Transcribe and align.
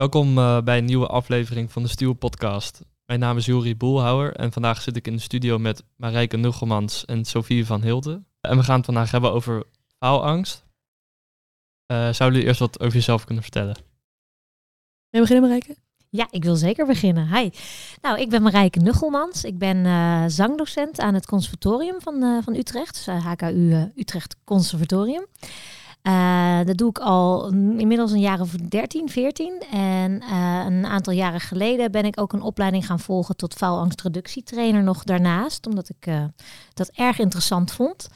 Welkom 0.00 0.38
uh, 0.38 0.60
bij 0.60 0.78
een 0.78 0.84
nieuwe 0.84 1.06
aflevering 1.06 1.72
van 1.72 1.82
de 1.82 1.88
Stuur 1.88 2.14
Podcast. 2.14 2.80
Mijn 3.06 3.20
naam 3.20 3.36
is 3.36 3.46
Juri 3.46 3.76
Boelhouwer 3.76 4.36
en 4.36 4.52
vandaag 4.52 4.82
zit 4.82 4.96
ik 4.96 5.06
in 5.06 5.14
de 5.14 5.22
studio 5.22 5.58
met 5.58 5.84
Marijke 5.96 6.36
Nuggelmans 6.36 7.04
en 7.04 7.24
Sofie 7.24 7.66
van 7.66 7.82
Hilde. 7.82 8.22
En 8.40 8.56
we 8.56 8.62
gaan 8.62 8.76
het 8.76 8.84
vandaag 8.84 9.10
hebben 9.10 9.32
over 9.32 9.64
faalangst. 9.98 10.64
Uh, 11.92 11.96
zouden 11.96 12.32
jullie 12.32 12.46
eerst 12.46 12.60
wat 12.60 12.80
over 12.80 12.94
jezelf 12.94 13.24
kunnen 13.24 13.42
vertellen? 13.42 13.74
Wil 13.74 13.84
je 15.10 15.20
beginnen, 15.20 15.42
Marijke? 15.48 15.76
Ja, 16.08 16.26
ik 16.30 16.44
wil 16.44 16.56
zeker 16.56 16.86
beginnen. 16.86 17.36
Hi. 17.36 17.50
Nou, 18.00 18.20
ik 18.20 18.30
ben 18.30 18.42
Marijke 18.42 18.78
Nuggelmans. 18.78 19.44
Ik 19.44 19.58
ben 19.58 19.76
uh, 19.76 20.24
zangdocent 20.26 21.00
aan 21.00 21.14
het 21.14 21.26
conservatorium 21.26 22.00
van, 22.00 22.22
uh, 22.22 22.42
van 22.42 22.54
Utrecht, 22.54 23.04
dus 23.04 23.24
HKU 23.24 23.92
Utrecht 23.96 24.36
Conservatorium. 24.44 25.26
Uh, 26.02 26.64
dat 26.64 26.76
doe 26.76 26.88
ik 26.88 26.98
al 26.98 27.48
inmiddels 27.52 28.12
een 28.12 28.20
jaar 28.20 28.40
of 28.40 28.50
13, 28.50 29.08
14. 29.08 29.62
En 29.70 30.12
uh, 30.22 30.62
een 30.66 30.86
aantal 30.86 31.12
jaren 31.12 31.40
geleden 31.40 31.90
ben 31.90 32.04
ik 32.04 32.20
ook 32.20 32.32
een 32.32 32.42
opleiding 32.42 32.86
gaan 32.86 33.00
volgen 33.00 33.36
tot 33.36 33.54
faalangstreductietrainer 33.54 34.82
nog 34.82 35.04
daarnaast. 35.04 35.66
Omdat 35.66 35.88
ik 35.88 36.06
uh, 36.06 36.24
dat 36.74 36.88
erg 36.88 37.18
interessant 37.18 37.72
vond. 37.72 38.08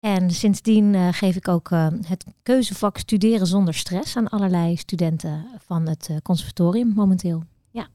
En 0.00 0.30
sindsdien 0.30 1.14
geef 1.14 1.36
ik 1.36 1.48
ook 1.48 1.70
het 2.06 2.24
keuzevak 2.42 2.98
studeren 2.98 3.46
zonder 3.46 3.74
stress 3.74 4.16
aan 4.16 4.28
allerlei 4.28 4.76
studenten 4.76 5.46
van 5.58 5.88
het 5.88 6.10
conservatorium 6.22 6.92
momenteel. 6.94 7.42
Ja. 7.70 7.88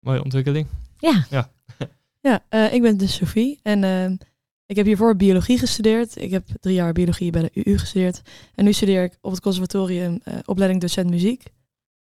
Mooie 0.00 0.24
ontwikkeling. 0.24 0.66
Ja. 0.98 1.26
Ja, 1.30 1.50
ja 2.20 2.42
ik 2.70 2.82
ben 2.82 2.96
dus 2.96 3.14
Sophie 3.14 3.60
en 3.62 4.18
ik 4.70 4.76
heb 4.76 4.86
hiervoor 4.86 5.16
biologie 5.16 5.58
gestudeerd. 5.58 6.16
Ik 6.16 6.30
heb 6.30 6.46
drie 6.60 6.74
jaar 6.74 6.92
biologie 6.92 7.30
bij 7.30 7.42
de 7.42 7.64
UU 7.64 7.78
gestudeerd. 7.78 8.22
En 8.54 8.64
nu 8.64 8.72
studeer 8.72 9.02
ik 9.02 9.16
op 9.20 9.30
het 9.30 9.40
conservatorium 9.40 10.20
uh, 10.24 10.34
opleiding 10.44 10.80
docent 10.80 11.10
muziek. 11.10 11.42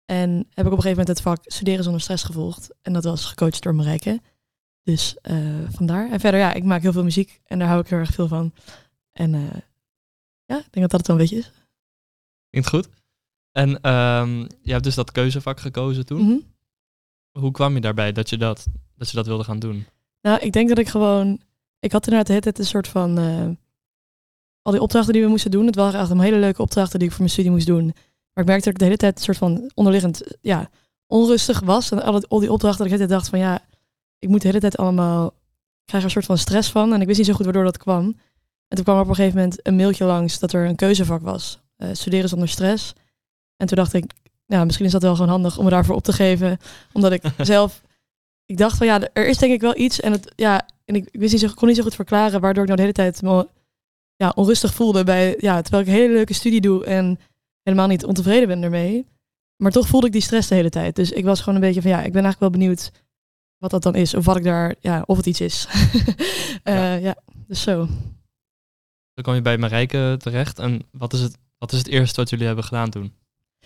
En 0.06 0.30
heb 0.30 0.66
ik 0.66 0.72
op 0.72 0.78
een 0.78 0.82
gegeven 0.82 0.90
moment 0.90 1.08
het 1.08 1.22
vak 1.22 1.40
studeren 1.44 1.84
zonder 1.84 2.02
stress 2.02 2.24
gevolgd. 2.24 2.70
En 2.82 2.94
dat 2.94 3.04
was 3.04 3.26
gecoacht 3.26 3.64
door 3.64 3.76
Marijke. 3.76 4.22
Dus 4.84 5.18
uh, 5.32 5.70
vandaar. 5.72 6.12
En 6.12 6.20
verder, 6.20 6.40
ja, 6.40 6.54
ik 6.54 6.64
maak 6.64 6.82
heel 6.82 6.92
veel 6.92 7.04
muziek 7.04 7.42
en 7.46 7.60
daar 7.60 7.68
hou 7.68 7.82
ik 7.82 7.88
heel 7.88 8.00
erg 8.00 8.12
veel 8.12 8.28
van. 8.28 8.54
En 9.12 9.34
uh, 9.34 9.42
ja, 10.46 10.58
ik 10.58 10.72
denk 10.72 10.90
dat 10.90 10.90
dat 10.90 11.00
het 11.00 11.08
wel 11.08 11.16
een 11.16 11.22
beetje 11.22 11.38
is. 11.38 11.52
Klinkt 12.50 12.70
goed. 12.70 12.90
En 13.52 13.70
um, 13.94 14.48
je 14.62 14.72
hebt 14.72 14.84
dus 14.84 14.96
dat 14.96 15.12
keuzevak 15.12 15.60
gekozen 15.60 16.06
toen. 16.06 16.22
Mm 16.22 16.28
-hmm. 16.28 16.44
Hoe 17.32 17.52
kwam 17.52 17.74
je 17.74 17.82
daarbij 17.82 18.12
dat 18.12 18.30
je 18.30 18.38
dat, 18.38 18.68
dat 18.96 19.10
je 19.10 19.16
dat 19.16 19.28
wilde 19.28 19.44
gaan 19.44 19.60
doen? 19.60 19.86
Nou, 20.22 20.40
ik 20.40 20.52
denk 20.52 20.70
dat 20.70 20.78
ik 20.78 20.88
gewoon 20.88 21.40
ik 21.80 21.92
had 21.92 22.04
inderdaad 22.04 22.28
de 22.28 22.32
hele 22.32 22.44
tijd 22.44 22.60
een 22.60 22.66
soort 22.66 22.88
van. 22.88 23.20
Uh, 23.20 23.50
al 24.62 24.72
die 24.72 24.82
opdrachten 24.82 25.14
die 25.14 25.22
we 25.22 25.30
moesten 25.30 25.52
doen. 25.52 25.66
Het 25.66 25.76
waren 25.76 25.94
eigenlijk 25.94 26.22
een 26.22 26.30
hele 26.32 26.46
leuke 26.46 26.62
opdrachten 26.62 27.00
die 27.00 27.08
ik 27.08 27.14
voor 27.14 27.24
mijn 27.24 27.34
studie 27.34 27.52
moest 27.52 27.68
doen. 27.68 27.86
Maar 28.34 28.44
ik 28.44 28.46
merkte 28.46 28.64
dat 28.64 28.74
ik 28.74 28.78
de 28.78 28.86
hele 28.86 28.98
tijd 28.98 29.18
een 29.18 29.24
soort 29.24 29.38
van 29.38 29.72
onderliggend 29.74 30.24
ja, 30.42 30.70
onrustig 31.08 31.60
was. 31.60 31.92
En 31.92 32.04
al, 32.04 32.24
al 32.28 32.40
die 32.40 32.52
opdrachten 32.52 32.78
dat 32.84 32.88
ik 32.88 32.92
de 32.94 33.04
hele 33.04 33.08
tijd 33.08 33.10
dacht 33.10 33.30
van 33.30 33.40
ja, 33.40 33.62
ik 34.20 34.30
moet 34.30 34.42
de 34.42 34.48
hele 34.48 34.60
tijd 34.60 34.78
allemaal. 34.78 35.28
Ik 35.28 35.86
krijg 35.86 36.04
er 36.04 36.10
een 36.10 36.22
soort 36.22 36.26
van 36.26 36.38
stress 36.38 36.70
van. 36.72 36.94
En 36.94 37.02
ik 37.02 37.08
wist 37.08 37.18
niet 37.18 37.28
zo 37.28 37.34
goed 37.34 37.46
waardoor 37.46 37.64
dat 37.64 37.78
kwam. 37.78 38.04
En 38.68 38.76
toen 38.76 38.84
kwam 38.84 38.96
er 38.96 39.02
op 39.02 39.10
een 39.10 39.16
gegeven 39.16 39.38
moment 39.38 39.68
een 39.68 39.76
mailtje 39.76 40.06
langs 40.06 40.40
dat 40.40 40.54
er 40.54 40.66
een 40.66 40.76
keuzevak 40.76 41.22
was. 41.22 41.60
Uh, 41.78 41.90
studeren 41.92 42.30
zonder 42.30 42.50
stress. 42.50 42.94
En 43.58 43.68
toen 43.68 43.78
dacht 43.78 43.94
ik, 43.94 44.14
ja, 44.46 44.66
misschien 44.66 44.86
is 44.86 44.92
dat 44.92 45.02
wel 45.02 45.16
gewoon 45.16 45.30
handig 45.30 45.58
om 45.58 45.64
me 45.64 45.70
daarvoor 45.70 45.96
op 45.96 46.04
te 46.04 46.14
geven. 46.14 46.60
Omdat 46.94 47.12
ik 47.12 47.24
zelf, 47.42 47.82
ik 48.50 48.58
dacht 48.58 48.78
van 48.78 48.88
ja, 48.88 49.10
er 49.14 49.28
is 49.28 49.38
denk 49.38 49.54
ik 49.54 49.62
wel 49.62 49.78
iets. 49.78 50.00
En 50.00 50.12
het, 50.12 50.32
ja, 50.36 50.68
en 50.86 50.96
ik, 50.96 51.08
ik 51.12 51.20
wist 51.20 51.32
niet 51.32 51.42
zo, 51.42 51.50
kon 51.54 51.68
niet 51.68 51.78
zo 51.78 51.84
goed 51.84 51.96
verklaren 51.96 52.42
waardoor 52.42 52.64
ik 52.64 52.70
nou 52.70 52.76
de 52.76 52.82
hele 52.82 53.10
tijd 53.10 53.22
me 53.22 53.48
ja, 54.16 54.32
onrustig 54.36 54.74
voelde. 54.74 55.04
Bij, 55.04 55.36
ja, 55.40 55.62
terwijl 55.62 55.84
ik 55.84 55.90
een 55.90 56.00
hele 56.00 56.14
leuke 56.14 56.34
studie 56.34 56.62
doe 56.62 56.86
en 56.86 57.20
helemaal 57.64 57.88
niet 57.88 58.06
ontevreden 58.06 58.48
ben 58.48 58.64
ermee. 58.64 59.08
Maar 59.56 59.72
toch 59.72 59.88
voelde 59.88 60.08
ik 60.08 60.12
die 60.12 60.22
stress 60.22 60.48
de 60.48 60.56
hele 60.56 60.70
tijd. 60.70 60.96
Dus 60.96 61.12
ik 61.12 61.24
was 61.26 61.40
gewoon 61.40 61.56
een 61.56 61.62
beetje 61.62 61.82
van 61.82 61.92
ja, 61.92 61.98
ik 61.98 62.12
ben 62.12 62.24
eigenlijk 62.24 62.40
wel 62.40 62.62
benieuwd 62.62 62.92
wat 63.58 63.72
dat 63.72 63.84
dan 63.84 63.96
is. 63.96 64.14
Of 64.14 64.26
wat 64.26 64.38
ik 64.38 64.44
daar, 64.44 64.76
ja, 64.80 65.04
of 65.06 65.18
het 65.18 65.26
iets 65.26 65.42
is. 65.42 65.68
uh, 65.74 66.14
ja. 66.64 66.94
ja, 66.94 67.16
dus 67.48 67.62
zo. 67.62 67.78
Dan 69.14 69.24
kom 69.24 69.34
je 69.34 69.42
bij 69.42 69.58
Marijke 69.58 70.16
terecht. 70.18 70.60
En 70.60 70.82
wat 70.92 71.14
is 71.14 71.22
het, 71.22 71.38
wat 71.58 71.72
is 71.72 71.78
het 71.78 71.88
eerste 71.88 72.20
wat 72.20 72.30
jullie 72.30 72.46
hebben 72.46 72.64
gedaan 72.64 72.90
toen? 72.90 73.14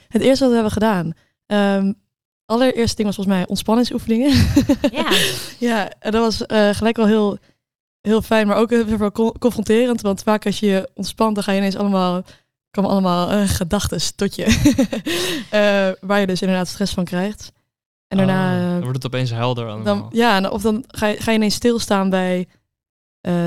Het 0.08 0.22
eerste 0.22 0.44
wat 0.44 0.50
we 0.50 0.60
hebben 0.60 0.72
gedaan. 0.72 1.14
Um, 1.46 2.02
allereerste 2.46 2.96
ding 2.96 3.08
was 3.08 3.16
volgens 3.16 3.36
mij 3.36 3.48
ontspanningsoefeningen. 3.48 4.48
Ja. 4.92 5.12
ja, 5.70 5.92
en 6.00 6.12
dat 6.12 6.22
was 6.22 6.42
uh, 6.42 6.70
gelijk 6.76 6.98
wel 6.98 7.06
heel, 7.06 7.38
heel 8.02 8.22
fijn, 8.22 8.48
maar 8.48 8.58
ook 8.58 8.70
heel 8.70 8.98
veel 8.98 9.12
confronterend. 9.40 10.02
Want 10.02 10.24
vaak 10.24 10.46
als 10.46 10.60
je 10.60 10.66
je 10.66 10.90
ontspant, 10.94 11.36
dan 11.36 11.44
ga 11.44 11.52
je 11.52 11.58
ineens 11.58 11.78
allemaal, 11.78 12.24
komen 12.72 12.92
allemaal 12.92 13.34
uh, 13.34 13.50
gedachten 13.50 14.16
tot 14.16 14.36
je. 14.36 14.46
uh, 15.54 16.02
waar 16.10 16.20
je 16.20 16.28
dus 16.28 16.42
inderdaad 16.42 16.68
stress 16.68 16.94
van 16.94 17.06
krijgt. 17.06 17.52
En 18.08 18.18
daarna... 18.18 18.56
Oh, 18.56 18.72
dan 18.72 18.82
wordt 18.82 19.04
het 19.04 19.06
opeens 19.06 19.30
helder 19.30 19.68
allemaal. 19.68 19.84
Dan, 19.84 20.10
ja, 20.12 20.50
of 20.50 20.62
dan 20.62 20.84
ga 20.88 21.08
je, 21.08 21.22
ga 21.22 21.32
je 21.32 21.38
ineens 21.38 21.56
stilstaan 21.56 22.10
bij 22.10 22.48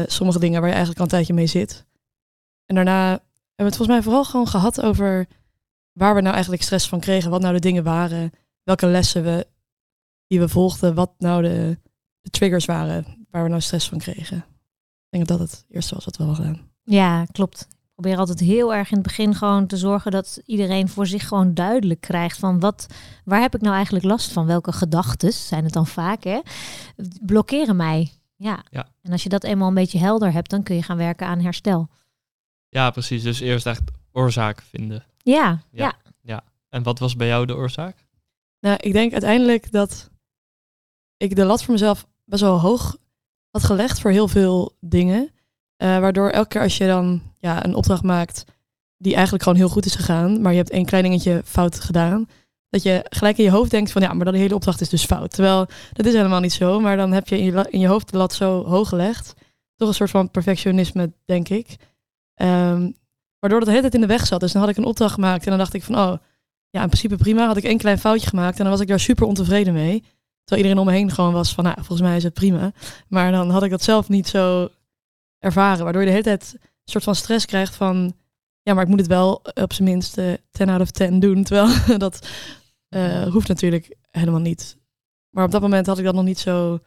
sommige 0.07 0.39
dingen 0.39 0.61
waar 0.61 0.69
je 0.69 0.75
eigenlijk 0.75 0.99
al 0.99 1.05
een 1.05 1.11
tijdje 1.11 1.35
mee 1.35 1.47
zit. 1.47 1.85
En 2.67 2.75
daarna 2.75 3.09
hebben 3.09 3.21
we 3.57 3.65
het 3.65 3.77
volgens 3.77 3.97
mij 3.97 4.03
vooral 4.03 4.25
gewoon 4.25 4.49
gehad 4.49 4.81
over 4.81 5.27
waar 5.93 6.15
we 6.15 6.21
nou 6.21 6.33
eigenlijk 6.33 6.63
stress 6.63 6.89
van 6.89 7.01
kregen. 7.01 7.31
Wat 7.31 7.41
nou 7.41 7.55
de 7.55 7.61
dingen 7.61 7.85
waren 7.85 8.33
welke 8.67 8.87
lessen 8.87 9.23
we 9.23 9.47
die 10.27 10.41
we 10.41 10.49
volgden, 10.49 10.95
wat 10.95 11.13
nou 11.19 11.43
de, 11.43 11.79
de 12.21 12.31
triggers 12.31 12.65
waren 12.65 13.27
waar 13.31 13.43
we 13.43 13.49
nou 13.49 13.61
stress 13.61 13.89
van 13.89 13.99
kregen. 13.99 14.37
Ik 14.37 15.09
denk 15.09 15.27
dat 15.27 15.39
dat 15.39 15.51
het 15.51 15.65
eerste 15.69 15.95
was 15.95 16.05
wat 16.05 16.17
we 16.17 16.25
hebben 16.25 16.45
gedaan. 16.45 16.71
Ja, 16.83 17.25
klopt. 17.25 17.61
Ik 17.71 18.03
probeer 18.03 18.19
altijd 18.19 18.41
heel 18.41 18.75
erg 18.75 18.91
in 18.91 18.95
het 18.95 19.07
begin 19.07 19.35
gewoon 19.35 19.67
te 19.67 19.77
zorgen 19.77 20.11
dat 20.11 20.41
iedereen 20.45 20.89
voor 20.89 21.07
zich 21.07 21.29
gewoon 21.29 21.55
duidelijk 21.55 22.01
krijgt 22.01 22.39
van 22.39 22.61
wat, 22.61 22.87
waar 23.25 23.41
heb 23.41 23.55
ik 23.55 23.61
nou 23.61 23.75
eigenlijk 23.75 24.05
last 24.05 24.33
van? 24.33 24.47
Welke 24.47 24.73
gedachten 24.73 25.33
zijn 25.33 25.65
het 25.65 25.73
dan 25.73 25.87
vaak, 25.87 26.25
hè? 26.25 26.41
Blokkeren 27.21 27.77
mij. 27.77 28.13
Ja. 28.37 28.65
ja. 28.71 28.89
En 29.03 29.13
als 29.13 29.23
je 29.23 29.29
dat 29.29 29.45
eenmaal 29.45 29.69
een 29.69 29.75
beetje 29.75 29.99
helder 29.99 30.33
hebt, 30.33 30.51
dan 30.51 30.63
kun 30.63 30.77
je 30.77 30.83
gaan 30.83 30.97
werken 30.97 31.27
aan 31.27 31.41
herstel. 31.41 31.89
Ja, 32.69 32.91
precies. 32.91 33.23
Dus 33.23 33.41
eerst 33.41 33.67
echt 33.67 33.83
oorzaak 34.13 34.63
vinden. 34.63 35.05
Ja, 35.23 35.63
ja. 35.71 35.85
ja. 35.85 35.95
ja. 36.23 36.45
En 36.69 36.83
wat 36.83 36.99
was 36.99 37.17
bij 37.17 37.27
jou 37.27 37.47
de 37.47 37.55
oorzaak? 37.55 38.06
Nou, 38.67 38.79
ik 38.81 38.93
denk 38.93 39.13
uiteindelijk 39.13 39.73
dat 39.73 40.11
ik 41.17 41.37
de 41.37 41.45
lat 41.45 41.63
voor 41.63 41.73
mezelf 41.73 42.07
best 42.25 42.43
wel 42.43 42.61
hoog 42.61 42.97
had 43.51 43.65
gelegd 43.65 44.01
voor 44.01 44.11
heel 44.11 44.29
veel 44.29 44.77
dingen. 44.81 45.23
Uh, 45.23 45.99
waardoor 45.99 46.31
elke 46.31 46.49
keer 46.49 46.61
als 46.61 46.77
je 46.77 46.87
dan 46.87 47.23
ja, 47.39 47.65
een 47.65 47.75
opdracht 47.75 48.03
maakt 48.03 48.45
die 48.97 49.15
eigenlijk 49.15 49.43
gewoon 49.43 49.59
heel 49.59 49.69
goed 49.69 49.87
is 49.87 49.95
gegaan, 49.95 50.41
maar 50.41 50.53
je 50.53 50.59
hebt 50.59 50.71
één 50.71 50.85
klein 50.85 51.03
dingetje 51.03 51.43
fout 51.45 51.81
gedaan, 51.81 52.29
dat 52.69 52.83
je 52.83 53.07
gelijk 53.09 53.39
in 53.39 53.45
je 53.45 53.51
hoofd 53.51 53.71
denkt 53.71 53.93
van 53.93 54.03
ja, 54.03 54.13
maar 54.13 54.33
de 54.33 54.39
hele 54.39 54.55
opdracht 54.55 54.81
is 54.81 54.89
dus 54.89 55.05
fout. 55.05 55.31
Terwijl 55.31 55.67
dat 55.93 56.07
is 56.07 56.15
helemaal 56.15 56.41
niet 56.41 56.53
zo, 56.53 56.81
maar 56.81 56.97
dan 56.97 57.13
heb 57.13 57.29
je 57.29 57.39
in 57.39 57.45
je, 57.45 57.67
in 57.71 57.81
je 57.81 57.89
hoofd 57.89 58.11
de 58.11 58.17
lat 58.17 58.33
zo 58.33 58.65
hoog 58.65 58.89
gelegd. 58.89 59.35
Toch 59.77 59.89
een 59.89 59.95
soort 59.95 60.11
van 60.11 60.31
perfectionisme, 60.31 61.13
denk 61.25 61.49
ik. 61.49 61.77
Um, 62.43 62.95
waardoor 63.39 63.59
dat 63.59 63.69
de 63.69 63.75
hele 63.75 63.81
tijd 63.81 63.95
in 63.95 64.01
de 64.01 64.07
weg 64.07 64.27
zat. 64.27 64.41
Dus 64.41 64.53
dan 64.53 64.61
had 64.61 64.71
ik 64.71 64.77
een 64.77 64.85
opdracht 64.85 65.15
gemaakt 65.15 65.45
en 65.45 65.49
dan 65.49 65.59
dacht 65.59 65.75
ik 65.75 65.83
van 65.83 65.95
oh, 65.95 66.17
ja, 66.77 66.83
in 66.83 66.89
principe 66.89 67.17
prima. 67.17 67.47
Had 67.47 67.57
ik 67.57 67.65
één 67.65 67.79
klein 67.79 67.99
foutje 67.99 68.29
gemaakt 68.29 68.57
en 68.57 68.63
dan 68.63 68.73
was 68.73 68.81
ik 68.81 68.89
daar 68.89 69.01
super 69.01 69.27
ontevreden 69.27 69.73
mee. 69.73 70.01
Terwijl 70.45 70.67
iedereen 70.67 70.79
om 70.79 70.87
me 70.87 70.93
heen 70.93 71.11
gewoon 71.11 71.33
was 71.33 71.55
van, 71.55 71.65
nou, 71.65 71.77
volgens 71.77 72.01
mij 72.01 72.17
is 72.17 72.23
het 72.23 72.35
prima. 72.35 72.73
Maar 73.09 73.33
dan 73.33 73.51
had 73.51 73.63
ik 73.63 73.71
dat 73.71 73.83
zelf 73.83 74.09
niet 74.09 74.29
zo 74.29 74.69
ervaren. 75.39 75.85
Waardoor 75.85 76.03
je 76.03 76.07
de 76.07 76.13
hele 76.15 76.25
tijd 76.25 76.53
een 76.53 76.93
soort 76.93 77.05
van 77.05 77.15
stress 77.15 77.47
krijgt 77.47 77.75
van, 77.75 78.15
ja, 78.63 78.75
maar 78.75 78.83
ik 78.83 78.89
moet 78.89 78.99
het 78.99 79.09
wel 79.09 79.43
op 79.55 79.73
zijn 79.73 79.89
minst 79.89 80.19
uh, 80.19 80.33
10 80.51 80.69
out 80.69 80.81
of 80.81 80.91
10 80.91 81.21
doen. 81.21 81.43
Terwijl 81.43 81.99
dat 81.99 82.29
uh, 82.89 83.27
hoeft 83.27 83.49
natuurlijk 83.49 83.97
helemaal 84.11 84.41
niet. 84.41 84.77
Maar 85.31 85.45
op 85.45 85.51
dat 85.51 85.61
moment 85.61 85.87
had 85.87 85.99
ik 85.99 86.05
dat 86.05 86.15
nog 86.15 86.25
niet 86.25 86.39
zo 86.39 86.79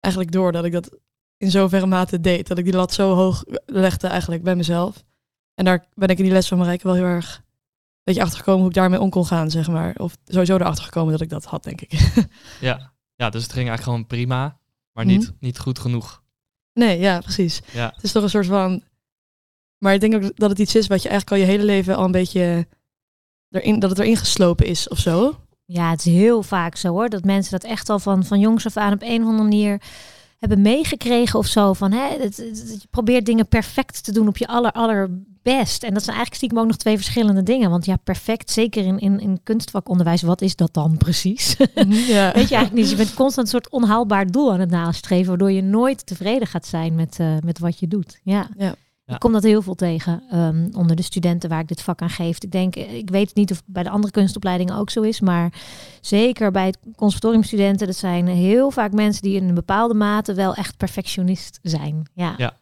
eigenlijk 0.00 0.34
door 0.34 0.52
dat 0.52 0.64
ik 0.64 0.72
dat 0.72 0.98
in 1.36 1.50
zoverre 1.50 1.86
mate 1.86 2.20
deed. 2.20 2.46
Dat 2.48 2.58
ik 2.58 2.64
die 2.64 2.74
lat 2.74 2.92
zo 2.92 3.14
hoog 3.14 3.44
legde 3.66 4.06
eigenlijk 4.06 4.42
bij 4.42 4.56
mezelf. 4.56 5.04
En 5.54 5.64
daar 5.64 5.86
ben 5.94 6.08
ik 6.08 6.18
in 6.18 6.24
die 6.24 6.32
les 6.32 6.48
van 6.48 6.58
Marijke 6.58 6.86
wel 6.86 6.94
heel 6.94 7.04
erg 7.04 7.44
beetje 8.12 8.22
achtergekomen 8.22 8.60
hoe 8.60 8.68
ik 8.68 8.74
daarmee 8.76 9.00
om 9.00 9.10
kon 9.10 9.26
gaan, 9.26 9.50
zeg 9.50 9.68
maar. 9.68 9.94
Of 9.96 10.16
sowieso 10.24 10.54
erachter 10.54 10.84
gekomen 10.84 11.12
dat 11.12 11.20
ik 11.20 11.28
dat 11.28 11.44
had, 11.44 11.64
denk 11.64 11.80
ik. 11.80 11.92
ja. 12.60 12.92
ja, 13.14 13.30
dus 13.30 13.42
het 13.42 13.52
ging 13.52 13.68
eigenlijk 13.68 13.82
gewoon 13.82 14.06
prima, 14.06 14.58
maar 14.92 15.04
niet, 15.04 15.22
Mhm. 15.22 15.32
niet 15.40 15.58
goed 15.58 15.78
genoeg. 15.78 16.22
Nee, 16.72 16.98
ja, 16.98 17.20
precies. 17.20 17.60
Ja, 17.72 17.92
Het 17.94 18.04
is 18.04 18.12
toch 18.12 18.22
een 18.22 18.30
soort 18.30 18.46
van... 18.46 18.82
Maar 19.78 19.94
ik 19.94 20.00
denk 20.00 20.14
ook 20.14 20.36
dat 20.36 20.50
het 20.50 20.58
iets 20.58 20.74
is 20.74 20.86
wat 20.86 21.02
je 21.02 21.08
eigenlijk 21.08 21.40
al 21.42 21.46
je 21.48 21.52
hele 21.52 21.64
leven 21.66 21.96
al 21.96 22.04
een 22.04 22.10
beetje... 22.10 22.66
Erin, 23.50 23.78
dat 23.78 23.90
het 23.90 23.98
erin 23.98 24.16
geslopen 24.16 24.66
is 24.66 24.88
of 24.88 24.98
zo. 24.98 25.40
Ja, 25.64 25.90
het 25.90 25.98
is 25.98 26.12
heel 26.12 26.42
vaak 26.42 26.76
zo 26.76 26.88
hoor. 26.88 27.08
Dat 27.08 27.24
mensen 27.24 27.50
dat 27.60 27.70
echt 27.70 27.88
al 27.88 27.98
van, 27.98 28.24
van 28.24 28.40
jongs 28.40 28.66
af 28.66 28.76
aan 28.76 28.92
op 28.92 29.02
een 29.02 29.20
of 29.22 29.28
andere 29.28 29.42
manier 29.42 29.82
hebben 30.38 30.62
meegekregen 30.62 31.38
of 31.38 31.46
zo. 31.46 31.72
Van, 31.72 31.92
hè, 31.92 32.08
het, 32.08 32.36
het- 32.36 32.38
het- 32.68 32.78
je 32.82 32.88
probeert 32.90 33.26
dingen 33.26 33.48
perfect 33.48 34.04
te 34.04 34.12
doen 34.12 34.28
op 34.28 34.36
je 34.36 34.46
aller, 34.46 35.10
allerbest. 35.46 35.82
En 35.82 35.94
dat 35.94 36.02
zijn 36.02 36.16
eigenlijk 36.16 36.34
stiekem 36.36 36.58
ook 36.58 36.66
nog 36.66 36.76
twee 36.76 36.96
verschillende 36.96 37.42
dingen. 37.42 37.70
Want 37.70 37.84
ja, 37.84 37.96
perfect, 37.96 38.50
zeker 38.50 38.84
in, 38.84 38.98
in, 38.98 39.20
in 39.20 39.40
kunstvakonderwijs, 39.42 40.22
wat 40.22 40.40
is 40.40 40.56
dat 40.56 40.74
dan 40.74 40.96
precies? 40.96 41.56
Mhm, 41.76 41.92
ja. 41.92 42.32
Weet 42.32 42.48
je 42.48 42.54
eigenlijk 42.54 42.72
niet. 42.72 42.90
Je 42.90 42.96
bent 42.96 43.14
constant 43.14 43.46
een 43.46 43.52
soort 43.52 43.70
onhaalbaar 43.70 44.26
doel 44.26 44.52
aan 44.52 44.60
het 44.60 44.70
nastreven, 44.70 45.28
waardoor 45.28 45.50
je 45.50 45.62
nooit 45.62 46.06
tevreden 46.06 46.48
gaat 46.48 46.66
zijn 46.66 46.94
met, 46.94 47.18
eh, 47.18 47.36
met 47.44 47.58
wat 47.58 47.78
je 47.78 47.88
doet. 47.88 48.20
Ja. 48.22 48.48
Ja. 48.56 48.74
Ja. 49.04 49.14
Ik 49.14 49.20
kom 49.20 49.32
dat 49.32 49.42
heel 49.42 49.62
veel 49.62 49.74
tegen 49.74 50.22
ehm, 50.30 50.68
onder 50.72 50.96
de 50.96 51.02
studenten 51.02 51.48
waar 51.48 51.60
ik 51.60 51.68
dit 51.68 51.82
vak 51.82 52.02
aan 52.02 52.10
geef. 52.10 52.42
Ik 52.42 52.50
denk, 52.50 52.76
eh, 52.76 52.94
ik 52.94 53.10
weet 53.10 53.34
niet 53.34 53.50
of 53.50 53.56
het 53.56 53.66
bij 53.66 53.82
de 53.82 53.90
andere 53.90 54.12
kunstopleidingen 54.12 54.76
ook 54.76 54.90
zo 54.90 55.02
is, 55.02 55.20
maar 55.20 55.52
zeker 56.00 56.50
bij 56.50 56.66
het 56.66 56.78
conservatoriumstudenten, 56.96 57.86
dat 57.86 57.96
zijn 57.96 58.26
heel 58.26 58.70
vaak 58.70 58.92
mensen 58.92 59.22
die 59.22 59.36
in 59.36 59.48
een 59.48 59.54
bepaalde 59.54 59.94
mate 59.94 60.34
wel 60.34 60.54
echt 60.54 60.76
perfectionist 60.76 61.58
zijn. 61.62 62.08
Ja, 62.14 62.34
Ja. 62.36 62.52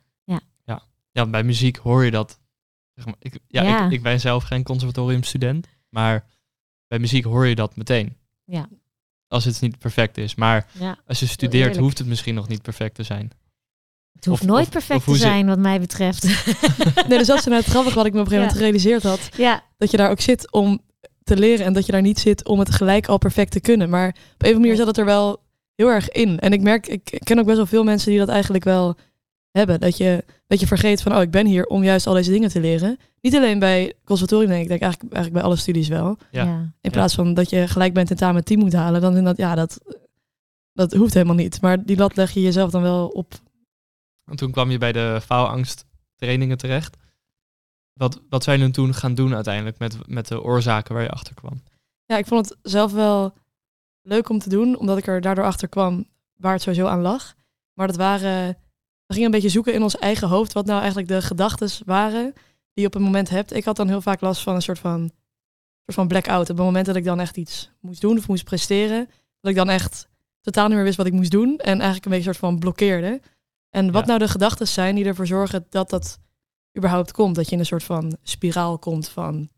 Ja, 1.12 1.26
bij 1.26 1.42
muziek 1.42 1.76
hoor 1.76 2.04
je 2.04 2.10
dat. 2.10 2.38
Zeg 2.94 3.04
maar, 3.04 3.14
ik, 3.18 3.38
ja, 3.48 3.62
Ja. 3.62 3.86
Ik, 3.86 3.92
ik 3.92 4.02
ben 4.02 4.20
zelf 4.20 4.44
geen 4.44 4.62
conservatoriumstudent, 4.62 5.66
maar 5.88 6.26
bij 6.88 6.98
muziek 6.98 7.24
hoor 7.24 7.46
je 7.46 7.54
dat 7.54 7.76
meteen. 7.76 8.16
Ja. 8.44 8.68
Als 9.28 9.44
het 9.44 9.60
niet 9.60 9.78
perfect 9.78 10.18
is. 10.18 10.34
Maar 10.34 10.66
ja. 10.78 10.98
als 11.06 11.20
je 11.20 11.26
studeert, 11.26 11.76
hoeft 11.76 11.98
het 11.98 12.06
misschien 12.06 12.34
nog 12.34 12.48
niet 12.48 12.62
perfect 12.62 12.94
te 12.94 13.02
zijn. 13.02 13.30
Het 14.12 14.24
hoeft 14.24 14.40
Of- 14.42 14.46
nooit 14.48 14.70
perfect 14.70 14.98
of 15.08 15.14
te 15.14 15.20
zijn 15.20 15.46
wat 15.46 15.58
mij 15.58 15.80
betreft. 15.80 16.22
Nee, 17.08 17.18
dus 17.18 17.26
dat 17.26 17.38
is 17.38 17.44
nou 17.44 17.56
het 17.56 17.66
grappige 17.70 17.94
wat 17.94 18.06
ik 18.06 18.12
me 18.12 18.20
op 18.20 18.24
een 18.26 18.32
gegeven 18.32 18.36
moment 18.36 18.50
Ja. 18.52 18.56
gerealiseerd 18.56 19.02
had. 19.02 19.28
ja, 19.36 19.62
Dat 19.76 19.90
je 19.90 19.96
daar 19.96 20.10
ook 20.10 20.20
zit 20.20 20.52
om 20.52 20.80
te 21.24 21.36
leren 21.36 21.66
en 21.66 21.72
dat 21.72 21.86
je 21.86 21.92
daar 21.92 22.02
niet 22.02 22.18
zit 22.18 22.44
om 22.48 22.58
het 22.58 22.74
gelijk 22.74 23.06
al 23.06 23.18
perfect 23.18 23.50
te 23.52 23.60
kunnen. 23.60 23.88
Maar 23.90 24.08
op 24.08 24.14
een 24.16 24.22
of 24.22 24.40
andere 24.40 24.58
manier 24.58 24.76
zat 24.76 24.86
het 24.86 24.98
er 24.98 25.04
wel 25.04 25.42
heel 25.74 25.88
erg 25.88 26.08
in. 26.10 26.38
En 26.40 26.52
ik 26.52 26.60
merk, 26.60 26.86
ik 26.86 27.20
ken 27.24 27.38
ook 27.38 27.44
best 27.44 27.56
wel 27.56 27.66
veel 27.66 27.84
mensen 27.84 28.10
die 28.10 28.18
dat 28.18 28.28
eigenlijk 28.28 28.64
wel 28.64 28.96
hebben. 29.58 29.80
Dat 29.80 29.96
je, 29.96 30.24
dat 30.46 30.60
je 30.60 30.66
vergeet 30.66 31.02
van, 31.02 31.14
oh, 31.16 31.22
ik 31.22 31.30
ben 31.30 31.46
hier 31.46 31.66
om 31.66 31.84
juist 31.84 32.06
al 32.06 32.14
deze 32.14 32.30
dingen 32.30 32.48
te 32.48 32.60
leren. 32.60 32.98
Niet 33.20 33.34
alleen 33.34 33.58
bij 33.58 33.94
conservatorium, 34.04 34.48
denk 34.48 34.64
ik, 34.64 34.70
ik 34.70 34.80
denk 34.80 34.82
eigenlijk, 34.82 35.12
eigenlijk 35.12 35.42
bij 35.42 35.52
alle 35.52 35.60
studies 35.60 35.88
wel. 35.88 36.16
Ja. 36.30 36.44
ja. 36.44 36.72
In 36.80 36.90
plaats 36.90 37.14
van 37.14 37.34
dat 37.34 37.50
je 37.50 37.68
gelijk 37.68 37.94
bent 37.94 38.08
tentamen 38.08 38.44
10 38.44 38.58
moet 38.58 38.72
halen, 38.72 39.00
dan 39.00 39.16
is 39.16 39.22
dat, 39.22 39.36
ja, 39.36 39.54
dat, 39.54 39.80
dat 40.72 40.92
hoeft 40.92 41.14
helemaal 41.14 41.34
niet. 41.34 41.60
Maar 41.60 41.84
die 41.84 41.96
lat 41.96 42.16
leg 42.16 42.30
je 42.30 42.40
jezelf 42.40 42.70
dan 42.70 42.82
wel 42.82 43.08
op. 43.08 43.34
En 44.24 44.36
toen 44.36 44.50
kwam 44.50 44.70
je 44.70 44.78
bij 44.78 44.92
de 44.92 45.20
faalangsttrainingen 45.22 46.58
terecht. 46.58 46.96
Wat, 47.92 48.20
wat 48.28 48.44
zijn 48.44 48.58
jullie 48.58 48.72
toen 48.72 48.94
gaan 48.94 49.14
doen 49.14 49.34
uiteindelijk 49.34 49.78
met, 49.78 50.08
met 50.08 50.28
de 50.28 50.42
oorzaken 50.42 50.94
waar 50.94 51.02
je 51.02 51.10
achter 51.10 51.34
kwam? 51.34 51.62
Ja, 52.06 52.16
ik 52.16 52.26
vond 52.26 52.48
het 52.48 52.58
zelf 52.62 52.92
wel 52.92 53.34
leuk 54.02 54.28
om 54.28 54.38
te 54.38 54.48
doen, 54.48 54.76
omdat 54.76 54.98
ik 54.98 55.06
er 55.06 55.20
daardoor 55.20 55.44
achter 55.44 55.68
kwam 55.68 56.06
waar 56.36 56.52
het 56.52 56.62
sowieso 56.62 56.86
aan 56.86 57.00
lag. 57.00 57.34
Maar 57.74 57.86
dat 57.86 57.96
waren, 57.96 58.56
we 59.06 59.12
gingen 59.14 59.24
een 59.24 59.30
beetje 59.34 59.48
zoeken 59.48 59.74
in 59.74 59.82
ons 59.82 59.96
eigen 59.96 60.28
hoofd 60.28 60.52
wat 60.52 60.66
nou 60.66 60.78
eigenlijk 60.78 61.08
de 61.08 61.22
gedachten 61.22 61.70
waren 61.86 62.32
die 62.72 62.82
je 62.82 62.86
op 62.86 62.94
een 62.94 63.02
moment 63.02 63.28
hebt. 63.28 63.52
Ik 63.52 63.64
had 63.64 63.76
dan 63.76 63.88
heel 63.88 64.00
vaak 64.00 64.20
last 64.20 64.42
van 64.42 64.54
een 64.54 64.62
soort 64.62 64.78
van, 64.78 65.10
soort 65.82 65.94
van 65.96 66.08
blackout. 66.08 66.50
Op 66.50 66.56
het 66.56 66.66
moment 66.66 66.86
dat 66.86 66.96
ik 66.96 67.04
dan 67.04 67.20
echt 67.20 67.36
iets 67.36 67.70
moest 67.80 68.00
doen 68.00 68.18
of 68.18 68.28
moest 68.28 68.44
presteren, 68.44 69.08
dat 69.40 69.50
ik 69.50 69.56
dan 69.56 69.68
echt 69.68 70.08
totaal 70.40 70.66
niet 70.66 70.74
meer 70.74 70.84
wist 70.84 70.96
wat 70.96 71.06
ik 71.06 71.12
moest 71.12 71.30
doen 71.30 71.58
en 71.58 71.74
eigenlijk 71.80 72.04
een 72.04 72.10
beetje 72.10 72.28
een 72.28 72.34
soort 72.34 72.46
van 72.50 72.58
blokkeerde. 72.58 73.20
En 73.70 73.90
wat 73.92 74.00
Ja. 74.02 74.06
nou 74.06 74.18
de 74.18 74.28
gedachten 74.28 74.68
zijn 74.68 74.94
die 74.94 75.04
ervoor 75.04 75.26
zorgen 75.26 75.66
dat 75.70 75.90
dat 75.90 76.18
überhaupt 76.78 77.12
komt. 77.12 77.34
Dat 77.34 77.46
je 77.46 77.52
in 77.52 77.58
een 77.58 77.66
soort 77.66 77.82
van 77.84 78.16
spiraal 78.22 78.78
komt 78.78 79.08
van, 79.08 79.48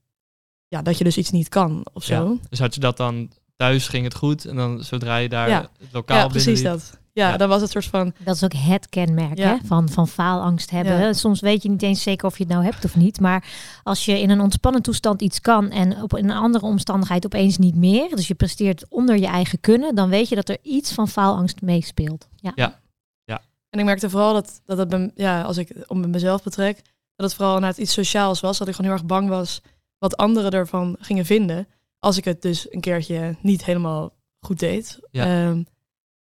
ja, 0.68 0.82
dat 0.82 0.98
je 0.98 1.04
dus 1.04 1.16
iets 1.16 1.30
niet 1.30 1.48
kan 1.48 1.86
of 1.92 2.04
zo. 2.04 2.28
Ja. 2.32 2.48
Dus 2.48 2.58
had 2.58 2.74
je 2.74 2.80
dat 2.80 2.96
dan 2.96 3.30
thuis 3.56 3.88
ging 3.88 4.04
het 4.04 4.14
goed 4.14 4.44
en 4.44 4.56
dan 4.56 4.84
zodra 4.84 5.16
je 5.16 5.28
daar 5.28 5.48
Ja. 5.48 5.60
het 5.78 5.92
lokaal 5.92 6.16
Ja, 6.18 6.26
precies 6.28 6.62
dat. 6.62 6.98
Ja, 7.16 7.28
Ja. 7.30 7.36
dan 7.36 7.48
was 7.48 7.60
het 7.60 7.70
soort 7.70 7.84
van. 7.84 8.12
Dat 8.24 8.34
is 8.34 8.44
ook 8.44 8.52
het 8.54 8.88
kenmerk 8.88 9.38
Ja. 9.38 9.48
hè, 9.48 9.56
van, 9.66 9.88
van 9.88 10.08
faalangst 10.08 10.70
hebben. 10.70 10.98
Ja. 10.98 11.12
Soms 11.12 11.40
weet 11.40 11.62
je 11.62 11.68
niet 11.68 11.82
eens 11.82 12.02
zeker 12.02 12.26
of 12.26 12.38
je 12.38 12.44
het 12.44 12.52
nou 12.52 12.64
hebt 12.64 12.84
of 12.84 12.96
niet. 12.96 13.20
Maar 13.20 13.44
als 13.82 14.04
je 14.04 14.20
in 14.20 14.30
een 14.30 14.40
ontspannen 14.40 14.82
toestand 14.82 15.22
iets 15.22 15.40
kan 15.40 15.70
en 15.70 16.02
op 16.02 16.12
een 16.12 16.30
andere 16.30 16.64
omstandigheid 16.64 17.24
opeens 17.24 17.58
niet 17.58 17.74
meer. 17.74 18.08
Dus 18.16 18.28
je 18.28 18.34
presteert 18.34 18.84
onder 18.88 19.16
je 19.18 19.26
eigen 19.26 19.60
kunnen. 19.60 19.94
Dan 19.94 20.08
weet 20.08 20.28
je 20.28 20.34
dat 20.34 20.48
er 20.48 20.58
iets 20.62 20.92
van 20.92 21.08
faalangst 21.08 21.62
meespeelt. 21.62 22.28
Ja. 22.36 22.52
Ja. 22.54 22.78
En 23.70 23.78
ik 23.78 23.84
merkte 23.84 24.10
vooral 24.10 24.32
dat, 24.32 24.60
dat 24.64 24.78
het, 24.78 24.88
bij- 24.88 25.10
ja, 25.14 25.42
als 25.42 25.56
ik 25.56 25.70
om 25.86 26.10
mezelf 26.10 26.42
betrek, 26.42 26.76
dat 27.16 27.26
het 27.26 27.34
vooral 27.34 27.58
naar 27.58 27.78
iets 27.78 27.92
sociaals 27.92 28.40
was. 28.40 28.58
Dat 28.58 28.68
ik 28.68 28.74
gewoon 28.74 28.90
heel 28.90 29.00
erg 29.00 29.08
bang 29.08 29.28
was 29.28 29.60
wat 29.98 30.16
anderen 30.16 30.50
ervan 30.50 30.96
gingen 31.00 31.24
vinden. 31.24 31.68
Als 31.98 32.16
ik 32.16 32.24
het 32.24 32.42
dus 32.42 32.66
een 32.72 32.80
keertje 32.80 33.36
niet 33.40 33.64
helemaal 33.64 34.12
goed 34.40 34.58
deed. 34.58 34.98
Ja. 35.10 35.24
Ehm, 35.24 35.62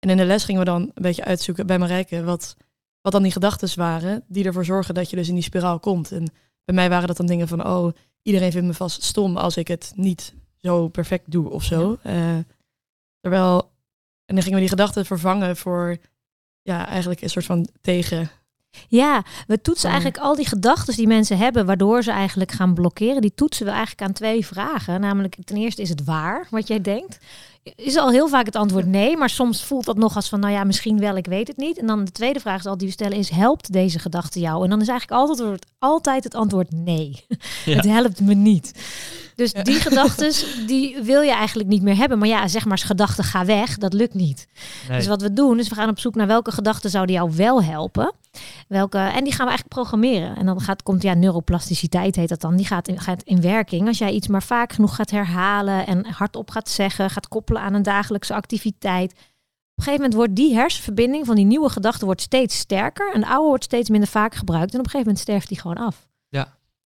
en 0.00 0.10
in 0.10 0.16
de 0.16 0.24
les 0.24 0.44
gingen 0.44 0.60
we 0.60 0.66
dan 0.66 0.82
een 0.82 1.02
beetje 1.02 1.24
uitzoeken 1.24 1.66
bij 1.66 1.78
Marijke 1.78 2.24
wat, 2.24 2.56
wat 3.00 3.12
dan 3.12 3.22
die 3.22 3.32
gedachten 3.32 3.78
waren 3.78 4.22
die 4.26 4.44
ervoor 4.44 4.64
zorgen 4.64 4.94
dat 4.94 5.10
je 5.10 5.16
dus 5.16 5.28
in 5.28 5.34
die 5.34 5.42
spiraal 5.42 5.78
komt. 5.78 6.12
En 6.12 6.32
bij 6.64 6.74
mij 6.74 6.88
waren 6.88 7.06
dat 7.06 7.16
dan 7.16 7.26
dingen 7.26 7.48
van, 7.48 7.66
oh, 7.66 7.92
iedereen 8.22 8.52
vindt 8.52 8.66
me 8.66 8.74
vast 8.74 9.02
stom 9.02 9.36
als 9.36 9.56
ik 9.56 9.68
het 9.68 9.92
niet 9.94 10.34
zo 10.56 10.88
perfect 10.88 11.30
doe 11.30 11.50
of 11.50 11.64
zo. 11.64 11.98
Eh, 12.02 12.38
terwijl, 13.20 13.70
en 14.24 14.34
dan 14.34 14.42
gingen 14.42 14.54
we 14.54 14.60
die 14.60 14.68
gedachten 14.68 15.06
vervangen 15.06 15.56
voor, 15.56 15.96
ja, 16.62 16.86
eigenlijk 16.86 17.20
een 17.20 17.30
soort 17.30 17.44
van 17.44 17.68
tegen. 17.80 18.30
Ja, 18.88 19.24
we 19.46 19.60
toetsen 19.60 19.90
eigenlijk 19.90 20.22
al 20.22 20.34
die 20.34 20.46
gedachten 20.46 20.96
die 20.96 21.06
mensen 21.06 21.38
hebben, 21.38 21.66
waardoor 21.66 22.02
ze 22.02 22.10
eigenlijk 22.10 22.52
gaan 22.52 22.74
blokkeren. 22.74 23.20
Die 23.20 23.34
toetsen 23.34 23.64
we 23.64 23.70
eigenlijk 23.70 24.02
aan 24.02 24.12
twee 24.12 24.46
vragen. 24.46 25.00
Namelijk, 25.00 25.36
ten 25.44 25.56
eerste 25.56 25.82
is 25.82 25.88
het 25.88 26.04
waar 26.04 26.46
wat 26.50 26.68
jij 26.68 26.80
denkt. 26.80 27.18
Is 27.62 27.96
al 27.96 28.10
heel 28.10 28.28
vaak 28.28 28.46
het 28.46 28.56
antwoord 28.56 28.86
nee, 28.86 29.16
maar 29.16 29.30
soms 29.30 29.64
voelt 29.64 29.84
dat 29.84 29.96
nog 29.96 30.16
als 30.16 30.28
van, 30.28 30.40
nou 30.40 30.52
ja, 30.52 30.64
misschien 30.64 30.98
wel, 30.98 31.16
ik 31.16 31.26
weet 31.26 31.48
het 31.48 31.56
niet. 31.56 31.78
En 31.78 31.86
dan 31.86 32.04
de 32.04 32.12
tweede 32.12 32.40
vraag 32.40 32.58
is 32.58 32.66
al 32.66 32.76
die 32.76 32.86
we 32.86 32.92
stellen 32.92 33.18
is, 33.18 33.28
helpt 33.30 33.72
deze 33.72 33.98
gedachte 33.98 34.40
jou? 34.40 34.64
En 34.64 34.70
dan 34.70 34.80
is 34.80 34.88
eigenlijk 34.88 35.20
altijd, 35.20 35.66
altijd 35.78 36.24
het 36.24 36.34
antwoord 36.34 36.72
nee. 36.72 37.24
Ja. 37.64 37.76
Het 37.76 37.84
helpt 37.84 38.20
me 38.20 38.34
niet. 38.34 38.72
Dus 39.36 39.52
Ja. 39.52 39.62
die 39.62 39.80
gedachten, 39.90 40.32
die 40.66 40.96
wil 41.02 41.20
je 41.20 41.32
eigenlijk 41.32 41.68
niet 41.68 41.82
meer 41.82 41.96
hebben. 41.96 42.18
Maar 42.18 42.28
ja, 42.28 42.48
zeg 42.48 42.62
maar 42.64 42.72
eens 42.72 42.82
gedachten 42.86 43.24
ga 43.24 43.44
weg, 43.44 43.78
dat 43.78 43.92
lukt 43.92 44.14
niet. 44.14 44.46
Nee. 44.88 44.98
Dus 44.98 45.06
wat 45.06 45.22
we 45.22 45.32
doen, 45.32 45.58
is 45.58 45.68
we 45.68 45.74
gaan 45.74 45.88
op 45.88 45.98
zoek 45.98 46.14
naar 46.14 46.26
welke 46.26 46.52
gedachten 46.52 46.90
zouden 46.90 47.14
jou 47.14 47.32
wel 47.36 47.62
helpen. 47.62 48.12
Welke, 48.68 48.98
en 48.98 49.24
die 49.24 49.32
gaan 49.32 49.46
we 49.46 49.52
eigenlijk 49.52 49.68
programmeren. 49.68 50.36
En 50.36 50.46
dan 50.46 50.60
gaat, 50.60 50.82
komt 50.82 51.02
ja, 51.02 51.14
neuroplasticiteit 51.14 52.16
heet 52.16 52.28
dat 52.28 52.40
dan. 52.40 52.56
Die 52.56 52.66
gaat 52.66 52.88
in, 52.88 53.00
gaat 53.00 53.22
in 53.22 53.40
werking. 53.40 53.86
Als 53.86 53.98
jij 53.98 54.10
iets 54.10 54.28
maar 54.28 54.42
vaak 54.42 54.72
genoeg 54.72 54.94
gaat 54.94 55.10
herhalen 55.10 55.86
en 55.86 56.06
hardop 56.06 56.50
gaat 56.50 56.68
zeggen, 56.68 57.10
gaat 57.10 57.28
koppelen 57.28 57.48
aan 57.58 57.74
een 57.74 57.82
dagelijkse 57.82 58.34
activiteit. 58.34 59.12
Op 59.12 59.18
een 59.18 59.84
gegeven 59.84 60.00
moment 60.00 60.14
wordt 60.14 60.36
die 60.36 60.54
hersenverbinding 60.54 61.26
van 61.26 61.36
die 61.36 61.44
nieuwe 61.44 61.68
gedachte 61.68 62.04
wordt 62.04 62.20
steeds 62.20 62.58
sterker. 62.58 63.12
En 63.12 63.20
de 63.20 63.26
oude 63.26 63.48
wordt 63.48 63.64
steeds 63.64 63.88
minder 63.90 64.08
vaak 64.08 64.34
gebruikt. 64.34 64.72
En 64.72 64.78
op 64.78 64.84
een 64.84 64.90
gegeven 64.90 65.06
moment 65.06 65.18
sterft 65.18 65.48
die 65.48 65.60
gewoon 65.60 65.76
af. 65.76 66.08
Ja. 66.28 66.38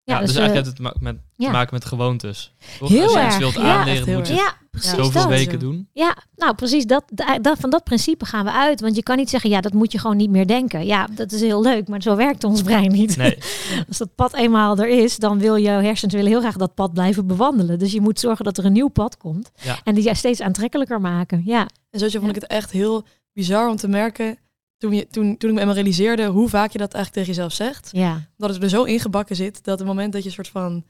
Ja, 0.03 0.13
Ja, 0.13 0.19
dus, 0.19 0.27
dus, 0.27 0.37
eigenlijk 0.37 0.67
eh, 0.67 0.73
heeft 0.73 0.93
het 0.93 1.01
ma- 1.01 1.11
met, 1.11 1.21
ja. 1.35 1.45
te 1.45 1.51
maken 1.51 1.73
met 1.73 1.85
gewoontes. 1.85 2.53
Toch? 2.79 2.89
Heel 2.89 3.03
Als 3.03 3.13
je 3.13 3.25
iets 3.25 3.37
wilt 3.37 3.57
aanleren, 3.57 4.13
moet 4.17 4.27
je 4.27 4.33
ja, 4.33 4.53
precies 4.75 4.91
Ja. 4.97 5.03
zoveel 5.03 5.21
dat. 5.21 5.29
weken 5.29 5.59
doen. 5.59 5.89
Ja, 5.93 6.17
nou 6.35 6.55
precies. 6.55 6.85
Dat, 6.85 7.03
da- 7.13 7.39
da- 7.39 7.55
van 7.55 7.69
dat 7.69 7.83
principe 7.83 8.25
gaan 8.25 8.45
we 8.45 8.51
uit. 8.51 8.81
Want 8.81 8.95
je 8.95 9.03
kan 9.03 9.17
niet 9.17 9.29
zeggen, 9.29 9.49
ja, 9.49 9.61
dat 9.61 9.73
moet 9.73 9.91
je 9.91 9.99
gewoon 9.99 10.17
niet 10.17 10.29
meer 10.29 10.47
denken. 10.47 10.85
Ja, 10.85 11.07
dat 11.11 11.31
is 11.31 11.41
heel 11.41 11.61
leuk, 11.61 11.87
maar 11.87 12.01
zo 12.01 12.15
werkt 12.15 12.43
ons 12.43 12.61
brein 12.61 12.91
niet. 12.91 13.17
Nee. 13.17 13.37
Als 13.87 13.97
dat 13.97 14.15
pad 14.15 14.33
eenmaal 14.33 14.77
er 14.77 14.87
is, 15.03 15.17
dan 15.17 15.39
wil 15.39 15.55
je 15.55 15.69
hersens 15.69 16.13
willen 16.13 16.29
heel 16.31 16.39
graag 16.39 16.55
dat 16.57 16.73
pad 16.73 16.93
blijven 16.93 17.27
bewandelen. 17.27 17.79
Dus 17.79 17.91
je 17.91 18.01
moet 18.01 18.19
zorgen 18.19 18.45
dat 18.45 18.57
er 18.57 18.65
een 18.65 18.73
nieuw 18.73 18.87
pad 18.87 19.17
komt. 19.17 19.51
Ja. 19.63 19.79
En 19.83 19.95
die 19.95 20.03
jij 20.03 20.13
steeds 20.15 20.41
aantrekkelijker 20.41 21.01
maken. 21.01 21.41
Ja, 21.45 21.67
En 21.89 21.99
zo 21.99 22.07
vond 22.19 22.29
ik 22.29 22.41
het 22.41 22.47
echt 22.47 22.71
heel 22.71 23.05
bizar 23.33 23.69
om 23.69 23.75
te 23.75 23.87
merken. 23.87 24.37
Toen, 24.77 24.93
je, 24.93 25.07
toen, 25.07 25.37
toen 25.37 25.49
ik 25.49 25.55
me 25.55 25.61
eenmaal 25.61 25.75
realiseerde 25.75 26.25
hoe 26.25 26.49
vaak 26.49 26.71
je 26.71 26.77
dat 26.77 26.93
eigenlijk 26.93 27.13
tegen 27.25 27.41
jezelf 27.41 27.53
zegt. 27.67 27.89
ja, 27.91 28.27
Dat 28.37 28.49
het 28.53 28.63
er 28.63 28.69
zo 28.69 28.83
ingebakken 28.83 29.35
zit 29.35 29.63
dat 29.63 29.79
het 29.79 29.87
moment 29.87 30.13
dat 30.13 30.21
je 30.21 30.27
een 30.27 30.33
soort 30.33 30.47
van 30.47 30.83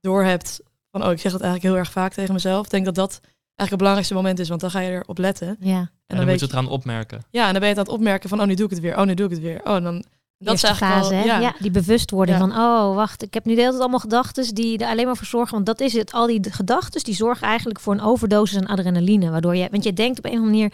doorhebt 0.00 0.60
van 0.90 1.04
oh, 1.04 1.10
ik 1.12 1.20
zeg 1.20 1.32
dat 1.32 1.40
eigenlijk 1.40 1.72
heel 1.72 1.82
erg 1.82 1.92
vaak 1.92 2.12
tegen 2.12 2.32
mezelf. 2.34 2.68
Denk 2.68 2.84
dat 2.84 2.94
dat 2.94 3.20
eigenlijk 3.56 3.70
het 3.70 3.78
belangrijkste 3.78 4.14
moment 4.14 4.38
is, 4.38 4.48
want 4.48 4.60
dan 4.60 4.70
ga 4.70 4.80
je 4.80 4.90
erop 4.90 5.18
letten. 5.18 5.56
ja. 5.60 5.74
En 5.74 6.16
En 6.16 6.16
dan, 6.16 6.16
dan 6.16 6.16
moet 6.18 6.26
weet 6.26 6.38
je 6.40 6.44
het 6.46 6.54
gaan 6.54 6.68
opmerken. 6.68 7.22
ja, 7.30 7.46
en 7.46 7.50
dan 7.52 7.60
ben 7.60 7.62
je 7.62 7.68
het 7.68 7.78
aan 7.78 7.84
het 7.84 7.92
opmerken 7.94 8.28
van 8.28 8.40
oh, 8.40 8.46
nu 8.46 8.54
doe 8.54 8.64
ik 8.64 8.70
het 8.70 8.80
weer. 8.80 8.98
Oh, 8.98 9.04
nu 9.04 9.14
doe 9.14 9.24
ik 9.26 9.32
het 9.32 9.40
weer. 9.40 9.60
Oh, 9.64 9.74
en 9.76 9.82
dan 9.82 10.04
dat 10.38 10.54
is 10.54 10.62
eigenlijk 10.62 10.94
fase, 10.94 11.14
al, 11.14 11.20
hè? 11.20 11.24
ja. 11.24 11.38
Ja. 11.40 11.54
die 11.58 11.70
bewustwording 11.70 12.38
Ja. 12.38 12.46
van, 12.46 12.56
oh, 12.58 12.94
wacht, 12.94 13.22
ik 13.22 13.34
heb 13.34 13.44
nu 13.44 13.50
de 13.50 13.58
hele 13.58 13.70
tijd 13.70 13.80
allemaal 13.82 14.00
gedachten 14.00 14.54
die 14.54 14.78
er 14.78 14.88
alleen 14.88 15.06
maar 15.06 15.16
voor 15.16 15.26
zorgen. 15.26 15.54
Want 15.54 15.66
dat 15.66 15.80
is 15.80 15.92
het, 15.92 16.12
al 16.12 16.26
die 16.26 16.52
gedachten 16.52 17.04
die 17.04 17.14
zorgen 17.14 17.46
eigenlijk 17.46 17.80
voor 17.80 17.92
een 17.92 18.00
overdosis 18.00 18.56
aan 18.58 18.66
adrenaline. 18.66 19.30
Waardoor 19.30 19.56
je, 19.56 19.68
want 19.70 19.84
je 19.84 19.92
denkt 19.92 20.18
op 20.18 20.24
een 20.24 20.30
of 20.30 20.36
andere 20.38 20.52
manier 20.56 20.72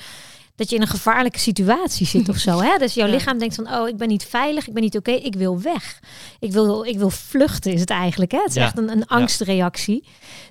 dat 0.57 0.71
je 0.71 0.77
in 0.77 0.83
een 0.83 0.89
gevaarlijke 0.89 1.39
situatie 1.39 2.07
zit 2.07 2.29
of 2.29 2.37
zo. 2.37 2.61
Hè? 2.61 2.77
Dus 2.83 2.95
jouw 2.95 3.07
Ja. 3.07 3.13
lichaam 3.13 3.39
denkt 3.39 3.55
van, 3.55 3.75
oh, 3.75 3.89
ik 3.89 3.97
ben 3.97 4.09
niet 4.09 4.25
veilig, 4.25 4.67
ik 4.69 4.73
ben 4.75 4.83
niet 4.83 4.97
oké, 4.97 5.11
ik 5.11 5.35
wil 5.35 5.61
weg. 5.61 6.01
Ik 6.41 6.53
wil, 6.53 6.85
ik 6.85 6.99
wil 6.99 7.11
vluchten 7.11 7.73
is 7.73 7.81
het 7.81 7.91
eigenlijk. 7.91 8.33
Hè? 8.33 8.39
Het 8.39 8.49
is 8.49 8.55
Ja. 8.55 8.63
echt 8.63 8.79
een, 8.79 8.91
een 8.91 9.07
angstreactie. 9.07 10.05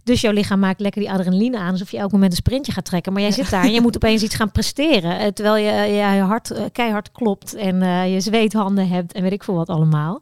Dus 0.04 0.22
jouw 0.22 0.32
lichaam 0.32 0.60
maakt 0.60 0.80
lekker 0.80 1.02
die 1.02 1.12
adrenaline 1.12 1.58
aan, 1.58 1.72
alsof 1.72 1.92
je 1.92 1.98
elk 1.98 2.12
moment 2.12 2.32
een 2.32 2.38
sprintje 2.38 2.72
gaat 2.72 2.86
trekken. 2.86 3.14
Maar 3.14 3.22
jij 3.22 3.32
zit 3.32 3.50
daar 3.50 3.64
en 3.64 3.72
je 3.72 3.82
moet 3.88 3.96
opeens 3.96 4.22
iets 4.24 4.36
gaan 4.36 4.52
presteren. 4.52 5.20
eh, 5.20 5.28
Terwijl 5.28 5.56
je, 5.56 5.94
ja, 5.94 6.14
je 6.14 6.22
hart 6.22 6.52
eh, 6.52 6.64
keihard 6.72 7.12
klopt 7.12 7.54
en 7.54 7.82
eh, 7.82 8.14
je 8.14 8.20
zweethanden 8.20 8.88
hebt 8.88 9.14
en 9.14 9.22
weet 9.24 9.32
ik 9.32 9.44
veel 9.44 9.56
wat 9.56 9.70
allemaal. 9.70 10.22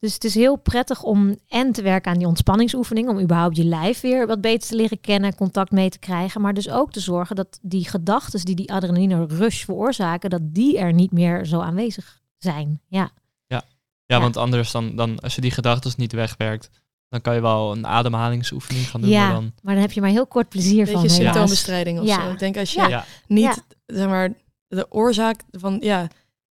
Dus 0.00 0.14
het 0.14 0.24
is 0.24 0.34
heel 0.34 0.56
prettig 0.56 1.02
om 1.02 1.36
en 1.48 1.72
te 1.72 1.82
werken 1.82 2.12
aan 2.12 2.18
die 2.18 2.26
ontspanningsoefening, 2.26 3.08
om 3.08 3.20
überhaupt 3.20 3.56
je 3.56 3.64
lijf 3.64 4.00
weer 4.00 4.26
wat 4.26 4.40
beter 4.40 4.68
te 4.68 4.76
leren 4.76 5.00
kennen, 5.00 5.34
contact 5.34 5.70
mee 5.70 5.88
te 5.90 5.98
krijgen, 5.98 6.40
maar 6.40 6.54
dus 6.54 6.70
ook 6.70 6.92
te 6.92 7.00
zorgen 7.00 7.36
dat 7.36 7.58
die 7.62 7.88
gedachten 7.88 8.44
die 8.44 8.54
die 8.54 8.72
adrenaline 8.72 9.26
rush 9.26 9.64
veroorzaken, 9.64 10.30
dat 10.30 10.40
die 10.42 10.78
er 10.78 10.92
niet 10.92 11.12
meer 11.12 11.46
zo 11.46 11.60
aanwezig 11.60 12.20
zijn. 12.38 12.80
Ja, 12.88 13.10
Ja, 13.46 13.62
Ja. 14.06 14.20
want 14.20 14.36
anders 14.36 14.70
dan, 14.70 14.96
dan, 14.96 15.18
als 15.20 15.34
je 15.34 15.40
die 15.40 15.50
gedachten 15.50 15.92
niet 15.96 16.12
wegwerkt, 16.12 16.70
dan 17.08 17.20
kan 17.20 17.34
je 17.34 17.40
wel 17.40 17.72
een 17.72 17.86
ademhalingsoefening 17.86 18.88
gaan 18.90 19.00
doen. 19.00 19.10
Ja, 19.10 19.24
maar 19.24 19.34
dan, 19.34 19.52
maar 19.62 19.74
dan 19.74 19.82
heb 19.82 19.92
je 19.92 20.00
maar 20.00 20.10
heel 20.10 20.26
kort 20.26 20.48
plezier 20.48 20.86
van. 20.86 21.02
Beetje 21.02 21.16
symptoombestrijding 21.22 22.00
of 22.00 22.06
Ja. 22.06 22.24
zo. 22.24 22.30
Ik 22.32 22.38
denk 22.38 22.56
als 22.56 22.72
je 22.72 22.88
Ja. 22.88 23.04
niet, 23.26 23.42
Ja. 23.44 23.56
zeg 23.86 24.08
maar, 24.08 24.32
de 24.68 24.86
oorzaak 24.92 25.40
van, 25.50 25.76
ja, 25.80 26.06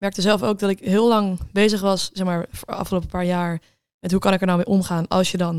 merkte 0.00 0.21
zelf 0.21 0.42
ook 0.42 0.59
dat 0.59 0.71
ik 0.71 0.78
heel 0.78 1.09
lang 1.09 1.38
bezig 1.52 1.80
was, 1.80 2.11
zeg 2.12 2.26
maar, 2.26 2.47
voor 2.50 2.66
de 2.66 2.75
afgelopen 2.75 3.09
paar 3.09 3.25
jaar, 3.25 3.61
met 4.00 4.11
hoe 4.11 4.21
kan 4.21 4.33
ik 4.33 4.40
er 4.40 4.47
nou 4.47 4.59
mee 4.59 4.66
omgaan 4.66 5.09
als 5.09 5.30
je 5.30 5.37
dan 5.37 5.54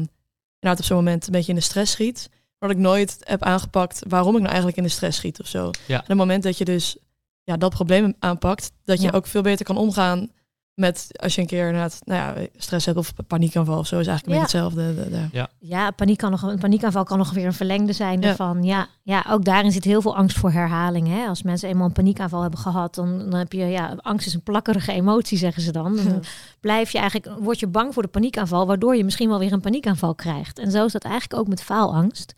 inderdaad 0.60 0.80
op 0.80 0.86
zo'n 0.86 0.98
moment 0.98 1.26
een 1.26 1.32
beetje 1.32 1.50
in 1.52 1.58
de 1.58 1.64
stress 1.64 1.92
schiet. 1.92 2.28
Maar 2.32 2.70
dat 2.70 2.78
ik 2.78 2.84
nooit 2.84 3.18
heb 3.20 3.44
aangepakt 3.44 4.02
waarom 4.08 4.30
ik 4.32 4.38
nou 4.40 4.48
eigenlijk 4.48 4.78
in 4.78 4.84
de 4.84 4.90
stress 4.90 5.18
schiet 5.18 5.40
of 5.40 5.48
zo. 5.48 5.70
Ja. 5.88 5.96
En 5.96 6.02
op 6.02 6.08
het 6.08 6.18
moment 6.18 6.44
dat 6.44 6.58
je 6.58 6.66
dus 6.66 6.98
ja, 7.44 7.58
dat 7.58 7.70
probleem 7.74 8.16
aanpakt, 8.20 8.72
dat 8.84 9.02
je 9.02 9.08
Ja. 9.08 9.14
ook 9.14 9.28
veel 9.28 9.42
beter 9.42 9.66
kan 9.66 9.78
omgaan 9.78 10.32
met 10.74 11.08
als 11.12 11.36
je 11.36 11.42
een 11.42 11.48
keer 11.48 11.66
inderdaad, 11.68 12.00
nou 12.04 12.40
ja, 12.40 12.48
stress 12.56 12.86
hebt 12.86 12.98
of 12.98 13.14
paniekaanval 13.28 13.78
of 13.78 13.88
zo, 13.88 14.00
is 14.00 14.08
eigenlijk 14.08 14.28
een 14.28 14.34
Ja. 14.36 14.42
hetzelfde. 14.42 14.96
De- 14.96 15.10
de- 15.32 15.48
Ja, 15.60 15.92
paniek 15.92 16.18
kan 16.18 16.32
nog, 16.32 16.42
een 16.42 16.60
paniekaanval 16.60 17.04
kan 17.04 17.18
nog 17.18 17.32
weer 17.32 17.46
een 17.46 17.54
verlengde 17.54 17.94
zijn 17.94 18.22
Ja. 18.22 18.28
ervan. 18.28 18.64
Ja, 18.64 18.88
ja, 19.04 19.26
ook 19.30 19.44
daarin 19.46 19.72
zit 19.72 19.84
heel 19.84 20.02
veel 20.02 20.16
angst 20.16 20.38
voor 20.38 20.52
herhaling. 20.52 21.08
Hè? 21.08 21.26
Als 21.28 21.44
mensen 21.44 21.70
eenmaal 21.70 21.86
een 21.88 21.92
paniekaanval 21.94 22.42
hebben 22.42 22.60
gehad, 22.60 22.96
dan, 22.96 23.18
dan 23.30 23.40
heb 23.40 23.54
je, 23.54 23.66
ja, 23.66 23.96
angst 24.02 24.28
is 24.28 24.34
een 24.34 24.44
plakkerige 24.44 24.92
emotie, 24.92 25.38
zeggen 25.38 25.62
ze 25.62 25.72
dan. 25.72 25.96
Dan 25.96 26.24
blijf 26.60 26.92
je 26.92 26.98
eigenlijk, 27.00 27.40
word 27.44 27.60
je 27.60 27.68
bang 27.68 27.94
voor 27.94 28.04
de 28.04 28.10
paniekaanval, 28.10 28.68
waardoor 28.68 28.96
je 28.96 29.04
misschien 29.04 29.30
wel 29.30 29.40
weer 29.40 29.54
een 29.54 29.62
paniekaanval 29.62 30.16
krijgt. 30.16 30.60
En 30.60 30.72
zo 30.72 30.86
is 30.86 30.92
dat 30.92 31.04
eigenlijk 31.04 31.42
ook 31.42 31.48
met 31.48 31.62
faalangst. 31.64 32.34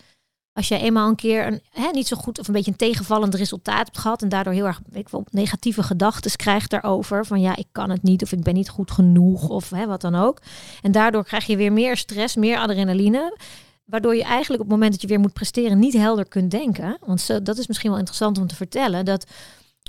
Als 0.53 0.67
je 0.67 0.77
eenmaal 0.77 1.09
een 1.09 1.15
keer 1.15 1.47
een 1.47 1.61
hè, 1.69 1.89
niet 1.91 2.07
zo 2.07 2.17
goed 2.17 2.39
of 2.39 2.47
een 2.47 2.53
beetje 2.53 2.71
een 2.71 2.77
tegenvallend 2.77 3.35
resultaat 3.35 3.85
hebt 3.85 3.97
gehad 3.97 4.21
en 4.21 4.29
daardoor 4.29 4.53
heel 4.53 4.65
erg 4.65 4.81
ik 4.91 5.07
negatieve 5.29 5.83
gedachten 5.83 6.35
krijgt 6.35 6.69
daarover 6.69 7.25
van 7.25 7.41
ja, 7.41 7.55
ik 7.55 7.67
kan 7.71 7.89
het 7.89 8.03
niet 8.03 8.23
of 8.23 8.31
ik 8.31 8.43
ben 8.43 8.53
niet 8.53 8.69
goed 8.69 8.91
genoeg 8.91 9.49
of 9.49 9.69
hè, 9.69 9.87
wat 9.87 10.01
dan 10.01 10.15
ook. 10.15 10.41
En 10.81 10.91
daardoor 10.91 11.23
krijg 11.23 11.45
je 11.45 11.57
weer 11.57 11.73
meer 11.73 11.97
stress, 11.97 12.35
meer 12.35 12.57
adrenaline. 12.57 13.37
Waardoor 13.85 14.15
je 14.15 14.23
eigenlijk 14.23 14.61
op 14.61 14.69
het 14.69 14.75
moment 14.75 14.91
dat 14.91 15.01
je 15.01 15.07
weer 15.07 15.19
moet 15.19 15.33
presteren 15.33 15.79
niet 15.79 15.93
helder 15.93 16.27
kunt 16.27 16.51
denken. 16.51 16.97
Want 17.05 17.45
dat 17.45 17.57
is 17.57 17.67
misschien 17.67 17.89
wel 17.89 17.99
interessant 17.99 18.37
om 18.37 18.47
te 18.47 18.55
vertellen. 18.55 19.05
Dat 19.05 19.25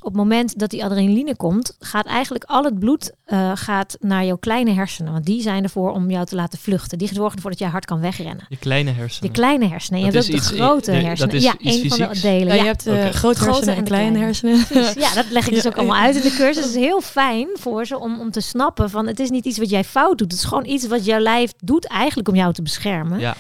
op 0.03 0.11
het 0.13 0.17
moment 0.17 0.59
dat 0.59 0.71
die 0.71 0.85
adrenaline 0.85 1.37
komt, 1.37 1.77
gaat 1.79 2.07
eigenlijk 2.07 2.45
al 2.45 2.65
het 2.65 2.79
bloed 2.79 3.13
eh, 3.25 3.51
gaat 3.55 3.97
naar 4.01 4.25
jouw 4.25 4.37
kleine 4.37 4.73
hersenen. 4.73 5.13
Want 5.13 5.25
die 5.25 5.43
zijn 5.43 5.63
ervoor 5.63 5.91
om 5.93 6.11
jou 6.11 6.27
te 6.27 6.35
laten 6.35 6.59
vluchten. 6.59 6.99
Die 6.99 7.09
zorgen 7.15 7.35
ervoor 7.37 7.51
dat 7.51 7.59
jij 7.59 7.69
hard 7.69 7.85
kan 7.85 8.01
wegrennen. 8.01 8.47
Je 8.49 8.57
kleine 8.57 8.91
Je 8.91 8.97
hersenen. 8.97 9.33
kleine 9.33 9.69
hersenen. 9.69 10.01
Je 10.01 10.11
Dat 10.11 10.27
hebt 10.27 10.37
ook 10.37 10.43
de 10.49 10.55
grote 10.57 10.91
nee, 10.91 11.01
dat 11.01 11.09
hersenen. 11.09 11.35
is 11.35 11.43
ja, 11.43 11.55
een 11.59 11.89
van 11.91 11.99
de 12.13 12.21
delen. 12.21 12.47
Ja, 12.47 12.55
Ja, 12.55 12.61
je 12.61 12.67
hebt 12.69 12.87
eh, 12.87 12.95
Oké. 12.95 13.13
grote 13.13 13.39
Grote 13.39 13.45
hersenen 13.45 13.71
en 13.71 13.77
en 13.79 13.85
de 13.85 13.91
kleine 13.91 14.11
kleine. 14.11 14.25
hersenen. 14.27 14.67
Precies. 14.67 15.03
Ja, 15.09 15.15
dat 15.15 15.31
leg 15.31 15.47
ik 15.49 15.55
dus 15.63 15.67
ook 15.67 15.77
allemaal 15.77 16.03
uit 16.03 16.17
in 16.17 16.23
de 16.23 16.35
cursus. 16.37 16.65
Het 16.65 16.75
is 16.75 16.81
heel 16.81 17.01
fijn 17.01 17.49
voor 17.55 17.87
ze 17.87 17.99
om, 17.99 18.21
om 18.21 18.31
te 18.31 18.41
snappen 18.41 18.91
van 18.91 19.07
het 19.07 19.21
is 19.21 19.31
niet 19.31 19.45
iets 19.45 19.59
wat 19.59 19.71
jij 19.71 19.85
fout 19.85 20.19
doet. 20.19 20.31
Het 20.33 20.41
is 20.41 20.47
gewoon 20.47 20.67
iets 20.67 20.87
wat 20.87 21.05
jouw 21.05 21.19
lijf 21.21 21.53
doet 21.65 21.87
eigenlijk 21.87 22.29
om 22.29 22.35
jou 22.35 22.53
te 22.53 22.63
beschermen. 22.63 23.19
Ja. 23.21 23.37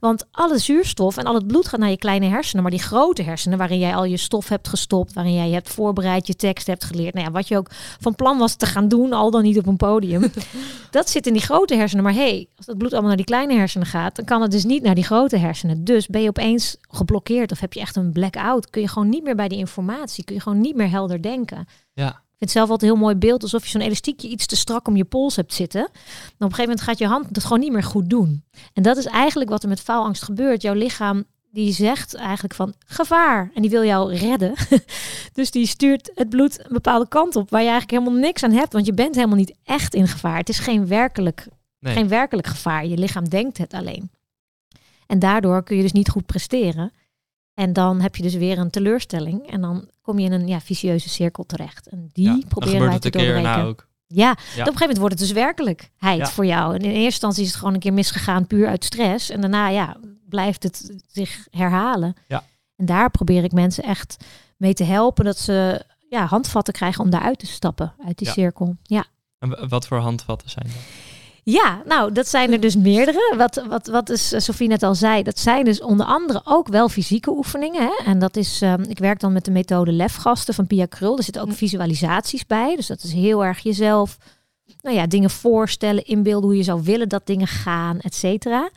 Want 0.00 0.26
alle 0.30 0.58
zuurstof 0.58 1.16
en 1.16 1.24
al 1.24 1.34
het 1.34 1.46
bloed 1.46 1.68
gaat 1.68 1.80
naar 1.80 1.90
je 1.90 1.96
kleine 1.96 2.26
hersenen. 2.26 2.62
Maar 2.62 2.72
die 2.72 2.82
grote 2.82 3.22
hersenen, 3.22 3.58
waarin 3.58 3.78
jij 3.78 3.94
al 3.94 4.04
je 4.04 4.16
stof 4.16 4.48
hebt 4.48 4.68
gestopt, 4.68 5.12
waarin 5.12 5.34
jij 5.34 5.48
je 5.48 5.54
hebt 5.54 5.68
voorbereid, 5.68 6.26
je 6.26 6.36
tekst 6.36 6.66
hebt 6.66 6.84
geleerd. 6.84 7.14
Nou 7.14 7.26
ja, 7.26 7.32
wat 7.32 7.48
je 7.48 7.56
ook 7.56 7.70
van 8.00 8.14
plan 8.14 8.38
was 8.38 8.54
te 8.54 8.66
gaan 8.66 8.88
doen, 8.88 9.12
al 9.12 9.30
dan 9.30 9.42
niet 9.42 9.58
op 9.58 9.66
een 9.66 9.76
podium. 9.76 10.32
dat 10.90 11.10
zit 11.10 11.26
in 11.26 11.32
die 11.32 11.42
grote 11.42 11.74
hersenen. 11.74 12.04
Maar 12.04 12.14
hey, 12.14 12.48
als 12.56 12.66
dat 12.66 12.78
bloed 12.78 12.90
allemaal 12.90 13.08
naar 13.08 13.16
die 13.16 13.26
kleine 13.26 13.54
hersenen 13.54 13.86
gaat, 13.86 14.16
dan 14.16 14.24
kan 14.24 14.42
het 14.42 14.50
dus 14.50 14.64
niet 14.64 14.82
naar 14.82 14.94
die 14.94 15.04
grote 15.04 15.36
hersenen. 15.36 15.84
Dus 15.84 16.06
ben 16.06 16.22
je 16.22 16.28
opeens 16.28 16.76
geblokkeerd 16.80 17.52
of 17.52 17.60
heb 17.60 17.72
je 17.72 17.80
echt 17.80 17.96
een 17.96 18.12
blackout? 18.12 18.70
Kun 18.70 18.82
je 18.82 18.88
gewoon 18.88 19.08
niet 19.08 19.24
meer 19.24 19.36
bij 19.36 19.48
die 19.48 19.58
informatie, 19.58 20.24
kun 20.24 20.34
je 20.34 20.40
gewoon 20.40 20.60
niet 20.60 20.76
meer 20.76 20.90
helder 20.90 21.22
denken. 21.22 21.66
Ja. 21.92 22.22
Vind 22.40 22.52
zelf 22.52 22.70
altijd 22.70 22.90
een 22.90 22.96
heel 22.96 23.06
mooi 23.06 23.16
beeld, 23.16 23.42
alsof 23.42 23.64
je 23.64 23.70
zo'n 23.70 23.80
elastiekje 23.80 24.28
iets 24.28 24.46
te 24.46 24.56
strak 24.56 24.88
om 24.88 24.96
je 24.96 25.04
pols 25.04 25.36
hebt 25.36 25.54
zitten. 25.54 25.80
Dan 25.80 25.90
op 25.90 25.94
een 26.38 26.38
gegeven 26.40 26.62
moment 26.62 26.80
gaat 26.80 26.98
je 26.98 27.06
hand 27.06 27.26
het 27.32 27.42
gewoon 27.44 27.60
niet 27.60 27.72
meer 27.72 27.82
goed 27.82 28.10
doen. 28.10 28.44
En 28.72 28.82
dat 28.82 28.96
is 28.96 29.06
eigenlijk 29.06 29.50
wat 29.50 29.62
er 29.62 29.68
met 29.68 29.80
faalangst 29.80 30.22
gebeurt. 30.22 30.62
Jouw 30.62 30.74
lichaam 30.74 31.24
die 31.50 31.72
zegt 31.72 32.14
eigenlijk 32.14 32.54
van 32.54 32.74
gevaar 32.86 33.50
en 33.54 33.62
die 33.62 33.70
wil 33.70 33.84
jou 33.84 34.14
redden. 34.14 34.54
dus 35.32 35.50
die 35.50 35.66
stuurt 35.66 36.10
het 36.14 36.28
bloed 36.28 36.58
een 36.58 36.72
bepaalde 36.72 37.08
kant 37.08 37.36
op 37.36 37.50
waar 37.50 37.62
je 37.62 37.68
eigenlijk 37.68 38.00
helemaal 38.02 38.20
niks 38.22 38.42
aan 38.42 38.52
hebt, 38.52 38.72
want 38.72 38.86
je 38.86 38.94
bent 38.94 39.14
helemaal 39.14 39.36
niet 39.36 39.54
echt 39.64 39.94
in 39.94 40.08
gevaar. 40.08 40.36
Het 40.36 40.48
is 40.48 40.58
geen 40.58 40.86
werkelijk, 40.86 41.46
Nee. 41.78 41.94
geen 41.94 42.08
werkelijk 42.08 42.46
gevaar. 42.46 42.86
Je 42.86 42.96
lichaam 42.96 43.28
denkt 43.28 43.58
het 43.58 43.72
alleen. 43.72 44.10
En 45.06 45.18
daardoor 45.18 45.62
kun 45.62 45.76
je 45.76 45.82
dus 45.82 45.92
niet 45.92 46.08
goed 46.08 46.26
presteren. 46.26 46.92
En 47.60 47.72
dan 47.72 48.00
heb 48.00 48.16
je 48.16 48.22
dus 48.22 48.34
weer 48.34 48.58
een 48.58 48.70
teleurstelling. 48.70 49.50
En 49.50 49.60
dan 49.60 49.88
kom 50.02 50.18
je 50.18 50.24
in 50.24 50.32
een 50.32 50.48
ja, 50.48 50.60
vicieuze 50.60 51.08
cirkel 51.08 51.44
terecht. 51.46 51.88
En 51.88 52.10
die 52.12 52.24
Ja, 52.26 52.38
proberen 52.48 52.80
wij 52.88 52.98
te 52.98 53.10
doorbreken. 53.10 53.62
ook. 53.64 53.88
Ja, 54.06 54.26
Ja. 54.26 54.32
op 54.32 54.36
een 54.48 54.56
gegeven 54.56 54.78
moment 54.80 54.98
wordt 54.98 55.14
het 55.18 55.22
dus 55.22 55.32
werkelijkheid 55.32 56.18
Ja. 56.18 56.26
voor 56.26 56.46
jou. 56.46 56.74
En 56.74 56.80
in 56.80 56.90
eerste 56.90 57.04
instantie 57.04 57.42
is 57.42 57.48
het 57.48 57.58
gewoon 57.58 57.74
een 57.74 57.80
keer 57.80 57.92
misgegaan, 57.92 58.46
puur 58.46 58.68
uit 58.68 58.84
stress. 58.84 59.30
En 59.30 59.40
daarna 59.40 59.68
ja, 59.68 59.96
blijft 60.28 60.62
het 60.62 61.00
zich 61.06 61.46
herhalen. 61.50 62.14
Ja. 62.28 62.44
En 62.76 62.86
daar 62.86 63.10
probeer 63.10 63.44
ik 63.44 63.52
mensen 63.52 63.84
echt 63.84 64.16
mee 64.56 64.74
te 64.74 64.84
helpen, 64.84 65.24
dat 65.24 65.38
ze 65.38 65.84
ja, 66.08 66.26
handvatten 66.26 66.74
krijgen 66.74 67.04
om 67.04 67.10
daaruit 67.10 67.38
te 67.38 67.46
stappen, 67.46 67.94
uit 68.06 68.18
die 68.18 68.28
cirkel. 68.28 68.76
Ja. 68.82 69.04
En 69.38 69.68
wat 69.68 69.86
voor 69.86 69.98
handvatten 69.98 70.50
zijn 70.50 70.66
dat? 70.66 70.82
Ja, 71.42 71.82
nou, 71.84 72.12
dat 72.12 72.28
zijn 72.28 72.52
er 72.52 72.60
dus 72.60 72.76
meerdere. 72.76 73.34
Wat, 73.36 73.62
wat, 73.68 73.86
wat 73.86 74.10
is, 74.10 74.32
eh, 74.32 74.40
Sofie 74.40 74.68
net 74.68 74.82
al 74.82 74.94
zei, 74.94 75.22
dat 75.22 75.38
zijn 75.38 75.64
dus 75.64 75.80
onder 75.80 76.06
andere 76.06 76.40
ook 76.44 76.68
wel 76.68 76.88
fysieke 76.88 77.30
oefeningen. 77.30 77.82
Hè? 77.82 78.04
En 78.04 78.18
dat 78.18 78.36
is, 78.36 78.62
ehm, 78.62 78.82
ik 78.82 78.98
werk 78.98 79.20
dan 79.20 79.32
met 79.32 79.44
de 79.44 79.50
methode 79.50 79.92
lefgasten 79.92 80.54
van 80.54 80.66
Pia 80.66 80.86
Krul. 80.86 81.16
Er 81.16 81.22
zitten 81.22 81.42
ook 81.42 81.52
visualisaties 81.52 82.46
bij. 82.46 82.76
Dus 82.76 82.86
dat 82.86 83.02
is 83.02 83.12
heel 83.12 83.44
erg 83.44 83.58
jezelf, 83.58 84.16
nou 84.80 84.96
ja, 84.96 85.06
dingen 85.06 85.30
voorstellen, 85.30 86.04
inbeelden 86.04 86.48
hoe 86.48 86.58
je 86.58 86.62
zou 86.62 86.82
willen 86.82 87.08
dat 87.08 87.26
dingen 87.26 87.46
gaan, 87.46 88.00
et 88.00 88.14
cetera. 88.14 88.70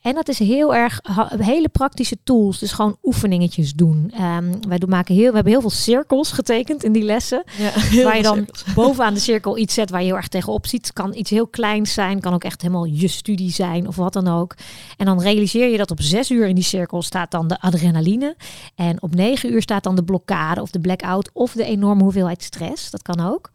En 0.00 0.14
dat 0.14 0.28
is 0.28 0.38
heel 0.38 0.74
erg 0.74 1.00
hele 1.38 1.68
praktische 1.68 2.18
tools. 2.24 2.58
Dus 2.58 2.72
gewoon 2.72 2.96
oefeningetjes 3.02 3.74
doen. 3.74 4.10
Ehm, 4.14 4.52
wij 4.68 4.78
doen, 4.78 4.90
maken 4.90 5.14
heel, 5.14 5.28
we 5.28 5.34
hebben 5.34 5.52
heel 5.52 5.60
veel 5.60 5.70
cirkels 5.70 6.32
getekend 6.32 6.84
in 6.84 6.92
die 6.92 7.02
lessen 7.02 7.44
Ja, 7.56 7.72
waar 8.04 8.16
je 8.16 8.22
dan 8.22 8.36
cirkels. 8.36 8.64
bovenaan 8.74 9.14
de 9.14 9.20
cirkel 9.20 9.58
iets 9.58 9.74
zet 9.74 9.90
waar 9.90 10.00
je 10.00 10.06
heel 10.06 10.16
erg 10.16 10.28
tegenop 10.28 10.66
ziet. 10.66 10.86
Het 10.86 10.92
kan 10.92 11.14
iets 11.14 11.30
heel 11.30 11.46
kleins 11.46 11.92
zijn, 11.92 12.20
kan 12.20 12.34
ook 12.34 12.44
echt 12.44 12.62
helemaal 12.62 12.84
je 12.84 13.08
studie 13.08 13.50
zijn 13.50 13.88
of 13.88 13.96
wat 13.96 14.12
dan 14.12 14.28
ook. 14.28 14.54
En 14.96 15.06
dan 15.06 15.22
realiseer 15.22 15.68
je 15.68 15.76
dat 15.76 15.90
op 15.90 16.00
zes 16.00 16.30
uur 16.30 16.46
in 16.46 16.54
die 16.54 16.64
cirkel 16.64 17.02
staat 17.02 17.30
dan 17.30 17.48
de 17.48 17.60
adrenaline. 17.60 18.36
En 18.74 19.02
op 19.02 19.14
negen 19.14 19.52
uur 19.52 19.62
staat 19.62 19.82
dan 19.82 19.94
de 19.94 20.04
blokkade 20.04 20.62
of 20.62 20.70
de 20.70 20.80
blackout 20.80 21.30
of 21.32 21.52
de 21.52 21.64
enorme 21.64 22.02
hoeveelheid 22.02 22.42
stress. 22.42 22.90
Dat 22.90 23.02
kan 23.02 23.20
ook. 23.20 23.50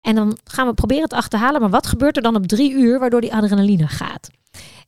En 0.00 0.14
dan 0.14 0.38
gaan 0.44 0.66
we 0.66 0.74
proberen 0.74 1.08
te 1.08 1.16
achterhalen, 1.16 1.60
maar 1.60 1.70
wat 1.70 1.86
gebeurt 1.86 2.16
er 2.16 2.22
dan 2.22 2.36
op 2.36 2.46
drie 2.46 2.72
uur 2.72 2.98
waardoor 2.98 3.20
die 3.20 3.34
adrenaline 3.34 3.88
gaat? 3.88 4.30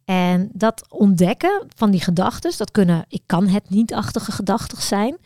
En 0.04 0.50
dat 0.52 0.86
ontdekken 0.88 1.66
van 1.76 1.90
die 1.90 2.00
gedachten, 2.00 2.52
dat 2.56 2.70
kunnen 2.70 3.04
ik 3.08 3.22
kan 3.26 3.46
het 3.46 3.70
niet-achtige 3.70 4.32
gedachten 4.32 4.82
zijn. 4.82 5.16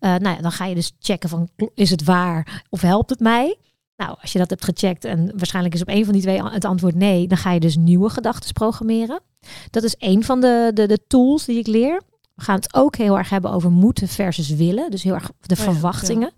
Eh, 0.00 0.10
nou 0.10 0.36
ja, 0.36 0.42
dan 0.42 0.52
ga 0.52 0.64
je 0.64 0.74
dus 0.74 0.92
checken 0.98 1.28
van 1.28 1.48
is 1.74 1.90
het 1.90 2.04
waar 2.04 2.62
of 2.68 2.80
helpt 2.80 3.10
het 3.10 3.20
mij? 3.20 3.58
Nou, 3.96 4.16
als 4.20 4.32
je 4.32 4.38
dat 4.38 4.50
hebt 4.50 4.64
gecheckt 4.64 5.04
en 5.04 5.32
waarschijnlijk 5.36 5.74
is 5.74 5.80
op 5.80 5.88
een 5.88 6.04
van 6.04 6.12
die 6.12 6.22
twee 6.22 6.42
het 6.42 6.64
antwoord 6.64 6.94
nee, 6.94 7.28
dan 7.28 7.38
ga 7.38 7.52
je 7.52 7.60
dus 7.60 7.76
nieuwe 7.76 8.10
gedachten 8.10 8.52
programmeren. 8.52 9.20
Dat 9.70 9.82
is 9.82 9.94
een 9.98 10.24
van 10.24 10.40
de, 10.40 10.70
de, 10.74 10.86
de 10.86 10.98
tools 11.06 11.44
die 11.44 11.58
ik 11.58 11.66
leer. 11.66 12.02
We 12.34 12.42
gaan 12.42 12.54
het 12.54 12.74
ook 12.74 12.96
heel 12.96 13.18
erg 13.18 13.28
hebben 13.28 13.50
over 13.50 13.70
moeten 13.70 14.08
versus 14.08 14.50
willen. 14.50 14.90
Dus 14.90 15.02
heel 15.02 15.14
erg 15.14 15.30
de 15.40 15.54
Oh 15.54 15.64
ja, 15.64 15.72
verwachtingen. 15.72 16.32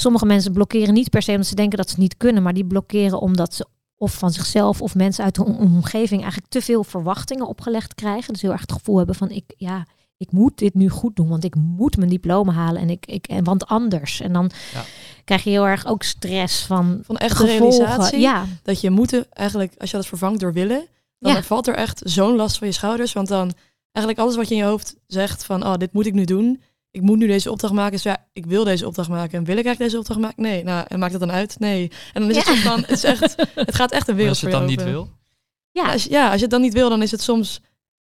Sommige 0.00 0.26
mensen 0.26 0.52
blokkeren 0.52 0.94
niet 0.94 1.10
per 1.10 1.22
se 1.22 1.30
omdat 1.30 1.46
ze 1.46 1.54
denken 1.54 1.76
dat 1.78 1.86
ze 1.86 1.92
het 1.92 2.02
niet 2.02 2.16
kunnen, 2.16 2.42
maar 2.42 2.54
die 2.54 2.64
blokkeren 2.64 3.20
omdat 3.20 3.54
ze 3.54 3.66
of 3.96 4.12
van 4.14 4.30
zichzelf 4.32 4.82
of 4.82 4.94
mensen 4.94 5.24
uit 5.24 5.34
de 5.34 5.44
om- 5.44 5.56
omgeving 5.56 6.20
eigenlijk 6.20 6.50
te 6.52 6.60
veel 6.62 6.84
verwachtingen 6.84 7.46
opgelegd 7.46 7.94
krijgen. 7.94 8.32
Dus 8.32 8.42
heel 8.42 8.50
erg 8.52 8.60
het 8.60 8.72
gevoel 8.72 8.96
hebben 8.96 9.14
van 9.14 9.30
ik, 9.30 9.44
ja, 9.56 9.86
ik 10.16 10.32
moet 10.32 10.58
dit 10.58 10.74
nu 10.74 10.88
goed 10.88 11.16
doen, 11.16 11.28
want 11.28 11.44
ik 11.44 11.54
moet 11.54 11.96
mijn 11.96 12.10
diploma 12.10 12.52
halen 12.52 12.82
en 12.82 12.90
ik, 12.90 13.06
ik 13.06 13.26
en 13.26 13.44
want 13.44 13.66
anders. 13.66 14.20
En 14.20 14.32
dan 14.32 14.50
Ja. 14.72 14.82
krijg 15.24 15.44
je 15.44 15.50
heel 15.50 15.66
erg 15.66 15.86
ook 15.86 16.02
stress 16.02 16.62
van 16.66 16.98
Van 17.02 17.16
echt 17.16 17.38
realisatie 17.38 18.18
Ja, 18.20 18.44
dat 18.62 18.80
je 18.80 18.90
moeten 18.90 19.26
eigenlijk, 19.32 19.74
als 19.78 19.90
je 19.90 19.96
dat 19.96 20.06
vervangt 20.06 20.40
door 20.40 20.52
willen, 20.52 20.86
dan 21.18 21.32
Ja. 21.34 21.42
valt 21.42 21.66
er 21.66 21.74
echt 21.74 22.00
zo'n 22.04 22.36
last 22.36 22.58
van 22.58 22.66
je 22.66 22.72
schouders. 22.72 23.12
Want 23.12 23.28
dan 23.28 23.52
eigenlijk 23.92 24.18
alles 24.26 24.36
wat 24.36 24.48
je 24.48 24.54
in 24.54 24.60
je 24.60 24.66
hoofd 24.66 24.96
zegt 25.06 25.44
van, 25.44 25.64
oh, 25.66 25.74
dit 25.74 25.92
moet 25.92 26.06
ik 26.06 26.14
nu 26.14 26.24
doen. 26.24 26.60
Ik 26.90 27.00
moet 27.00 27.18
nu 27.18 27.26
deze 27.26 27.50
opdracht 27.50 27.74
maken. 27.74 27.92
Dus 27.92 28.02
ja, 28.02 28.26
ik 28.32 28.46
wil 28.46 28.64
deze 28.64 28.86
opdracht 28.86 29.08
maken. 29.08 29.38
En 29.38 29.44
wil 29.44 29.56
ik 29.56 29.64
eigenlijk 29.64 29.78
deze 29.78 29.98
opdracht 29.98 30.20
maken? 30.20 30.42
Nee. 30.42 30.64
Nou, 30.64 30.84
en 30.88 30.98
maakt 30.98 31.12
het 31.12 31.20
dan 31.20 31.30
uit? 31.30 31.58
Nee. 31.58 31.90
En 32.12 32.20
dan 32.20 32.30
is 32.30 32.36
het 32.36 32.46
Ja. 32.46 32.52
soort 32.52 32.64
van, 32.64 32.80
het 32.80 32.90
is 32.90 33.04
echt, 33.04 33.34
het 33.54 33.74
gaat 33.74 33.92
echt 33.92 34.08
een 34.08 34.14
wereld 34.14 34.30
als 34.30 34.40
je 34.40 34.46
voor 34.50 34.58
het 34.58 34.66
dan 34.68 34.76
niet 34.76 34.92
wil? 34.92 35.08
ja, 35.70 35.92
Als, 35.92 36.04
je- 36.04 36.10
ja, 36.10 36.24
als 36.26 36.34
je 36.34 36.40
het 36.40 36.50
dan 36.50 36.60
niet 36.60 36.72
wil, 36.72 36.88
dan 36.88 37.02
is 37.02 37.10
het 37.10 37.22
soms, 37.22 37.60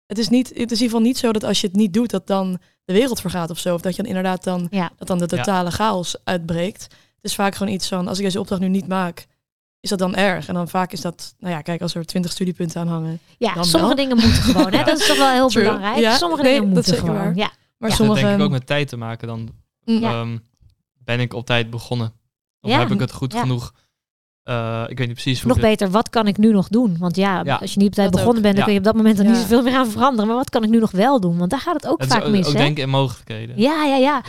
het 0.05 0.17
is 0.17 0.29
niet, 0.29 0.47
het 0.47 0.57
is 0.57 0.61
in 0.61 0.69
ieder 0.69 0.77
geval 0.85 1.01
niet 1.01 1.17
zo 1.17 1.31
dat 1.31 1.43
als 1.43 1.61
je 1.61 1.67
het 1.67 1.75
niet 1.75 1.93
doet, 1.93 2.09
dat 2.09 2.27
dan 2.27 2.59
de 2.85 2.93
wereld 2.93 3.21
vergaat 3.21 3.49
of 3.49 3.59
zo. 3.59 3.73
Of 3.73 3.81
dat 3.81 3.95
je 3.95 4.01
dan 4.01 4.07
inderdaad 4.11 4.43
dan, 4.43 4.67
ja. 4.71 4.91
dat 4.97 5.07
dan 5.07 5.17
de 5.17 5.27
Ja. 5.29 5.37
totale 5.37 5.71
chaos 5.71 6.15
uitbreekt. 6.23 6.81
Het 6.83 7.31
is 7.31 7.35
vaak 7.35 7.55
gewoon 7.55 7.73
iets 7.73 7.87
van, 7.87 8.07
als 8.07 8.17
ik 8.17 8.23
deze 8.23 8.39
opdracht 8.39 8.61
nu 8.61 8.67
niet 8.67 8.87
maak, 8.87 9.27
is 9.79 9.89
dat 9.89 9.99
dan 9.99 10.15
erg? 10.15 10.47
En 10.47 10.53
dan 10.53 10.67
vaak 10.69 10.91
is 10.91 11.01
dat, 11.01 11.35
nou 11.39 11.53
ja, 11.53 11.61
kijk, 11.61 11.81
als 11.81 11.95
er 11.95 12.05
twintig 12.05 12.31
studiepunten 12.31 12.81
aan 12.81 12.87
hangen. 12.87 13.19
ja 13.37 13.53
Dan 13.53 13.65
sommige 13.65 13.95
wel. 13.95 14.03
dingen 14.05 14.17
moeten 14.25 14.41
gewoon. 14.43 14.71
Hè? 14.71 14.77
Ja. 14.77 14.83
Dat 14.83 14.99
is 14.99 15.07
toch 15.07 15.17
wel 15.17 15.29
heel 15.29 15.47
True. 15.49 15.63
belangrijk. 15.63 15.97
Ja, 15.97 16.17
Sommige 16.17 16.41
nee, 16.41 16.51
dingen 16.59 16.73
dat 16.73 16.83
is 16.83 16.89
moeten 16.91 17.05
zeker 17.05 17.19
gewoon. 17.21 17.35
waar. 17.35 17.45
Ja. 17.45 17.51
Maar 17.83 17.91
Ja, 17.91 17.97
sommige... 17.97 18.19
dat 18.21 18.29
denk 18.29 18.39
ik 18.41 18.45
ook 18.45 18.51
met 18.59 18.67
tijd 18.67 18.87
te 18.87 18.97
maken. 18.97 19.27
Dan 19.27 19.49
Mm. 19.85 19.99
Ja. 19.99 20.11
ehm, 20.11 20.37
ben 20.97 21.19
ik 21.19 21.33
op 21.33 21.45
tijd 21.45 21.69
begonnen. 21.69 22.13
Of 22.61 22.69
Ja, 22.71 22.79
heb 22.79 22.91
ik 22.91 22.99
het 22.99 23.11
goed 23.11 23.33
ja. 23.33 23.39
genoeg? 23.41 23.73
Eh, 24.43 24.83
ik 24.87 24.97
weet 24.97 25.07
niet 25.07 25.15
precies 25.21 25.39
hoe 25.41 25.47
Nog 25.47 25.57
ik 25.57 25.63
het- 25.63 25.71
beter, 25.71 25.91
wat 25.93 26.09
kan 26.09 26.27
ik 26.27 26.37
nu 26.37 26.51
nog 26.51 26.67
doen? 26.67 26.97
Want 26.99 27.15
ja, 27.15 27.41
Ja. 27.43 27.55
als 27.55 27.73
je 27.73 27.79
niet 27.79 27.87
op 27.87 27.93
tijd 27.93 28.11
begonnen 28.11 28.35
ook. 28.37 28.41
bent, 28.41 28.55
dan 28.55 28.59
Ja. 28.59 28.63
kun 28.63 28.73
je 28.73 28.79
op 28.79 28.85
dat 28.85 28.95
moment 28.95 29.17
dan 29.17 29.25
niet 29.25 29.35
zoveel 29.35 29.61
meer 29.63 29.75
aan 29.75 29.87
veranderen. 29.89 30.27
Maar 30.27 30.35
wat 30.35 30.49
kan 30.49 30.63
ik 30.63 30.69
nu 30.69 30.79
nog 30.79 30.91
wel 30.91 31.19
doen? 31.19 31.37
Want 31.37 31.49
daar 31.49 31.59
gaat 31.59 31.73
het 31.73 31.87
ook 31.87 31.99
Het 32.01 32.09
vaak 32.11 32.21
is 32.21 32.25
ook, 32.25 32.31
mis. 32.31 32.47
ook 32.47 32.53
hè? 32.53 32.59
denken 32.59 32.83
in 32.83 32.89
mogelijkheden. 32.89 33.59
Ja, 33.59 33.83
ja, 33.85 33.95
ja, 33.95 34.21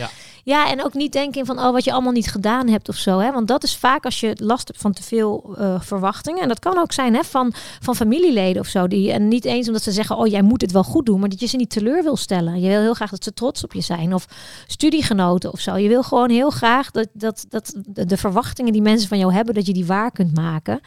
Ja. 0.44 0.70
En 0.70 0.84
ook 0.84 0.94
niet 0.94 1.12
denken 1.12 1.46
van 1.46 1.58
oh, 1.58 1.72
wat 1.72 1.84
je 1.84 1.92
allemaal 1.92 2.12
niet 2.12 2.30
gedaan 2.30 2.68
hebt 2.68 2.88
of 2.88 2.96
zo. 2.96 3.18
Hè? 3.18 3.32
Want 3.32 3.48
dat 3.48 3.62
is 3.62 3.76
vaak 3.76 4.04
als 4.04 4.20
je 4.20 4.36
last 4.40 4.68
hebt 4.68 4.80
van 4.80 4.92
te 4.92 5.02
veel 5.02 5.56
uh, 5.58 5.80
verwachtingen. 5.80 6.42
En 6.42 6.48
dat 6.48 6.58
kan 6.58 6.78
ook 6.78 6.92
zijn 6.92 7.14
hè, 7.14 7.24
van, 7.24 7.52
van 7.80 7.96
familieleden 7.96 8.62
of 8.62 8.68
zo. 8.68 8.88
Die, 8.88 9.12
en 9.12 9.28
niet 9.28 9.44
eens 9.44 9.66
omdat 9.66 9.82
ze 9.82 9.92
zeggen, 9.92 10.16
oh, 10.16 10.26
jij 10.26 10.42
moet 10.42 10.60
het 10.60 10.72
wel 10.72 10.84
goed 10.84 11.06
doen. 11.06 11.20
Maar 11.20 11.28
dat 11.28 11.40
je 11.40 11.46
ze 11.46 11.56
niet 11.56 11.70
teleur 11.70 12.02
wil 12.02 12.16
stellen. 12.16 12.60
Je 12.60 12.68
wil 12.68 12.80
heel 12.80 12.94
graag 12.94 13.10
dat 13.10 13.24
ze 13.24 13.32
trots 13.32 13.64
op 13.64 13.72
je 13.72 13.80
zijn. 13.80 14.14
Of 14.14 14.26
studiegenoten 14.66 15.52
of 15.52 15.60
zo. 15.60 15.76
Je 15.76 15.88
wil 15.88 16.02
gewoon 16.02 16.30
heel 16.30 16.50
graag 16.50 16.90
dat, 16.90 17.08
dat, 17.12 17.44
dat 17.48 17.74
de 18.08 18.16
verwachtingen 18.16 18.72
die 18.72 18.82
mensen 18.82 19.08
van 19.08 19.18
jou 19.18 19.32
hebben, 19.32 19.54
dat 19.54 19.66
je 19.66 19.72
die 19.72 19.86
waar 19.86 20.10
kunt 20.10 20.34
maken. 20.34 20.80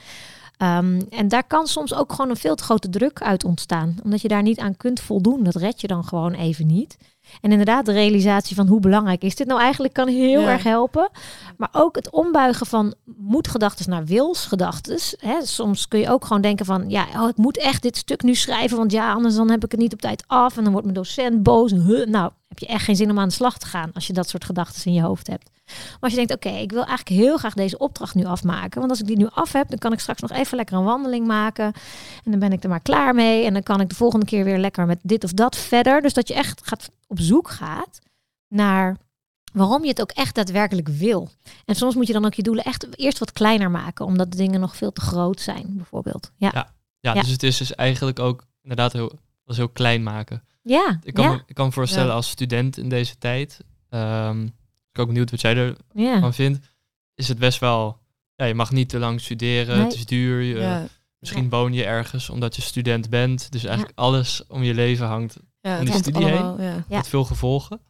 Um, 0.61 1.07
en 1.09 1.27
daar 1.27 1.47
kan 1.47 1.67
soms 1.67 1.93
ook 1.93 2.11
gewoon 2.11 2.29
een 2.29 2.37
veel 2.37 2.55
te 2.55 2.63
grote 2.63 2.89
druk 2.89 3.21
uit 3.21 3.43
ontstaan. 3.43 3.95
Omdat 4.03 4.21
je 4.21 4.27
daar 4.27 4.41
niet 4.41 4.59
aan 4.59 4.77
kunt 4.77 4.99
voldoen. 4.99 5.43
Dat 5.43 5.55
red 5.55 5.81
je 5.81 5.87
dan 5.87 6.03
gewoon 6.03 6.33
even 6.33 6.67
niet. 6.67 6.97
En 7.41 7.51
inderdaad, 7.51 7.86
de 7.86 7.91
realisatie 7.91 8.55
van 8.55 8.67
hoe 8.67 8.79
belangrijk 8.79 9.24
is 9.24 9.36
dit 9.36 9.48
nou 9.48 9.60
eigenlijk 9.60 9.93
kan 9.93 10.07
heel 10.07 10.41
erg 10.41 10.63
helpen. 10.63 11.10
Maar 11.57 11.69
ook 11.72 11.96
het 11.96 12.10
ombuigen 12.10 12.65
van 12.65 12.93
moedgedachten 13.17 13.89
naar 13.89 14.05
wilsgedachten. 14.05 15.00
Soms 15.41 15.88
kun 15.88 16.00
je 16.00 16.10
ook 16.10 16.25
gewoon 16.25 16.41
denken 16.41 16.65
van, 16.65 16.89
ja, 16.89 17.05
oh, 17.15 17.29
ik 17.29 17.38
moet 17.38 17.57
echt 17.57 17.81
dit 17.81 17.98
stuk 17.98 18.24
nu 18.24 18.36
schrijven, 18.36 18.77
want 18.77 18.91
ja, 18.91 19.13
anders 19.13 19.36
dan 19.36 19.50
heb 19.50 19.63
ik 19.63 19.72
het 19.72 19.79
niet 19.79 19.93
op 19.93 20.01
tijd 20.01 20.24
af 20.27 20.57
en 20.57 20.63
dan 20.63 20.72
wordt 20.72 20.88
mijn 20.88 21.00
docent 21.00 21.43
boos. 21.43 21.72
Nou, 22.05 22.31
heb 22.48 22.60
je 22.60 22.68
echt 22.68 22.84
geen 22.84 22.96
zin 22.96 23.10
om 23.10 23.20
aan 23.20 23.27
de 23.27 23.34
slag 23.34 23.58
te 23.58 23.66
gaan 23.66 23.94
als 23.94 24.08
je 24.08 24.13
dat 24.13 24.30
soort 24.30 24.46
gedachten 24.46 24.86
in 24.86 24.94
je 24.94 25.01
hoofd 25.01 25.27
hebt. 25.27 25.50
Maar 25.66 25.98
als 26.00 26.12
je 26.12 26.18
denkt, 26.18 26.34
oké, 26.34 26.50
ik 26.50 26.72
wil 26.72 26.86
eigenlijk 26.86 27.22
heel 27.22 27.38
graag 27.38 27.54
deze 27.54 27.77
opdracht 27.77 28.16
nu 28.16 28.25
afmaken. 28.25 28.80
Want 28.80 28.92
als 28.92 29.00
ik 29.00 29.08
die 29.08 29.18
nu 29.18 29.27
af 29.34 29.51
heb, 29.51 29.70
dan 29.70 29.77
kan 29.77 29.94
ik 29.94 30.00
straks 30.00 30.22
nog 30.22 30.32
even 30.32 30.58
lekker 30.58 30.77
een 30.77 30.84
wandeling 30.84 31.27
maken. 31.27 31.66
En 32.24 32.32
dan 32.32 32.39
ben 32.39 32.51
ik 32.51 32.63
er 32.63 32.70
maar 32.70 32.80
klaar 32.80 33.16
mee. 33.16 33.46
En 33.46 33.54
dan 33.54 33.63
kan 33.63 33.82
ik 33.82 33.89
de 33.89 33.96
volgende 33.96 34.25
keer 34.25 34.44
weer 34.44 34.58
lekker 34.58 34.86
met 34.86 35.00
dit 35.01 35.24
of 35.24 35.32
dat 35.32 35.56
verder. 35.56 36.01
Dus 36.01 36.13
dat 36.13 36.27
je 36.27 36.34
echt 36.34 36.68
gaat, 36.68 36.89
op 37.08 37.20
zoek 37.20 37.50
gaat 37.50 38.00
naar 38.48 38.98
waarom 39.54 39.84
je 39.84 39.89
het 39.89 40.01
ook 40.01 40.12
echt 40.12 40.36
daadwerkelijk 40.36 40.88
wil. 40.88 41.30
En 41.66 41.75
soms 41.75 41.96
moet 41.96 42.08
je 42.08 42.13
dan 42.13 42.25
ook 42.25 42.34
je 42.34 42.44
doelen 42.44 42.63
echt 42.63 42.98
eerst 42.98 43.20
wat 43.20 43.32
kleiner 43.32 43.72
maken. 43.72 44.06
Omdat 44.06 44.32
de 44.32 44.38
dingen 44.38 44.60
nog 44.60 44.75
veel 44.75 44.92
te 44.92 45.01
groot 45.01 45.42
zijn, 45.42 45.66
bijvoorbeeld. 45.70 46.32
Ja, 46.38 46.50
ja, 46.54 46.74
ja, 47.00 47.13
dus 47.13 47.30
het 47.30 47.44
is 47.44 47.58
dus 47.58 47.75
eigenlijk 47.75 48.20
ook 48.20 48.44
inderdaad 48.62 48.94
heel, 48.94 49.12
heel 49.46 49.70
klein 49.70 50.04
maken. 50.04 50.44
Ja, 50.67 51.00
ik 51.03 51.13
kan, 51.13 51.24
ja. 51.24 51.31
Me, 51.31 51.43
ik 51.47 51.55
kan 51.55 51.65
me 51.65 51.71
voorstellen 51.71 52.13
als 52.13 52.29
student 52.29 52.77
in 52.77 52.89
deze 52.89 53.17
tijd. 53.17 53.59
Um, 53.89 54.43
ik 54.91 55.00
ook 55.00 55.07
benieuwd 55.07 55.31
wat 55.31 55.41
jij 55.41 55.55
ervan 55.55 55.77
ja. 55.93 56.31
vindt. 56.33 56.65
Is 57.15 57.27
het 57.27 57.39
best 57.39 57.59
wel, 57.59 58.00
ja, 58.36 58.45
je 58.45 58.53
mag 58.53 58.71
niet 58.71 58.89
te 58.89 59.00
lang 59.00 59.21
studeren. 59.21 59.75
Nee. 59.77 59.86
Het 59.86 59.93
is 59.95 60.05
duur. 60.05 60.41
Je, 60.41 60.55
Ja. 60.59 60.88
Misschien 61.19 61.43
Ja. 61.43 61.50
woon 61.50 61.74
je 61.74 61.83
ergens 61.86 62.29
omdat 62.29 62.55
je 62.55 62.62
student 62.62 63.09
bent. 63.09 63.51
Dus 63.51 63.63
eigenlijk 63.63 63.97
alles 63.97 64.43
om 64.47 64.63
je 64.63 64.74
leven 64.74 65.07
hangt 65.07 65.38
Ja, 65.62 65.77
komt 65.77 65.93
studie 65.93 66.25
heen? 66.25 66.33
allemaal, 66.38 66.62
ja. 66.62 66.74
Ja. 66.74 66.97
met 66.97 67.07
veel 67.07 67.24
gevolgen. 67.24 67.81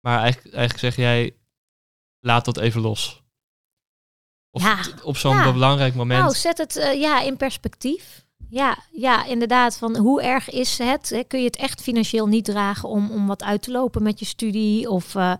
Maar 0.00 0.18
eigenlijk, 0.20 0.54
eigenlijk 0.54 0.84
zeg 0.94 1.04
jij, 1.04 1.34
laat 2.20 2.44
dat 2.44 2.56
even 2.56 2.80
los. 2.80 3.22
Of 4.50 4.62
Ja. 4.62 4.78
op 5.02 5.16
zo'n 5.16 5.36
Ja. 5.36 5.52
belangrijk 5.52 5.94
moment. 5.94 6.20
Nou, 6.20 6.34
zet 6.34 6.58
het 6.58 6.76
eh, 6.76 7.00
ja, 7.00 7.20
in 7.20 7.36
perspectief. 7.36 8.24
Ja, 8.50 8.76
ja, 8.90 9.24
inderdaad. 9.24 9.76
Van 9.76 9.96
hoe 9.96 10.22
erg 10.22 10.50
is 10.50 10.78
het? 10.78 11.10
Hè? 11.10 11.22
Kun 11.24 11.38
je 11.38 11.46
het 11.46 11.56
echt 11.56 11.82
financieel 11.82 12.26
niet 12.26 12.44
dragen 12.44 12.88
om, 12.88 13.10
om 13.10 13.26
wat 13.26 13.42
uit 13.42 13.62
te 13.62 13.70
lopen 13.70 14.02
met 14.02 14.18
je 14.18 14.24
studie? 14.24 14.90
Of 14.90 15.14
eh, 15.14 15.32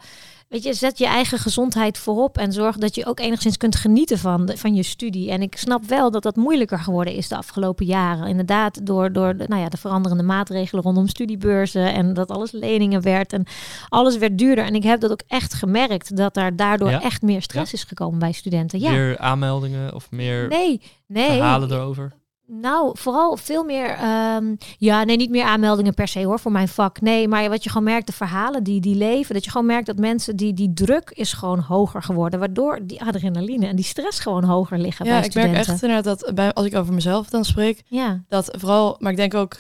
weet 0.49 0.63
je, 0.63 0.75
zet 0.75 0.99
je 0.99 1.07
eigen 1.07 1.39
gezondheid 1.39 1.99
voorop 1.99 2.39
en 2.39 2.53
zorg 2.53 2.77
dat 2.77 2.95
je 2.95 3.07
ook 3.07 3.21
enigszins 3.21 3.57
kunt 3.57 3.77
genieten 3.77 4.19
van, 4.19 4.47
de, 4.47 4.57
van 4.57 4.75
je 4.75 4.83
studie. 4.83 5.31
En 5.31 5.43
ik 5.43 5.57
snap 5.57 5.85
wel 5.85 6.11
dat 6.11 6.23
dat 6.23 6.37
moeilijker 6.37 6.79
geworden 6.79 7.15
is 7.15 7.29
de 7.29 7.37
afgelopen 7.37 7.87
jaren. 7.87 8.27
Inderdaad, 8.27 8.87
door, 8.87 9.13
door 9.13 9.37
de, 9.37 9.45
nou 9.49 9.63
ja, 9.63 9.69
de 9.69 9.77
veranderende 9.77 10.23
maatregelen 10.23 10.85
rondom 10.85 11.09
studiebeurzen 11.09 11.95
en 11.95 12.15
dat 12.15 12.31
alles 12.31 12.53
leningen 12.53 13.03
werd 13.03 13.33
en 13.33 13.47
alles 13.89 14.17
werd 14.17 14.39
duurder. 14.39 14.65
En 14.65 14.75
ik 14.75 14.83
heb 14.83 15.01
dat 15.01 15.11
ook 15.11 15.23
echt 15.27 15.55
gemerkt 15.55 16.17
dat 16.17 16.35
daar 16.35 16.57
daardoor 16.57 16.91
Ja? 16.91 17.03
echt 17.03 17.23
meer 17.23 17.43
stress 17.43 17.73
is 17.73 17.85
gekomen 17.85 18.19
bij 18.19 18.33
studenten. 18.33 18.81
Ja. 18.81 18.91
Meer 18.91 19.19
aanmeldingen 19.19 19.95
of 19.95 20.11
meer 20.11 20.49
Nee, 20.49 20.81
nee. 21.07 21.27
verhalen 21.27 21.71
erover. 21.71 22.19
Nou, 22.53 22.99
vooral 22.99 23.37
veel 23.37 23.65
meer. 23.65 23.89
ehm, 23.89 24.55
ja, 24.79 25.05
nee, 25.05 25.17
niet 25.17 25.31
meer 25.31 25.45
aanmeldingen 25.45 25.95
per 25.95 26.09
se 26.09 26.25
hoor 26.25 26.41
voor 26.41 26.53
mijn 26.53 26.69
vak. 26.69 27.01
Nee, 27.01 27.29
maar 27.29 27.49
wat 27.49 27.63
je 27.65 27.69
gewoon 27.71 27.85
merkt, 27.85 28.07
de 28.07 28.13
verhalen 28.13 28.63
die, 28.65 28.81
die 28.81 28.95
leven. 28.97 29.35
Dat 29.35 29.45
je 29.45 29.51
gewoon 29.51 29.67
merkt 29.67 29.87
dat 29.87 29.99
mensen 29.99 30.37
die, 30.37 30.53
die 30.55 30.73
druk 30.73 31.11
is 31.11 31.33
gewoon 31.33 31.59
hoger 31.61 32.03
geworden. 32.03 32.39
Waardoor 32.39 32.79
die 32.83 33.03
adrenaline 33.03 33.67
en 33.67 33.77
die 33.77 33.85
stress 33.85 34.19
gewoon 34.21 34.45
hoger 34.45 34.79
liggen 34.79 35.05
Ja, 35.07 35.11
bij 35.11 35.21
ik 35.25 35.31
studenten. 35.31 35.57
merk 35.57 35.69
echt 35.69 35.83
inderdaad 35.83 36.21
dat 36.21 36.35
bij, 36.35 36.53
als 36.53 36.67
ik 36.67 36.75
over 36.75 36.95
mezelf 36.95 37.29
dan 37.29 37.45
spreek, 37.45 37.83
Ja, 37.87 38.25
dat 38.29 38.57
vooral, 38.59 38.97
maar 38.99 39.11
ik 39.11 39.17
denk 39.19 39.35
ook 39.35 39.57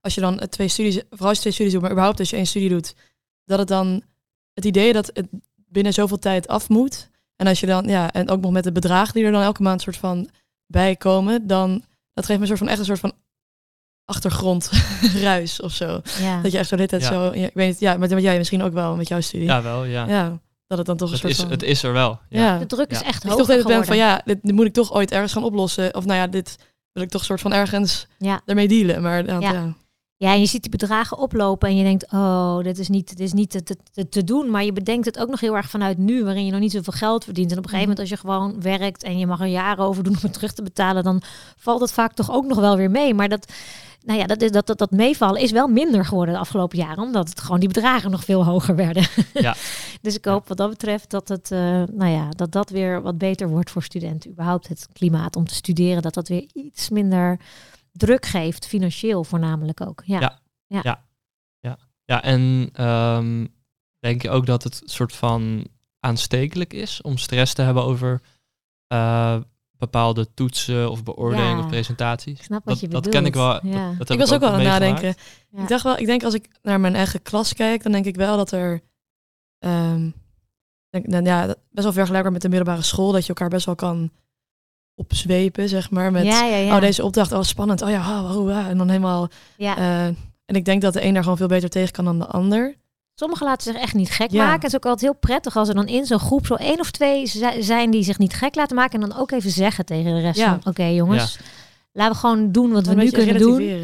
als 0.00 0.14
je 0.14 0.20
dan 0.20 0.38
twee 0.48 0.68
studies, 0.68 1.02
vooral 1.10 1.28
als 1.28 1.36
je 1.36 1.40
twee 1.42 1.52
studies 1.52 1.72
doet, 1.72 1.82
maar 1.82 1.90
überhaupt 1.90 2.18
als 2.18 2.30
je 2.30 2.36
één 2.36 2.46
studie 2.46 2.68
doet, 2.68 2.94
dat 3.44 3.58
het 3.58 3.68
dan 3.68 4.02
het 4.54 4.64
idee 4.64 4.92
dat 4.92 5.10
het 5.14 5.26
binnen 5.54 5.92
zoveel 5.92 6.18
tijd 6.18 6.48
af 6.48 6.68
moet. 6.68 7.10
En 7.36 7.46
als 7.46 7.60
je 7.60 7.66
dan, 7.66 7.84
ja, 7.84 8.12
en 8.12 8.28
ook 8.30 8.40
nog 8.40 8.50
met 8.52 8.64
de 8.64 8.72
bedragen 8.72 9.14
die 9.14 9.24
er 9.24 9.32
dan 9.32 9.42
elke 9.42 9.62
maand 9.62 9.80
soort 9.82 9.96
van 9.96 10.28
bij 10.66 10.96
komen, 10.96 11.46
dan 11.46 11.82
dat 12.14 12.26
geeft 12.26 12.38
me 12.38 12.40
een 12.40 12.46
soort 12.46 12.58
van 12.58 12.68
echt 12.68 12.78
een 12.78 12.84
soort 12.84 12.98
van 13.00 13.12
achtergrondruis 14.04 15.60
of 15.66 15.72
zo. 15.72 16.00
ja. 16.20 16.40
Dat 16.42 16.52
je 16.52 16.58
echt 16.58 16.68
zo 16.68 16.76
dit 16.76 16.88
tijd 16.88 17.02
Ja. 17.02 17.08
zo, 17.08 17.24
ja, 17.34 17.46
ik 17.46 17.54
weet 17.54 17.68
niet, 17.68 17.80
ja, 17.80 17.96
maar 17.96 18.20
jij 18.20 18.38
misschien 18.38 18.62
ook 18.62 18.72
wel 18.72 18.96
met 18.96 19.08
jouw 19.08 19.20
studie. 19.20 19.46
Ja, 19.46 19.62
wel, 19.62 19.84
ja. 19.84 20.06
Ja, 20.08 20.38
dat 20.66 20.78
het 20.78 20.86
dan 20.86 20.96
toch 20.96 21.06
een 21.08 21.12
het, 21.12 21.20
soort 21.22 21.32
is, 21.32 21.38
van. 21.40 21.50
het 21.50 21.62
is 21.62 21.82
er 21.82 21.92
wel. 21.92 22.20
Ja. 22.28 22.40
ja. 22.44 22.58
De 22.58 22.66
druk 22.66 22.90
is 22.90 22.98
Ja. 23.00 23.04
echt 23.04 23.22
Dat 23.22 23.22
je 23.22 23.28
hoger 23.28 23.36
toch 23.38 23.46
de 23.46 23.52
hele 23.52 23.64
tijd 23.64 23.84
geworden. 23.86 23.86
van 23.86 23.96
ja, 23.96 24.22
dit, 24.34 24.38
dit 24.42 24.54
moet 24.54 24.66
ik 24.66 24.72
toch 24.72 24.92
ooit 24.92 25.10
ergens 25.10 25.32
gaan 25.32 25.44
oplossen. 25.44 25.94
Of 25.94 26.04
nou 26.04 26.18
ja, 26.18 26.26
dit 26.26 26.58
wil 26.92 27.02
ik 27.02 27.08
toch 27.10 27.24
soort 27.24 27.40
van 27.40 27.52
ergens 27.52 28.06
Ja. 28.18 28.40
ermee 28.46 28.68
dealen. 28.68 29.02
Maar 29.02 29.26
ja, 29.26 29.38
Ja. 29.40 29.74
Ja. 30.22 30.32
En 30.32 30.40
je 30.40 30.46
ziet 30.46 30.62
die 30.62 30.70
bedragen 30.70 31.18
oplopen 31.18 31.68
en 31.68 31.76
je 31.76 31.84
denkt, 31.84 32.12
oh, 32.12 32.58
dit 32.62 32.78
is 32.78 32.88
niet, 32.88 33.08
dit 33.08 33.20
is 33.20 33.32
niet 33.32 33.50
te, 33.50 33.62
te, 33.92 34.08
te, 34.08 34.24
doen. 34.24 34.50
Maar 34.50 34.64
je 34.64 34.72
bedenkt 34.72 35.06
het 35.06 35.18
ook 35.18 35.28
nog 35.28 35.40
heel 35.40 35.56
erg 35.56 35.70
vanuit 35.70 35.98
nu, 35.98 36.24
waarin 36.24 36.44
je 36.44 36.50
nog 36.50 36.60
niet 36.60 36.72
zoveel 36.72 36.92
geld 36.92 37.24
verdient. 37.24 37.50
En 37.50 37.58
op 37.58 37.64
een 37.64 37.70
gegeven 37.70 37.88
moment, 37.88 38.10
als 38.10 38.20
je 38.20 38.26
gewoon 38.26 38.60
werkt 38.60 39.02
en 39.02 39.18
je 39.18 39.26
mag 39.26 39.40
er 39.40 39.46
jaren 39.46 39.84
over 39.84 40.02
doen 40.02 40.14
om 40.14 40.22
het 40.22 40.32
terug 40.32 40.52
te 40.52 40.62
betalen, 40.62 41.04
dan 41.04 41.22
valt 41.56 41.80
het 41.80 41.92
vaak 41.92 42.12
toch 42.12 42.32
ook 42.32 42.46
nog 42.46 42.58
wel 42.58 42.76
weer 42.76 42.90
mee. 42.90 43.14
Maar 43.14 43.28
dat, 43.28 43.52
nou 44.04 44.18
ja, 44.18 44.26
dat, 44.26 44.42
is, 44.42 44.50
dat, 44.50 44.66
dat, 44.66 44.78
dat 44.78 44.90
meevallen 44.90 45.40
is 45.40 45.50
wel 45.50 45.68
minder 45.68 46.04
geworden 46.04 46.34
de 46.34 46.40
afgelopen 46.40 46.78
jaren, 46.78 47.02
omdat 47.02 47.28
het 47.28 47.40
gewoon 47.40 47.60
die 47.60 47.68
bedragen 47.68 48.10
nog 48.10 48.24
veel 48.24 48.44
hoger 48.44 48.76
werden. 48.76 49.06
Ja. 49.34 49.54
dus 50.02 50.16
ik 50.16 50.24
hoop 50.24 50.48
wat 50.48 50.56
dat 50.56 50.70
betreft 50.70 51.10
dat 51.10 51.28
het, 51.28 51.50
eh, 51.50 51.82
nou 51.92 52.10
ja, 52.10 52.28
dat 52.28 52.52
dat 52.52 52.70
weer 52.70 53.02
wat 53.02 53.18
beter 53.18 53.48
wordt 53.48 53.70
voor 53.70 53.82
studenten. 53.82 54.30
Überhaupt 54.30 54.68
het 54.68 54.88
klimaat 54.92 55.36
om 55.36 55.46
te 55.46 55.54
studeren, 55.54 56.02
dat 56.02 56.14
dat 56.14 56.28
weer 56.28 56.46
iets 56.52 56.88
minder 56.90 57.38
druk 57.92 58.26
geeft, 58.26 58.66
financieel 58.66 59.24
voornamelijk 59.24 59.80
ook. 59.80 60.02
Ja. 60.04 60.40
Ja. 60.66 61.00
Ja, 62.04 62.22
en 62.22 62.68
ehm, 62.72 63.46
denk 63.98 64.22
je 64.22 64.30
ook 64.30 64.46
dat 64.46 64.62
het 64.62 64.82
soort 64.84 65.12
van 65.14 65.66
aanstekelijk 66.00 66.72
is 66.72 67.02
om 67.02 67.16
stress 67.16 67.54
te 67.54 67.62
hebben 67.62 67.82
over 67.84 68.20
eh, 68.86 69.36
bepaalde 69.70 70.34
toetsen 70.34 70.90
of 70.90 71.02
beoordelingen 71.02 71.56
Ja. 71.56 71.58
of 71.62 71.66
presentaties? 71.68 72.38
Ik 72.38 72.44
snap 72.44 72.64
wat 72.64 72.74
dat, 72.74 72.80
je 72.80 72.88
dat 72.88 73.08
ken 73.08 73.26
ik 73.26 73.34
wel. 73.34 73.52
dat- 73.52 73.62
Ja. 73.64 73.88
dat 73.88 74.08
heb 74.08 74.10
Ik 74.10 74.18
was 74.18 74.32
ook 74.32 74.40
wel 74.40 74.48
aan 74.48 74.54
het 74.58 74.68
nadenken. 74.68 75.14
Ja. 75.50 75.62
Ik 75.62 75.68
dacht 75.68 75.82
wel, 75.82 75.98
ik 75.98 76.06
denk 76.06 76.22
als 76.24 76.34
ik 76.34 76.48
naar 76.62 76.80
mijn 76.80 76.94
eigen 76.94 77.22
klas 77.22 77.52
kijk, 77.54 77.82
dan 77.82 77.92
denk 77.92 78.04
ik 78.06 78.16
wel 78.16 78.36
dat 78.36 78.52
er 78.52 78.80
ehm, 79.58 80.10
denk, 80.88 81.06
nou, 81.06 81.24
ja, 81.24 81.46
best 81.46 81.84
wel 81.84 81.92
vergelijkbaar 81.92 82.32
met 82.32 82.42
de 82.42 82.48
middelbare 82.48 82.82
school, 82.82 83.12
dat 83.12 83.22
je 83.22 83.28
elkaar 83.28 83.48
best 83.48 83.66
wel 83.66 83.74
kan 83.74 84.10
opzwepen, 84.94 85.68
zeg 85.68 85.90
maar. 85.90 86.10
Met 86.12 86.24
ja, 86.24 86.44
ja, 86.44 86.56
ja. 86.56 86.74
oh, 86.74 86.80
deze 86.80 87.04
opdracht, 87.04 87.32
oh 87.32 87.42
spannend, 87.42 87.82
oh 87.82 87.90
ja, 87.90 88.22
oh, 88.22 88.36
oh, 88.36 88.56
ah, 88.56 88.66
en 88.66 88.78
dan 88.78 88.88
helemaal. 88.88 89.28
ja. 89.56 89.76
eh, 89.76 90.04
en 90.44 90.58
ik 90.58 90.64
denk 90.64 90.82
dat 90.82 90.92
de 90.92 91.04
een 91.04 91.14
daar 91.14 91.22
gewoon 91.22 91.38
veel 91.38 91.46
beter 91.46 91.68
tegen 91.68 91.92
kan 91.92 92.04
dan 92.04 92.18
de 92.18 92.26
ander. 92.26 92.74
Sommigen 93.14 93.46
laten 93.46 93.72
zich 93.72 93.82
echt 93.82 93.94
niet 93.94 94.10
gek 94.10 94.30
Ja. 94.30 94.44
maken. 94.44 94.60
Het 94.60 94.68
is 94.70 94.74
ook 94.76 94.84
altijd 94.86 95.10
heel 95.10 95.20
prettig 95.20 95.56
als 95.56 95.68
er 95.68 95.74
dan 95.74 95.86
in 95.86 96.06
zo'n 96.06 96.18
groep 96.18 96.46
zo 96.46 96.54
één 96.54 96.80
of 96.80 96.90
twee 96.90 97.26
zi- 97.26 97.62
zijn 97.62 97.90
die 97.90 98.02
zich 98.02 98.18
niet 98.18 98.34
gek 98.34 98.54
laten 98.54 98.76
maken. 98.76 99.02
En 99.02 99.08
dan 99.08 99.18
ook 99.18 99.30
even 99.30 99.50
zeggen 99.50 99.84
tegen 99.84 100.14
de 100.14 100.20
rest 100.20 100.38
Ja. 100.38 100.48
van, 100.62 100.72
oké 100.72 100.84
jongens, 100.84 101.38
laten 101.92 102.12
we 102.12 102.18
gewoon 102.18 102.52
doen 102.52 102.72
wat 102.72 102.86
we 102.86 102.94
nu 102.94 103.10
kunnen 103.10 103.38
doen. 103.38 103.80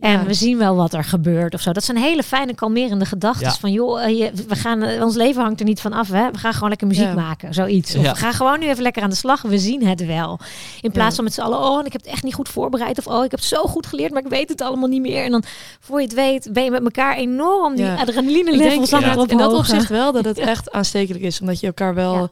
En 0.00 0.10
Ja. 0.12 0.24
we 0.24 0.34
zien 0.34 0.58
wel 0.58 0.76
wat 0.76 0.92
er 0.94 1.04
gebeurt 1.04 1.54
of 1.54 1.60
zo. 1.60 1.72
Dat 1.72 1.84
zijn 1.84 1.96
hele 1.96 2.22
fijne, 2.22 2.54
kalmerende 2.54 3.04
gedachten. 3.04 3.46
Ja. 3.46 3.52
Van 3.52 3.72
joh, 3.72 4.02
eh, 4.04 4.18
je, 4.18 4.30
we 4.48 4.54
gaan, 4.56 4.82
eh, 4.82 5.02
ons 5.02 5.14
leven 5.16 5.42
hangt 5.42 5.60
er 5.60 5.66
niet 5.66 5.80
van 5.80 5.92
af. 5.92 6.08
Hè? 6.08 6.30
We 6.30 6.38
gaan 6.38 6.52
gewoon 6.52 6.68
lekker 6.68 6.86
muziek 6.86 7.04
Ja. 7.04 7.14
maken. 7.14 7.54
Zoiets. 7.54 7.94
Of 7.94 8.02
we 8.02 8.14
gaan 8.14 8.32
gewoon 8.32 8.58
nu 8.58 8.68
even 8.68 8.82
lekker 8.82 9.02
aan 9.02 9.10
de 9.10 9.16
slag. 9.16 9.42
We 9.42 9.58
zien 9.58 9.86
het 9.86 10.06
wel. 10.06 10.38
In 10.80 10.90
plaats 10.90 11.14
van 11.14 11.24
met 11.24 11.34
z'n 11.34 11.40
allen, 11.40 11.58
oh, 11.58 11.78
en 11.78 11.86
ik 11.86 11.92
heb 11.92 12.02
het 12.02 12.10
echt 12.10 12.22
niet 12.22 12.34
goed 12.34 12.48
voorbereid. 12.48 12.98
Of 12.98 13.06
oh, 13.06 13.24
ik 13.24 13.30
heb 13.30 13.40
het 13.40 13.48
zo 13.48 13.62
goed 13.62 13.86
geleerd, 13.86 14.12
maar 14.12 14.22
ik 14.22 14.28
weet 14.28 14.48
het 14.48 14.60
allemaal 14.60 14.88
niet 14.88 15.02
meer. 15.02 15.24
En 15.24 15.30
dan, 15.30 15.42
voor 15.80 15.98
je 16.00 16.04
het 16.06 16.14
weet, 16.14 16.48
ben 16.52 16.64
je 16.64 16.70
met 16.70 16.82
elkaar 16.84 17.16
enorm 17.16 17.76
die 17.76 17.84
Ja. 17.84 17.94
adrenaline 17.96 18.56
levels 18.56 18.92
aan 18.92 19.02
het 19.02 19.30
in 19.30 19.36
dat 19.38 19.52
opzicht 19.52 19.88
wel 19.88 20.12
dat 20.12 20.24
het 20.24 20.38
echt 20.52 20.72
aanstekelijk 20.72 21.24
is. 21.24 21.40
Omdat 21.40 21.60
je 21.60 21.66
elkaar 21.66 21.94
wel 21.94 22.30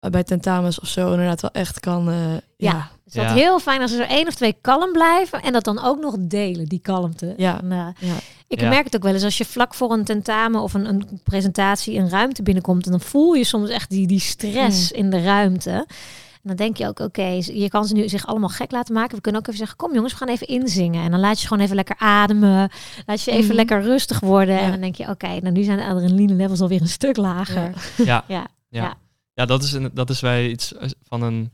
bij 0.00 0.22
tentamens 0.24 0.80
of 0.80 0.88
zo 0.88 1.10
inderdaad 1.10 1.40
wel 1.40 1.50
echt 1.52 1.80
kan... 1.80 2.08
eh, 2.08 2.14
Ja. 2.32 2.40
ja. 2.56 2.76
Het 3.04 3.18
is 3.18 3.22
Ja. 3.22 3.28
altijd 3.28 3.40
heel 3.44 3.58
fijn 3.60 3.80
als 3.80 3.92
er 3.92 4.06
één 4.06 4.26
of 4.26 4.34
twee 4.34 4.56
kalm 4.60 4.92
blijven 4.92 5.42
en 5.42 5.52
dat 5.52 5.64
dan 5.64 5.82
ook 5.84 6.00
nog 6.00 6.14
delen, 6.18 6.66
die 6.66 6.78
kalmte. 6.78 7.34
Ja. 7.36 7.60
En, 7.62 7.72
eh, 7.72 7.86
Ja. 7.98 8.14
ik 8.48 8.60
Ja. 8.60 8.68
merk 8.68 8.84
het 8.84 8.96
ook 8.96 9.02
wel 9.02 9.12
eens 9.14 9.24
als 9.24 9.38
je 9.38 9.44
vlak 9.44 9.74
voor 9.74 9.92
een 9.92 10.04
tentamen 10.04 10.60
of 10.60 10.74
een, 10.74 10.88
een 10.88 11.20
presentatie 11.24 11.98
een 11.98 12.08
ruimte 12.10 12.42
binnenkomt 12.42 12.84
en 12.84 12.90
dan 12.90 13.00
voel 13.00 13.32
je 13.32 13.44
soms 13.44 13.68
echt 13.70 13.90
die, 13.90 14.06
die 14.06 14.20
stress 14.20 14.92
in 14.92 15.10
de 15.10 15.22
ruimte. 15.22 15.70
En 15.70 16.48
dan 16.48 16.56
denk 16.56 16.76
je 16.76 16.86
ook, 16.88 16.98
oké, 17.00 17.26
je 17.52 17.68
kan 17.68 17.84
ze 17.84 17.94
nu 17.94 18.08
zich 18.08 18.26
allemaal 18.26 18.48
gek 18.48 18.70
laten 18.70 18.94
maken. 18.94 19.14
We 19.16 19.20
kunnen 19.20 19.40
ook 19.40 19.46
even 19.46 19.58
zeggen, 19.58 19.76
kom 19.76 19.94
jongens, 19.94 20.12
we 20.12 20.18
gaan 20.18 20.28
even 20.28 20.46
inzingen. 20.46 21.04
En 21.04 21.10
dan 21.10 21.20
laat 21.20 21.40
je 21.40 21.46
gewoon 21.46 21.62
even 21.62 21.76
lekker 21.76 21.96
ademen. 21.98 22.70
Laat 23.06 23.22
je 23.22 23.30
even 23.30 23.44
Mhm. 23.46 23.54
lekker 23.54 23.82
rustig 23.82 24.20
worden. 24.20 24.54
Ja. 24.54 24.60
En 24.60 24.70
dan 24.70 24.80
denk 24.80 24.94
je, 24.94 25.08
oké, 25.08 25.26
nou 25.28 25.50
nu 25.50 25.62
zijn 25.62 25.78
de 25.78 25.84
adrenaline 25.84 26.34
levels 26.34 26.60
alweer 26.60 26.80
een 26.80 26.88
stuk 26.88 27.16
lager. 27.16 27.72
Ja. 27.96 28.24
Ja, 28.28 28.46
Ja. 28.68 28.94
Ja. 29.40 29.46
Dat, 29.46 29.62
is 29.62 29.72
een, 29.72 29.90
dat 29.94 30.10
is 30.10 30.20
bij 30.20 30.48
iets 30.50 30.74
eh, 30.74 30.88
van 31.02 31.22
een, 31.22 31.50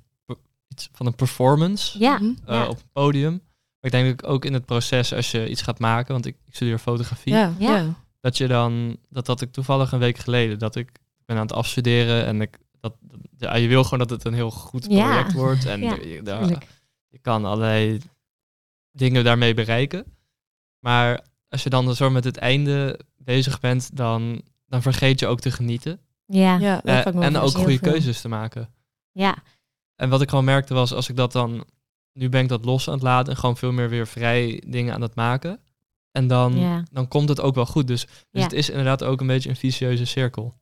iets 0.69 0.89
van 0.93 1.07
een 1.07 1.15
performance 1.15 1.99
Ja, 1.99 2.15
Mhm. 2.19 2.25
eh, 2.47 2.55
ja. 2.55 2.69
op 2.69 2.77
het 2.77 2.93
podium. 2.93 3.33
Maar 3.33 3.41
ik 3.81 3.91
denk 3.91 4.21
dat 4.21 4.31
ook 4.31 4.45
in 4.45 4.53
het 4.53 4.65
proces, 4.67 5.13
als 5.15 5.31
je 5.31 5.49
iets 5.49 5.63
gaat 5.63 5.79
maken, 5.79 6.13
want 6.13 6.27
ik, 6.27 6.37
ik 6.47 6.55
studeer 6.55 6.79
fotografie, 6.79 7.33
Ja, 7.33 7.55
Ja. 7.59 7.95
dat 8.21 8.37
je 8.37 8.47
dan, 8.47 8.97
dat 9.09 9.27
had 9.27 9.41
ik 9.41 9.53
toevallig 9.53 9.93
een 9.93 9.99
week 9.99 10.19
geleden, 10.19 10.59
dat 10.59 10.77
ik 10.77 10.91
ben 11.25 11.37
aan 11.37 11.43
het 11.43 11.53
afstuderen 11.53 12.27
en 12.27 12.41
ik, 12.41 12.59
dat, 12.81 12.95
ja, 13.39 13.57
je 13.57 13.69
wil 13.69 13.85
gewoon 13.85 13.99
dat 13.99 14.11
het 14.11 14.25
een 14.25 14.35
heel 14.35 14.51
goed 14.51 14.87
Ja. 14.89 15.05
project 15.11 15.33
wordt. 15.33 15.65
En 15.65 15.81
Ja, 15.81 15.95
je, 15.95 16.23
daar- 16.23 16.49
je 17.09 17.19
kan 17.19 17.45
allerlei 17.45 18.01
dingen 18.93 19.25
daarmee 19.25 19.55
bereiken. 19.55 20.05
Maar 20.79 21.21
als 21.49 21.63
je 21.63 21.71
dan 21.71 21.95
zo 21.95 22.11
met 22.11 22.25
het 22.25 22.37
einde 22.37 23.01
bezig 23.17 23.61
bent, 23.61 23.97
dan, 23.97 24.43
dan 24.69 24.83
vergeet 24.83 25.21
je 25.21 25.27
ook 25.27 25.41
te 25.41 25.51
genieten. 25.51 26.01
Ja, 26.27 26.57
ja. 26.59 26.81
Ja, 26.85 27.03
dat 27.03 27.15
Eh, 27.15 27.25
en 27.25 27.37
ook 27.37 27.51
goede 27.51 27.79
keuzes 27.81 28.21
te 28.21 28.29
maken. 28.29 28.75
En 29.97 30.09
wat 30.09 30.21
ik 30.21 30.29
gewoon 30.29 30.45
merkte 30.45 30.75
was, 30.75 30.93
als 30.93 31.09
ik 31.09 31.17
dat 31.17 31.33
dan... 31.33 31.65
Nu 32.13 32.29
ben 32.29 32.43
ik 32.43 32.49
dat 32.49 32.65
los 32.65 32.89
aan 32.89 32.95
het 32.95 33.03
laten 33.03 33.33
en 33.33 33.39
gewoon 33.39 33.57
veel 33.57 33.73
meer 33.73 33.89
weer 33.89 34.07
vrij 34.07 34.63
dingen 34.67 34.95
aan 34.95 35.01
het 35.01 35.15
maken. 35.15 35.61
En 36.11 36.27
dan, 36.27 36.59
Ja. 36.59 36.83
dan 36.91 37.09
komt 37.09 37.29
het 37.29 37.41
ook 37.41 37.55
wel 37.55 37.67
goed. 37.67 37.87
Dus, 37.87 38.07
dus 38.07 38.17
Ja. 38.31 38.43
het 38.43 38.53
is 38.53 38.71
inderdaad 38.71 39.05
ook 39.05 39.21
een 39.21 39.27
beetje 39.27 39.49
een 39.49 39.57
vicieuze 39.57 40.05
cirkel. 40.05 40.55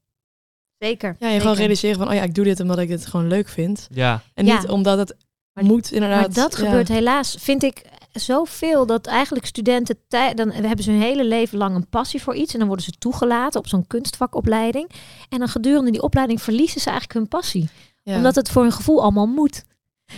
zeker. 0.79 1.17
Ja, 1.19 1.29
je 1.29 1.41
gewoon 1.41 1.57
realiseren 1.57 1.97
van, 1.99 2.09
oh 2.09 2.15
ja, 2.15 2.23
ik 2.23 2.35
doe 2.35 2.45
dit 2.45 2.61
omdat 2.61 2.79
ik 2.79 2.89
het 2.89 3.07
gewoon 3.07 3.27
leuk 3.27 3.49
vind. 3.49 3.89
Ja, 3.91 4.23
En 4.35 4.47
Ja. 4.47 4.59
niet 4.61 4.69
omdat 4.69 4.99
het 4.99 5.17
Maar- 5.53 5.65
moet 5.65 5.93
inderdaad. 5.93 6.21
Maar 6.21 6.33
dat 6.35 6.59
ja. 6.59 6.65
gebeurt 6.65 6.89
helaas, 6.89 7.37
vind 7.41 7.63
ik, 7.63 7.83
zoveel 8.21 8.87
dat 8.87 9.07
eigenlijk 9.07 9.47
studenten, 9.47 9.99
tij- 10.09 10.35
dan 10.35 10.51
hebben 10.51 10.85
ze 10.85 10.91
hun 10.91 11.01
hele 11.01 11.25
leven 11.25 11.59
lang 11.59 11.75
een 11.75 11.89
passie 11.89 12.23
voor 12.23 12.35
iets 12.35 12.53
en 12.53 12.59
dan 12.59 12.69
worden 12.69 12.85
ze 12.87 12.93
toegelaten 12.99 13.61
op 13.61 13.67
zo'n 13.69 13.87
kunstvakopleiding. 13.87 14.91
En 15.29 15.39
dan 15.39 15.49
gedurende 15.49 15.91
die 15.91 16.03
opleiding 16.03 16.43
verliezen 16.43 16.81
ze 16.81 16.91
eigenlijk 16.91 17.19
hun 17.19 17.29
passie. 17.29 17.69
Ja. 18.03 18.17
Omdat 18.17 18.35
het 18.35 18.51
voor 18.51 18.63
hun 18.63 18.73
gevoel 18.73 19.03
allemaal 19.03 19.27
moet. 19.27 19.65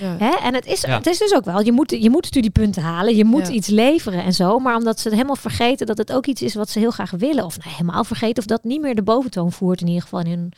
Ja. 0.00 0.16
Hè? 0.18 0.30
En 0.30 0.54
het 0.54 0.66
is, 0.66 0.80
Ja. 0.80 0.96
het 0.96 1.06
is 1.06 1.18
dus 1.18 1.34
ook 1.34 1.44
wel, 1.44 1.60
je 1.60 1.72
moet, 1.72 1.90
je 1.90 2.10
moet 2.10 2.26
studiepunten 2.26 2.82
halen, 2.82 3.16
je 3.16 3.24
moet 3.24 3.46
Ja. 3.46 3.52
iets 3.52 3.68
leveren 3.68 4.24
en 4.24 4.32
zo. 4.32 4.58
Maar 4.58 4.76
omdat 4.76 5.00
ze 5.00 5.08
helemaal 5.10 5.36
vergeten 5.36 5.86
dat 5.86 5.98
het 5.98 6.12
ook 6.12 6.26
iets 6.26 6.42
is 6.42 6.54
wat 6.54 6.70
ze 6.70 6.78
heel 6.78 6.90
graag 6.90 7.10
willen. 7.10 7.44
Of 7.44 7.58
nou, 7.58 7.70
helemaal 7.70 8.04
vergeten 8.04 8.38
of 8.38 8.44
dat 8.48 8.64
niet 8.64 8.80
meer 8.80 8.94
de 8.94 9.02
boventoon 9.02 9.52
voert 9.52 9.80
in 9.80 9.86
ieder 9.86 10.02
geval 10.02 10.20
in 10.20 10.26
hun 10.28 10.52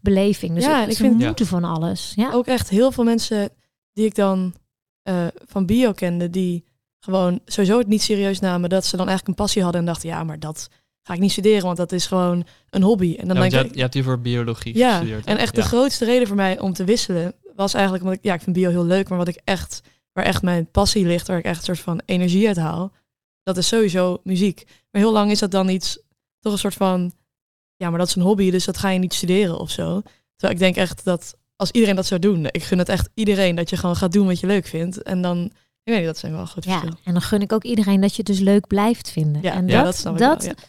beleving. 0.00 0.54
Dus 0.54 0.64
Ja, 0.64 0.84
ik 0.84 0.90
ze 0.90 0.96
vind- 1.02 1.18
moeten 1.18 1.46
van 1.46 1.64
alles. 1.64 2.12
Ja. 2.16 2.32
Ook 2.32 2.46
echt 2.46 2.68
heel 2.68 2.92
veel 2.92 3.04
mensen 3.04 3.50
die 3.92 4.04
ik 4.04 4.14
dan 4.14 4.54
eh, 5.02 5.26
van 5.46 5.66
bio 5.66 5.92
kende, 5.92 6.30
die 6.30 6.64
gewoon 7.04 7.40
sowieso 7.44 7.78
het 7.78 7.86
niet 7.86 8.02
serieus 8.02 8.40
namen, 8.40 8.70
dat 8.70 8.84
ze 8.84 8.96
dan 8.96 9.08
eigenlijk 9.08 9.28
een 9.28 9.44
passie 9.44 9.62
hadden 9.62 9.80
en 9.80 9.86
dachten, 9.86 10.08
ja, 10.08 10.24
maar 10.24 10.38
dat 10.38 10.68
ga 11.02 11.14
ik 11.14 11.20
niet 11.20 11.32
studeren, 11.32 11.62
want 11.62 11.76
dat 11.76 11.92
is 11.92 12.06
gewoon 12.06 12.46
een 12.70 12.82
hobby. 12.82 13.16
En 13.18 13.28
dan 13.28 13.36
Ja, 13.36 13.40
denk 13.40 13.52
je, 13.52 13.58
ik, 13.58 13.64
hebt, 13.64 13.74
je 13.74 13.80
hebt 13.80 13.94
hiervoor 13.94 14.20
biologie 14.20 14.76
ja, 14.76 14.90
gestudeerd. 14.90 15.26
en 15.26 15.36
echt 15.36 15.56
ja. 15.56 15.62
de 15.62 15.68
grootste 15.68 16.04
reden 16.04 16.26
voor 16.26 16.36
mij 16.36 16.58
om 16.58 16.72
te 16.72 16.84
wisselen 16.84 17.34
was 17.56 17.74
eigenlijk 17.74 18.04
omdat 18.04 18.18
ik, 18.18 18.24
ja, 18.24 18.34
ik 18.34 18.42
vind 18.42 18.56
bio 18.56 18.70
heel 18.70 18.84
leuk, 18.84 19.08
maar 19.08 19.18
wat 19.18 19.28
ik 19.28 19.40
echt, 19.44 19.80
waar 20.12 20.24
echt 20.24 20.42
mijn 20.42 20.70
passie 20.70 21.06
ligt, 21.06 21.26
waar 21.26 21.38
ik 21.38 21.44
echt 21.44 21.58
een 21.58 21.64
soort 21.64 21.78
van 21.78 22.00
energie 22.04 22.46
uit 22.46 22.56
haal, 22.56 22.92
dat 23.42 23.56
is 23.56 23.68
sowieso 23.68 24.20
muziek. 24.22 24.64
Maar 24.90 25.02
heel 25.02 25.12
lang 25.12 25.30
is 25.30 25.38
dat 25.38 25.50
dan 25.50 25.68
iets, 25.68 25.98
toch 26.40 26.52
een 26.52 26.58
soort 26.58 26.74
van, 26.74 27.12
ja, 27.76 27.90
maar 27.90 27.98
dat 27.98 28.08
is 28.08 28.14
een 28.14 28.22
hobby, 28.22 28.50
dus 28.50 28.64
dat 28.64 28.78
ga 28.78 28.90
je 28.90 28.98
niet 28.98 29.14
studeren 29.14 29.58
of 29.58 29.70
zo. 29.70 30.02
Terwijl 30.36 30.52
ik 30.52 30.58
denk 30.58 30.76
echt 30.76 31.04
dat 31.04 31.36
als 31.56 31.70
iedereen 31.70 31.96
dat 31.96 32.06
zou 32.06 32.20
doen, 32.20 32.46
ik 32.50 32.62
gun 32.62 32.78
het 32.78 32.88
echt 32.88 33.08
iedereen 33.14 33.54
dat 33.54 33.70
je 33.70 33.76
gewoon 33.76 33.96
gaat 33.96 34.12
doen 34.12 34.26
wat 34.26 34.40
je 34.40 34.46
leuk 34.46 34.66
vindt. 34.66 35.02
En 35.02 35.22
dan, 35.22 35.52
ik 35.84 35.92
weet 35.92 35.96
niet, 35.96 36.06
dat 36.06 36.18
zijn 36.18 36.32
wel 36.32 36.46
groot 36.46 36.64
Ja, 36.64 36.82
en 36.82 37.12
dan 37.12 37.22
gun 37.22 37.40
ik 37.40 37.52
ook 37.52 37.64
iedereen 37.64 38.00
dat 38.00 38.10
je 38.10 38.16
het 38.16 38.26
dus 38.26 38.38
leuk 38.38 38.66
blijft 38.66 39.10
vinden. 39.10 39.42
Ja, 39.42 39.52
en 39.52 39.68
ja, 39.68 39.82
dat, 39.82 40.00
dat 40.02 40.18
dat, 40.18 40.44
wel, 40.44 40.52
ja. 40.56 40.62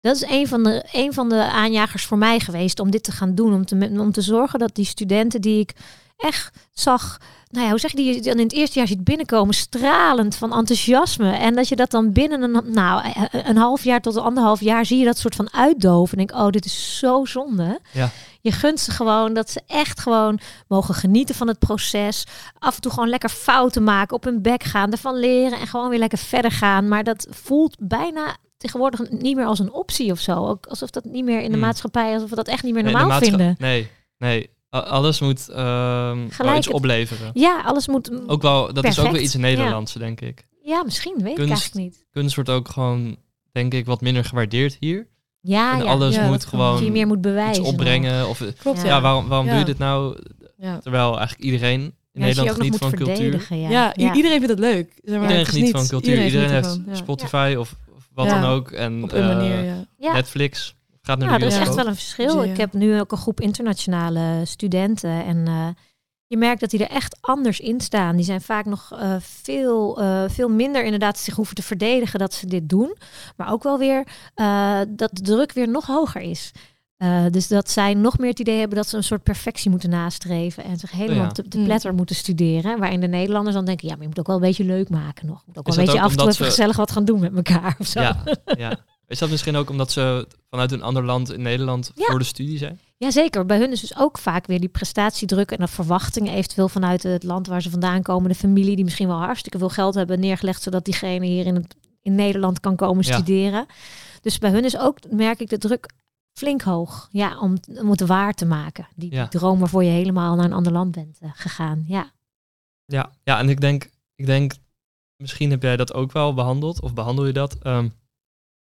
dat 0.00 0.16
is 0.16 0.22
een 0.28 0.48
van, 0.48 0.62
de, 0.62 0.84
een 0.92 1.12
van 1.12 1.28
de 1.28 1.50
aanjagers 1.50 2.04
voor 2.04 2.18
mij 2.18 2.40
geweest 2.40 2.80
om 2.80 2.90
dit 2.90 3.02
te 3.02 3.12
gaan 3.12 3.34
doen. 3.34 3.54
Om 3.54 3.64
te, 3.64 3.90
om 3.98 4.12
te 4.12 4.22
zorgen 4.22 4.58
dat 4.58 4.74
die 4.74 4.84
studenten 4.84 5.40
die 5.40 5.60
ik 5.60 5.74
echt 6.20 6.50
zag, 6.72 7.18
nou 7.50 7.64
ja, 7.64 7.70
hoe 7.70 7.80
zeg 7.80 7.90
je, 7.90 7.96
die 7.96 8.14
je 8.14 8.20
dan 8.20 8.32
in 8.38 8.42
het 8.42 8.52
eerste 8.52 8.78
jaar 8.78 8.88
ziet 8.88 9.04
binnenkomen, 9.04 9.54
stralend 9.54 10.36
van 10.36 10.52
enthousiasme. 10.54 11.32
En 11.32 11.54
dat 11.54 11.68
je 11.68 11.76
dat 11.76 11.90
dan 11.90 12.12
binnen 12.12 12.42
een, 12.42 12.72
nou, 12.72 13.02
een 13.30 13.56
half 13.56 13.84
jaar 13.84 14.00
tot 14.00 14.16
een 14.16 14.22
anderhalf 14.22 14.60
jaar 14.60 14.86
zie 14.86 14.98
je 14.98 15.04
dat 15.04 15.18
soort 15.18 15.34
van 15.36 15.52
uitdoven. 15.52 16.18
En 16.18 16.26
denk, 16.26 16.40
oh, 16.40 16.50
dit 16.50 16.64
is 16.64 16.98
zo 16.98 17.24
zonde. 17.24 17.80
Ja. 17.92 18.10
Je 18.40 18.52
gunt 18.52 18.80
ze 18.80 18.90
gewoon 18.90 19.34
dat 19.34 19.50
ze 19.50 19.60
echt 19.66 20.00
gewoon 20.00 20.40
mogen 20.68 20.94
genieten 20.94 21.34
van 21.34 21.48
het 21.48 21.58
proces. 21.58 22.24
Af 22.58 22.74
en 22.74 22.80
toe 22.80 22.92
gewoon 22.92 23.08
lekker 23.08 23.28
fouten 23.28 23.84
maken, 23.84 24.16
op 24.16 24.24
hun 24.24 24.42
bek 24.42 24.62
gaan, 24.62 24.92
ervan 24.92 25.18
leren 25.18 25.58
en 25.58 25.66
gewoon 25.66 25.88
weer 25.88 25.98
lekker 25.98 26.18
verder 26.18 26.50
gaan. 26.50 26.88
Maar 26.88 27.04
dat 27.04 27.26
voelt 27.30 27.76
bijna 27.78 28.36
tegenwoordig 28.56 29.10
niet 29.10 29.36
meer 29.36 29.44
als 29.46 29.58
een 29.58 29.72
optie 29.72 30.12
of 30.12 30.18
zo. 30.20 30.46
Ook 30.46 30.66
alsof 30.66 30.90
dat 30.90 31.04
niet 31.04 31.24
meer 31.24 31.40
in 31.40 31.46
de 31.46 31.56
Hmm. 31.56 31.60
maatschappij, 31.60 32.14
alsof 32.14 32.30
we 32.30 32.36
dat 32.36 32.48
echt 32.48 32.62
niet 32.62 32.74
meer 32.74 32.82
normaal 32.82 33.18
vinden. 33.20 33.54
Nee, 33.58 33.90
nee. 34.18 34.50
Alles 34.70 35.20
moet 35.20 35.48
ehm, 35.48 36.16
wel 36.16 36.26
Gelijk 36.30 36.56
iets 36.56 36.68
opleveren. 36.68 37.30
Ja, 37.34 37.60
alles 37.64 37.88
moet. 37.88 38.28
Ook 38.28 38.42
wel, 38.42 38.72
dat 38.72 38.84
is 38.84 38.98
ook 38.98 39.10
weer 39.10 39.20
iets 39.20 39.34
Nederlands, 39.34 39.92
denk 39.92 40.20
ik. 40.20 40.46
Ja, 40.62 40.82
misschien 40.84 41.14
weet 41.22 41.38
ik 41.38 41.46
eigenlijk 41.48 41.74
niet. 41.74 42.04
Kunst 42.10 42.34
wordt 42.34 42.50
ook 42.50 42.68
gewoon, 42.68 43.16
denk 43.52 43.74
ik, 43.74 43.86
wat 43.86 44.00
minder 44.00 44.24
gewaardeerd 44.24 44.76
hier. 44.80 45.08
Ja, 45.40 45.72
en 45.72 45.78
ja. 45.84 45.90
alles 45.90 46.14
Ja, 46.14 46.26
moet 46.26 46.44
gewoon 46.44 46.84
je 46.84 46.90
meer 46.90 47.06
moet 47.06 47.26
iets 47.48 47.58
opbrengen. 47.58 48.28
Of, 48.28 48.42
Klopt, 48.58 48.82
Ja. 48.82 49.00
waarom, 49.00 49.28
waarom 49.28 49.46
Ja. 49.46 49.50
doe 49.52 49.60
je 49.60 49.66
dit 49.66 49.78
nou? 49.78 50.16
Terwijl 50.82 51.18
eigenlijk 51.18 51.40
iedereen 51.50 51.80
in 52.12 52.20
Nederland 52.20 52.50
geniet 52.56 52.76
van 52.76 52.90
cultuur. 52.90 53.14
verdedigen. 53.16 53.58
Ja, 53.60 53.68
Ja, 53.70 53.96
i- 53.96 54.02
ja. 54.02 54.14
iedereen 54.14 54.36
vindt 54.38 54.50
het 54.50 54.58
leuk. 54.58 54.92
Zeg 55.04 55.14
maar, 55.14 55.22
Iedereen 55.22 55.46
geniet 55.46 55.62
niet- 55.64 55.72
van 55.76 55.86
cultuur. 55.86 56.24
Iedereen, 56.24 56.50
heeft 56.50 56.66
ervan. 56.66 56.96
Spotify 56.96 57.54
of, 57.58 57.74
of 57.96 58.08
wat 58.14 58.26
Ja. 58.26 58.40
dan 58.40 58.50
ook. 58.50 58.70
En 58.70 59.02
Op 59.02 59.12
een 59.12 59.22
eh, 59.22 59.36
manier, 59.36 59.64
ja. 59.64 59.84
Ja. 59.98 60.12
Netflix. 60.12 60.74
Gaat 61.10 61.18
naar 61.18 61.30
Ja, 61.30 61.38
de 61.38 61.44
er 61.44 61.50
is 61.50 61.58
echt 61.58 61.74
wel 61.74 61.86
een 61.86 61.94
verschil. 61.94 62.42
Ik 62.42 62.56
heb 62.56 62.72
nu 62.72 63.00
ook 63.00 63.12
een 63.12 63.18
groep 63.18 63.40
internationale 63.40 64.40
studenten. 64.44 65.24
En 65.24 65.46
eh, 65.46 65.66
je 66.26 66.36
merkt 66.36 66.60
dat 66.60 66.70
die 66.70 66.80
er 66.86 66.90
echt 66.96 67.16
anders 67.20 67.60
in 67.60 67.80
staan. 67.80 68.16
Die 68.16 68.24
zijn 68.24 68.40
vaak 68.40 68.64
nog 68.64 68.92
eh, 68.92 69.14
veel, 69.20 70.00
eh, 70.00 70.22
veel 70.28 70.48
minder 70.48 70.84
inderdaad 70.84 71.18
zich 71.18 71.34
hoeven 71.34 71.54
te 71.54 71.62
verdedigen 71.62 72.18
dat 72.18 72.34
ze 72.34 72.46
dit 72.46 72.68
doen. 72.68 72.96
Maar 73.36 73.52
ook 73.52 73.62
wel 73.62 73.78
weer 73.78 74.06
eh, 74.34 74.78
dat 74.88 75.10
de 75.12 75.22
druk 75.22 75.52
weer 75.52 75.68
nog 75.68 75.86
hoger 75.86 76.20
is. 76.20 76.52
Eh, 76.96 77.24
dus 77.30 77.48
dat 77.48 77.70
zij 77.70 77.94
nog 77.94 78.18
meer 78.18 78.30
het 78.30 78.38
idee 78.38 78.58
hebben 78.58 78.76
dat 78.76 78.88
ze 78.88 78.96
een 78.96 79.04
soort 79.04 79.22
perfectie 79.22 79.70
moeten 79.70 79.90
nastreven. 79.90 80.64
En 80.64 80.76
zich 80.78 80.90
helemaal 80.90 81.22
Ja. 81.24 81.28
te, 81.30 81.48
te 81.48 81.58
Mm. 81.58 81.64
pletter 81.64 81.94
moeten 81.94 82.16
studeren. 82.16 82.78
Waarin 82.78 83.00
de 83.00 83.06
Nederlanders 83.08 83.54
dan 83.56 83.64
denken, 83.64 83.86
ja, 83.88 83.92
maar 83.92 84.02
je 84.02 84.08
moet 84.08 84.18
ook 84.18 84.26
wel 84.26 84.36
een 84.36 84.42
beetje 84.42 84.64
leuk 84.64 84.88
maken 84.90 85.26
nog. 85.26 85.36
Je 85.38 85.44
moet 85.46 85.58
ook 85.58 85.66
wel 85.66 85.78
een 85.78 85.84
beetje 85.84 86.00
af 86.00 86.10
en 86.10 86.16
toe 86.16 86.28
even 86.28 86.44
gezellig 86.44 86.76
wat 86.76 86.90
gaan 86.92 87.04
doen 87.04 87.20
met 87.20 87.34
elkaar. 87.36 87.76
Of 87.78 87.86
zo. 87.86 88.00
Ja, 88.00 88.16
ja. 88.58 88.76
Is 89.10 89.18
dat 89.18 89.30
misschien 89.30 89.56
ook 89.56 89.70
omdat 89.70 89.92
ze 89.92 90.26
vanuit 90.50 90.72
een 90.72 90.82
ander 90.82 91.04
land 91.04 91.32
in 91.32 91.42
Nederland 91.42 91.90
Ja. 91.94 92.04
voor 92.06 92.18
de 92.18 92.24
studie 92.24 92.58
zijn? 92.58 92.80
Jazeker, 92.96 93.46
bij 93.46 93.58
hun 93.58 93.70
is 93.72 93.80
dus 93.80 93.96
ook 93.96 94.18
vaak 94.18 94.46
weer 94.46 94.60
die 94.60 94.68
prestatiedruk 94.68 95.50
en 95.50 95.58
de 95.58 95.66
verwachtingen 95.66 96.32
eventueel 96.34 96.68
vanuit 96.68 97.02
het 97.02 97.22
land 97.22 97.46
waar 97.46 97.62
ze 97.62 97.70
vandaan 97.70 98.02
komen, 98.02 98.28
de 98.28 98.34
familie 98.34 98.74
die 98.76 98.84
misschien 98.84 99.08
wel 99.08 99.16
hartstikke 99.18 99.58
veel 99.58 99.68
geld 99.68 99.94
hebben 99.94 100.20
neergelegd 100.20 100.62
zodat 100.62 100.84
diegene 100.84 101.26
hier 101.26 101.46
in, 101.46 101.54
het, 101.54 101.76
in 102.02 102.14
Nederland 102.14 102.60
kan 102.60 102.76
komen 102.76 103.06
Ja. 103.06 103.12
studeren. 103.14 103.66
Dus 104.20 104.38
bij 104.38 104.50
hun 104.50 104.64
is 104.64 104.78
ook, 104.78 104.98
merk 105.10 105.40
ik, 105.40 105.48
de 105.48 105.58
druk 105.58 105.90
flink 106.38 106.62
hoog. 106.62 107.08
Ja, 107.12 107.38
om, 107.38 107.56
om 107.76 107.90
het 107.90 108.00
waar 108.06 108.32
te 108.34 108.46
maken. 108.46 108.86
Die, 108.94 109.12
Ja. 109.14 109.20
die 109.26 109.40
droom 109.40 109.58
waarvoor 109.58 109.84
je 109.84 109.90
helemaal 109.90 110.34
naar 110.36 110.44
een 110.44 110.52
ander 110.52 110.72
land 110.72 110.90
bent 110.92 111.18
eh, 111.20 111.30
gegaan. 111.34 111.84
Ja. 111.86 112.10
Ja, 112.84 113.10
ja 113.24 113.38
en 113.38 113.48
ik 113.48 113.60
denk, 113.60 113.90
ik 114.14 114.26
denk, 114.26 114.52
misschien 115.16 115.50
heb 115.50 115.62
jij 115.62 115.76
dat 115.76 115.94
ook 115.94 116.12
wel 116.12 116.34
behandeld, 116.34 116.80
of 116.80 116.94
behandel 116.94 117.26
je 117.26 117.32
dat? 117.32 117.56
ehm, 117.62 117.88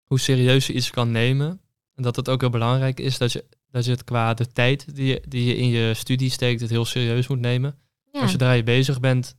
hoe 0.07 0.19
serieus 0.19 0.67
je 0.67 0.73
iets 0.73 0.89
kan 0.89 1.11
nemen. 1.11 1.61
En 1.95 2.03
dat 2.03 2.15
het 2.15 2.29
ook 2.29 2.41
heel 2.41 2.49
belangrijk 2.49 2.99
is 2.99 3.17
dat 3.17 3.31
je, 3.31 3.45
dat 3.71 3.85
je 3.85 3.91
het 3.91 4.03
qua 4.03 4.33
de 4.33 4.47
tijd 4.47 4.95
die 4.95 5.05
je, 5.05 5.23
die 5.27 5.45
je 5.45 5.55
in 5.55 5.67
je 5.67 5.93
studie 5.93 6.29
steekt, 6.29 6.61
het 6.61 6.69
heel 6.69 6.85
serieus 6.85 7.27
moet 7.27 7.39
nemen. 7.39 7.79
Ja. 8.11 8.19
Maar 8.19 8.29
zodra 8.29 8.51
je 8.51 8.63
bezig 8.63 8.99
bent, 8.99 9.35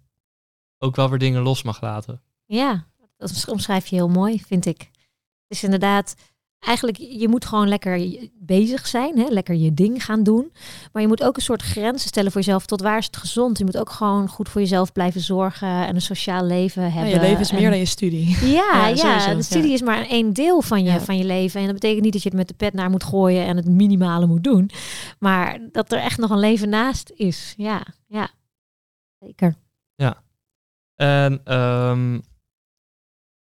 ook 0.78 0.96
wel 0.96 1.08
weer 1.10 1.18
dingen 1.18 1.42
los 1.42 1.62
mag 1.62 1.80
laten. 1.80 2.22
Ja, 2.46 2.86
dat 3.16 3.48
omschrijf 3.48 3.86
je 3.86 3.96
heel 3.96 4.08
mooi, 4.08 4.42
vind 4.46 4.66
ik. 4.66 4.78
Het 4.80 5.56
is 5.56 5.64
inderdaad, 5.64 6.14
eigenlijk, 6.58 6.96
je 6.96 7.28
moet 7.28 7.44
gewoon 7.44 7.68
lekker 7.68 8.18
bezig 8.38 8.86
zijn, 8.86 9.18
hè? 9.18 9.24
lekker 9.28 9.54
je 9.54 9.74
ding 9.74 10.04
gaan 10.04 10.22
doen. 10.22 10.52
Maar 10.92 11.02
je 11.02 11.08
moet 11.08 11.22
ook 11.22 11.36
een 11.36 11.42
soort 11.42 11.62
grenzen 11.62 12.08
stellen 12.08 12.32
voor 12.32 12.40
jezelf. 12.40 12.66
Tot 12.66 12.80
waar 12.80 12.98
is 12.98 13.06
het 13.06 13.16
gezond? 13.16 13.58
Je 13.58 13.64
moet 13.64 13.76
ook 13.78 13.90
gewoon 13.90 14.28
goed 14.28 14.48
voor 14.48 14.60
jezelf 14.60 14.92
blijven 14.92 15.20
zorgen 15.20 15.68
en 15.86 15.94
een 15.94 16.00
sociaal 16.00 16.44
leven 16.44 16.82
Ja, 16.82 16.88
hebben. 16.88 17.12
je 17.14 17.20
leven 17.20 17.40
is 17.40 17.52
meer 17.52 17.70
dan 17.70 17.78
je 17.78 17.84
studie. 17.84 18.36
Ja, 18.58 18.86
Ja, 18.86 18.94
ja, 18.94 19.34
de 19.34 19.42
studie 19.42 19.68
ja. 19.68 19.74
is 19.74 19.82
maar 19.82 20.06
één 20.06 20.32
deel 20.32 20.62
van 20.62 20.82
je, 20.84 20.90
Ja. 20.90 21.00
van 21.00 21.16
je 21.18 21.24
leven. 21.24 21.60
En 21.60 21.66
dat 21.66 21.74
betekent 21.74 22.02
niet 22.02 22.12
dat 22.12 22.22
je 22.22 22.28
het 22.28 22.38
met 22.38 22.48
de 22.48 22.54
pet 22.54 22.72
naar 22.72 22.90
moet 22.90 23.04
gooien 23.04 23.44
en 23.46 23.56
het 23.56 23.68
minimale 23.68 24.26
moet 24.26 24.44
doen. 24.44 24.70
Maar 25.18 25.58
dat 25.72 25.92
er 25.92 25.98
echt 25.98 26.18
nog 26.18 26.30
een 26.30 26.38
leven 26.38 26.68
naast 26.68 27.10
is. 27.14 27.54
Ja, 27.56 27.86
ja. 28.06 28.30
Zeker. 29.18 29.54
En 30.94 31.40
ehm, 31.44 32.18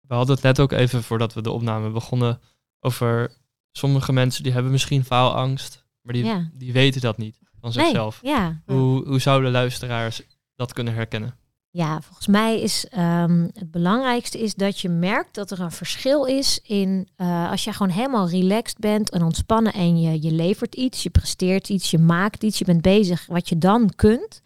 we 0.08 0.14
hadden 0.14 0.36
het 0.36 0.44
net 0.44 0.60
ook 0.60 0.72
even 0.72 1.04
voordat 1.04 1.34
we 1.34 1.42
de 1.42 1.52
opname 1.52 1.90
begonnen 1.90 2.40
over 2.80 3.32
sommige 3.72 4.14
mensen 4.14 4.44
die 4.44 4.52
hebben 4.52 4.72
misschien 4.72 5.04
faalangst, 5.06 5.86
maar 6.02 6.14
die, 6.14 6.26
Ja. 6.26 6.50
die 6.54 6.74
weten 6.74 7.02
dat 7.02 7.18
niet. 7.18 7.40
van 7.62 7.72
Nee, 7.76 7.86
zichzelf. 7.86 8.20
ja. 8.24 8.62
Hoe, 8.66 9.08
hoe 9.08 9.20
zouden 9.20 9.52
luisteraars 9.52 10.22
dat 10.56 10.74
kunnen 10.74 10.94
herkennen? 10.94 11.36
Ja, 11.70 12.02
volgens 12.02 12.28
mij 12.28 12.62
is 12.62 12.88
ehm, 12.88 13.48
het 13.54 13.72
belangrijkste 13.72 14.40
is 14.42 14.56
dat 14.56 14.80
je 14.80 14.90
merkt 14.90 15.36
dat 15.36 15.52
er 15.52 15.60
een 15.60 15.72
verschil 15.72 16.26
is 16.26 16.60
in 16.64 17.08
eh, 17.16 17.50
als 17.52 17.64
je 17.64 17.74
gewoon 17.74 17.92
helemaal 17.92 18.30
relaxed 18.30 18.78
bent 18.80 19.10
en 19.10 19.24
ontspannen 19.24 19.74
en 19.74 20.02
je, 20.02 20.22
je 20.22 20.32
levert 20.32 20.76
iets, 20.76 21.04
je 21.04 21.10
presteert 21.10 21.70
iets, 21.70 21.92
je 21.92 21.98
maakt 21.98 22.44
iets, 22.44 22.58
je 22.60 22.66
bent 22.66 22.82
bezig 22.82 23.26
wat 23.26 23.50
je 23.50 23.58
dan 23.58 23.90
kunt. 23.96 24.42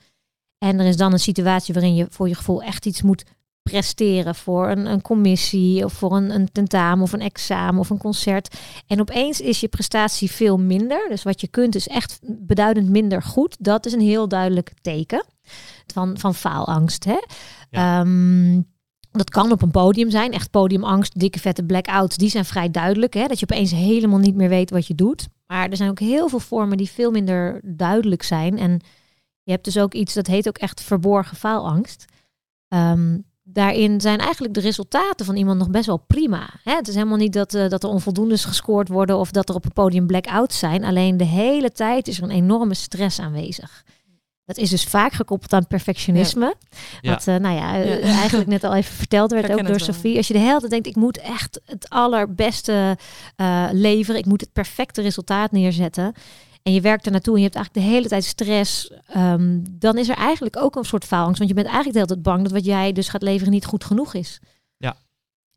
En 0.58 0.80
er 0.80 0.86
is 0.88 0.98
dan 0.98 1.12
een 1.14 1.20
situatie 1.20 1.74
waarin 1.74 1.96
je 1.96 2.08
voor 2.10 2.28
je 2.28 2.36
gevoel 2.36 2.64
echt 2.64 2.86
iets 2.86 3.02
moet 3.02 3.24
presteren 3.72 4.36
voor 4.36 4.70
een, 4.70 4.86
een 4.86 5.02
commissie 5.02 5.86
of 5.86 5.94
voor 5.94 6.16
een, 6.16 6.30
een 6.30 6.52
tentamen 6.52 7.04
of 7.04 7.14
een 7.14 7.22
examen 7.22 7.80
of 7.80 7.90
een 7.90 7.98
concert. 7.98 8.56
En 8.88 9.00
opeens 9.00 9.42
is 9.42 9.60
je 9.60 9.68
prestatie 9.68 10.32
veel 10.32 10.58
minder. 10.58 11.10
Dus 11.10 11.24
wat 11.24 11.42
je 11.42 11.48
kunt 11.48 11.76
is 11.76 11.88
echt 11.88 12.20
beduidend 12.24 12.90
minder 12.90 13.22
goed. 13.24 13.56
Dat 13.60 13.86
is 13.86 13.94
een 13.94 14.02
heel 14.02 14.28
duidelijk 14.28 14.74
teken 14.82 15.24
van, 15.94 16.18
van 16.18 16.36
faalangst. 16.36 17.04
Hè? 17.04 17.20
Ehm, 17.70 18.62
dat 19.12 19.30
kan 19.30 19.52
op 19.52 19.62
een 19.62 19.72
podium 19.72 20.10
zijn. 20.10 20.32
Echt 20.32 20.50
podiumangst, 20.50 21.20
dikke 21.20 21.40
vette 21.40 21.64
blackouts. 21.64 22.18
Die 22.18 22.30
zijn 22.30 22.46
vrij 22.46 22.72
duidelijk. 22.72 23.14
Hè? 23.14 23.28
Dat 23.28 23.40
je 23.40 23.48
opeens 23.50 23.72
helemaal 23.72 24.20
niet 24.20 24.36
meer 24.36 24.50
weet 24.50 24.70
wat 24.70 24.88
je 24.88 24.96
doet. 24.96 25.28
Maar 25.48 25.70
er 25.70 25.78
zijn 25.78 25.90
ook 25.90 26.00
heel 26.00 26.30
veel 26.30 26.40
vormen 26.40 26.78
die 26.78 26.90
veel 26.90 27.12
minder 27.12 27.62
duidelijk 27.64 28.24
zijn. 28.24 28.58
En 28.58 28.80
je 29.44 29.52
hebt 29.52 29.66
dus 29.66 29.78
ook 29.78 29.94
iets 29.94 30.14
dat 30.14 30.28
heet 30.28 30.48
ook 30.48 30.58
echt 30.58 30.82
verborgen 30.82 31.38
faalangst. 31.38 32.06
Ehm, 32.68 33.18
daarin 33.54 34.02
zijn 34.02 34.20
eigenlijk 34.20 34.54
de 34.54 34.60
resultaten 34.60 35.26
van 35.26 35.36
iemand 35.36 35.60
nog 35.60 35.70
best 35.70 35.86
wel 35.86 36.04
prima. 36.08 36.50
Hè? 36.64 36.76
Het 36.76 36.88
is 36.88 36.94
helemaal 36.96 37.18
niet 37.18 37.34
dat, 37.34 37.54
eh, 37.54 37.70
dat 37.70 37.84
er 37.84 37.90
onvoldoendes 37.90 38.46
gescoord 38.46 38.88
worden 38.88 39.18
of 39.18 39.32
dat 39.32 39.50
er 39.50 39.56
op 39.56 39.66
een 39.66 39.74
podium 39.74 40.08
blackouts 40.08 40.60
zijn. 40.60 40.84
Alleen 40.84 41.18
de 41.18 41.24
hele 41.24 41.72
tijd 41.72 42.08
is 42.08 42.18
er 42.18 42.24
een 42.24 42.32
enorme 42.32 42.74
stress 42.74 43.20
aanwezig. 43.20 43.84
Dat 44.46 44.58
is 44.58 44.70
dus 44.70 44.84
vaak 44.84 45.14
gekoppeld 45.14 45.54
aan 45.54 45.68
perfectionisme. 45.68 46.56
Ja. 47.02 47.12
Wat, 47.12 47.28
eh, 47.28 47.36
nou 47.36 47.56
ja, 47.56 47.76
eh, 47.76 48.04
Ja. 48.04 48.20
eigenlijk 48.20 48.50
net 48.50 48.64
al 48.64 48.76
even 48.76 48.96
verteld 48.96 49.32
werd, 49.32 49.52
ook 49.52 49.58
door 49.58 49.76
het. 49.76 49.84
Sophie. 49.84 50.18
Als 50.18 50.28
je 50.28 50.34
de 50.34 50.40
hele 50.40 50.60
tijd 50.60 50.72
denkt, 50.72 50.88
ik 50.88 50.96
moet 50.96 51.18
echt 51.18 51.62
het 51.66 51.90
allerbeste 51.90 52.98
leveren. 53.72 54.20
Ik 54.20 54.26
moet 54.26 54.42
het 54.42 54.54
perfecte 54.54 55.02
resultaat 55.02 55.52
neerzetten. 55.52 56.14
En 56.64 56.74
je 56.74 56.82
werkt 56.82 57.06
er 57.06 57.12
naartoe 57.12 57.34
en 57.34 57.40
je 57.40 57.46
hebt 57.46 57.56
eigenlijk 57.56 57.86
de 57.86 57.94
hele 57.94 58.08
tijd 58.08 58.24
stress. 58.24 58.92
ehm, 59.08 59.60
dan 59.72 59.98
is 59.98 60.10
er 60.10 60.16
eigenlijk 60.16 60.58
ook 60.58 60.76
een 60.76 60.84
soort 60.84 61.06
faalangst. 61.06 61.38
Want 61.38 61.50
je 61.50 61.56
bent 61.56 61.68
eigenlijk 61.68 61.98
de 61.98 62.02
hele 62.02 62.14
tijd 62.14 62.34
bang 62.34 62.44
dat 62.44 62.52
wat 62.52 62.66
jij 62.66 62.92
dus 62.92 63.10
gaat 63.10 63.22
leveren 63.22 63.54
niet 63.54 63.66
goed 63.66 63.84
genoeg 63.84 64.14
is. 64.14 64.40
Ja. 64.78 64.96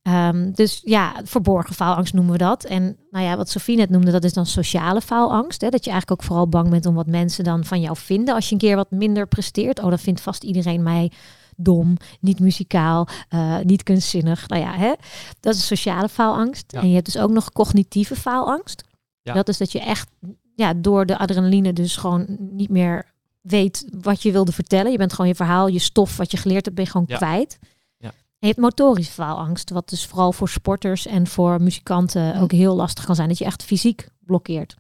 Ehm, 0.03 0.53
dus 0.53 0.81
ja, 0.85 1.13
verborgen 1.25 1.75
faalangst 1.75 2.15
noemen 2.15 2.33
we 2.33 2.39
dat. 2.39 2.65
En 2.65 2.97
nou 3.11 3.25
ja, 3.25 3.37
wat 3.37 3.51
Sophie 3.51 3.77
net 3.77 3.91
noemde, 3.91 4.11
dat 4.11 4.25
is 4.25 4.33
dan 4.33 4.47
sociale 4.47 5.01
faalangst. 5.01 5.61
Hè? 5.61 5.69
Dat 5.69 5.85
je 5.85 5.91
eigenlijk 5.91 6.21
ook 6.21 6.27
vooral 6.27 6.49
bang 6.49 6.69
bent 6.69 6.87
om 6.87 6.95
wat 6.95 7.07
mensen 7.07 7.45
dan 7.45 7.65
van 7.65 7.81
jou 7.81 7.97
vinden 7.97 8.35
als 8.35 8.47
je 8.47 8.53
een 8.53 8.61
keer 8.61 8.77
wat 8.77 8.91
minder 8.91 9.27
presteert. 9.27 9.79
Oh, 9.79 9.89
dan 9.89 9.99
vindt 9.99 10.21
vast 10.21 10.43
iedereen 10.45 10.83
mij 10.83 11.11
dom, 11.57 11.97
niet 12.21 12.41
muzikaal, 12.41 13.09
eh, 13.29 13.59
niet 13.59 13.83
kunstzinnig. 13.83 14.49
Nou 14.49 14.63
ja, 14.63 14.73
hè? 14.73 14.93
dat 15.41 15.55
is 15.55 15.67
sociale 15.67 16.09
faalangst. 16.09 16.73
Ja. 16.73 16.81
En 16.81 16.89
je 16.89 16.95
hebt 16.95 17.13
dus 17.13 17.19
ook 17.19 17.31
nog 17.31 17.53
cognitieve 17.53 18.17
faalangst. 18.17 18.85
Ja. 19.23 19.33
Dat 19.33 19.49
is 19.49 19.59
dat 19.59 19.73
je 19.73 19.81
echt 19.81 20.11
ja, 20.55 20.75
door 20.75 21.07
de 21.07 21.19
adrenaline 21.19 21.73
dus 21.73 21.97
gewoon 21.97 22.27
niet 22.39 22.71
meer 22.71 23.13
weet 23.41 23.89
wat 24.01 24.23
je 24.23 24.33
wilde 24.33 24.53
vertellen. 24.53 24.93
Je 24.93 24.99
bent 24.99 25.13
gewoon 25.13 25.29
je 25.29 25.35
verhaal, 25.37 25.67
je 25.67 25.79
stof, 25.79 26.17
wat 26.17 26.31
je 26.31 26.37
geleerd 26.37 26.65
hebt, 26.65 26.77
ben 26.77 26.85
je 26.85 26.91
gewoon 26.91 27.07
Ja. 27.09 27.17
kwijt. 27.17 27.59
Ja. 27.97 28.09
En 28.09 28.15
je 28.39 28.47
hebt 28.47 28.59
motorische 28.59 29.13
faalangst, 29.13 29.71
wat 29.71 29.89
dus 29.89 30.07
vooral 30.07 30.33
voor 30.33 30.49
sporters 30.49 31.07
en 31.07 31.27
voor 31.27 31.63
muzikanten 31.63 32.41
ook 32.41 32.53
heel 32.53 32.75
lastig 32.77 33.05
kan 33.05 33.15
zijn. 33.15 33.29
Dat 33.29 33.39
je 33.39 33.45
echt 33.45 33.63
fysiek 33.63 34.09
blokkeert. 34.21 34.75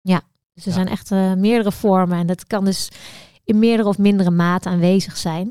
Ja, 0.00 0.20
dus 0.54 0.62
er 0.64 0.70
Ja. 0.70 0.76
zijn 0.76 0.88
echt 0.88 1.10
eh, 1.10 1.32
meerdere 1.34 1.72
vormen 1.72 2.18
en 2.18 2.26
dat 2.26 2.46
kan 2.46 2.64
dus 2.64 2.88
in 3.44 3.58
meerdere 3.58 3.88
of 3.88 3.98
mindere 3.98 4.30
mate 4.30 4.68
aanwezig 4.68 5.16
zijn. 5.16 5.46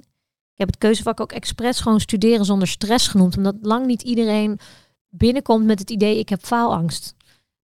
Ik 0.54 0.58
heb 0.58 0.68
het 0.68 0.78
keuzevak 0.78 1.20
ook 1.20 1.32
expres 1.32 1.80
gewoon 1.80 2.00
studeren 2.00 2.46
zonder 2.46 2.68
stress 2.68 3.08
genoemd, 3.08 3.38
omdat 3.38 3.56
lang 3.62 3.86
niet 3.86 4.02
iedereen 4.02 4.60
binnenkomt 5.10 5.66
met 5.66 5.80
het 5.80 5.90
idee 5.90 6.20
ik 6.20 6.30
heb 6.30 6.44
faalangst. 6.46 7.16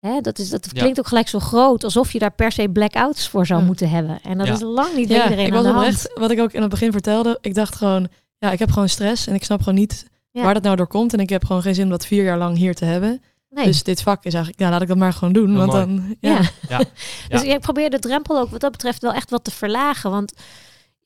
Hè, 0.00 0.20
dat, 0.20 0.38
is, 0.38 0.48
dat 0.50 0.68
Ja. 0.72 0.80
klinkt 0.80 0.98
ook 0.98 1.06
gelijk 1.06 1.28
zo 1.28 1.38
groot, 1.38 1.84
alsof 1.84 2.12
je 2.12 2.18
daar 2.18 2.32
per 2.34 2.52
se 2.52 2.68
blackouts 2.68 3.28
voor 3.28 3.46
zou 3.46 3.60
Ja. 3.60 3.66
moeten 3.66 3.90
hebben. 3.90 4.18
En 4.22 4.38
dat 4.38 4.46
Ja. 4.46 4.52
is 4.52 4.60
lang 4.60 4.96
niet 4.96 5.08
bij 5.08 5.16
Ja, 5.16 5.22
iedereen 5.22 5.46
ik 5.46 5.50
aan 5.54 5.56
was 5.62 5.66
de 5.66 5.72
hand. 5.78 5.86
oprecht, 5.86 6.18
wat 6.18 6.30
ik 6.30 6.40
ook 6.40 6.52
in 6.52 6.60
het 6.60 6.70
begin 6.70 6.92
vertelde, 6.92 7.38
ik 7.40 7.54
dacht 7.54 7.74
gewoon, 7.74 8.08
ja, 8.38 8.50
ik 8.52 8.58
heb 8.58 8.70
gewoon 8.70 8.88
stress 8.88 9.26
en 9.26 9.34
ik 9.34 9.44
snap 9.44 9.58
gewoon 9.58 9.74
niet 9.78 10.06
Ja. 10.30 10.42
waar 10.42 10.54
dat 10.54 10.62
nou 10.62 10.76
door 10.76 10.86
komt. 10.86 11.12
En 11.12 11.20
ik 11.20 11.28
heb 11.28 11.44
gewoon 11.44 11.62
geen 11.62 11.74
zin 11.74 11.84
om 11.84 11.90
dat 11.90 12.06
vier 12.06 12.24
jaar 12.24 12.38
lang 12.38 12.56
hier 12.56 12.74
te 12.74 12.84
hebben. 12.84 13.22
Nee. 13.50 13.64
Dus 13.64 13.82
dit 13.82 14.02
vak 14.02 14.24
is 14.24 14.34
eigenlijk, 14.34 14.62
ja, 14.62 14.70
laat 14.70 14.82
ik 14.82 14.88
dat 14.88 14.96
maar 14.96 15.12
gewoon 15.12 15.32
doen. 15.32 15.56
Want 15.56 15.72
mooi. 15.72 15.84
dan, 15.86 16.16
ja. 16.20 16.40
ja. 16.68 16.80
Dus 17.28 17.42
ik 17.42 17.60
probeer 17.60 17.90
de 17.90 17.98
drempel 17.98 18.38
ook 18.38 18.50
wat 18.50 18.60
dat 18.60 18.70
betreft 18.72 19.02
wel 19.02 19.12
echt 19.12 19.30
wat 19.30 19.44
te 19.44 19.50
verlagen. 19.50 20.10
Want 20.10 20.32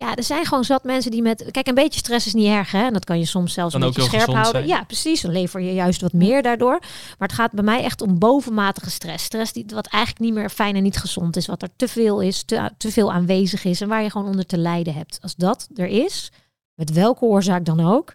ja, 0.00 0.14
er 0.14 0.22
zijn 0.22 0.44
gewoon 0.44 0.64
zat 0.64 0.84
mensen 0.84 1.10
die 1.10 1.22
met... 1.22 1.44
Kijk, 1.50 1.66
een 1.66 1.74
beetje 1.74 1.98
stress 1.98 2.26
is 2.26 2.34
niet 2.34 2.46
erg, 2.46 2.70
hè? 2.70 2.84
En 2.86 2.92
dat 2.92 3.04
kan 3.04 3.18
je 3.18 3.24
soms 3.24 3.52
zelfs 3.52 3.72
Kan 3.72 3.82
een 3.82 3.88
ook 3.88 3.94
beetje 3.94 4.10
heel 4.10 4.20
scherp 4.20 4.36
houden. 4.36 4.62
zijn. 4.62 4.78
Ja, 4.78 4.84
precies. 4.84 5.20
Dan 5.20 5.32
lever 5.32 5.60
je 5.60 5.74
juist 5.74 6.00
wat 6.00 6.12
meer 6.12 6.42
daardoor. 6.42 6.78
Maar 7.18 7.28
het 7.28 7.32
gaat 7.32 7.52
bij 7.52 7.64
mij 7.64 7.82
echt 7.82 8.02
om 8.02 8.18
bovenmatige 8.18 8.90
stress. 8.90 9.24
Stress 9.24 9.52
die, 9.52 9.64
wat 9.74 9.86
eigenlijk 9.86 10.24
niet 10.24 10.34
meer 10.34 10.50
fijn 10.50 10.76
en 10.76 10.82
niet 10.82 10.96
gezond 10.96 11.36
is. 11.36 11.46
Wat 11.46 11.62
er 11.62 11.68
te 11.76 11.88
veel 11.88 12.20
is, 12.20 12.42
te, 12.42 12.70
te 12.76 12.92
veel 12.92 13.12
aanwezig 13.12 13.64
is. 13.64 13.80
En 13.80 13.88
waar 13.88 14.02
je 14.02 14.10
gewoon 14.10 14.26
onder 14.28 14.46
te 14.46 14.58
lijden 14.58 14.94
hebt. 14.94 15.18
Als 15.22 15.34
dat 15.34 15.68
er 15.74 15.86
is, 15.86 16.32
met 16.74 16.92
welke 16.92 17.24
oorzaak 17.24 17.64
dan 17.64 17.80
ook... 17.80 18.12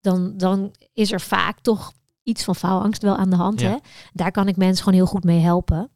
Dan, 0.00 0.32
dan 0.36 0.74
is 0.92 1.12
er 1.12 1.20
vaak 1.20 1.60
toch 1.60 1.92
iets 2.22 2.44
van 2.44 2.56
faalangst 2.56 3.02
wel 3.02 3.16
aan 3.16 3.30
de 3.30 3.36
hand. 3.36 3.60
Ja. 3.60 3.68
Hè? 3.70 3.76
Daar 4.12 4.30
kan 4.30 4.48
ik 4.48 4.56
mensen 4.56 4.84
gewoon 4.84 4.98
heel 4.98 5.08
goed 5.08 5.24
mee 5.24 5.40
helpen. 5.40 5.90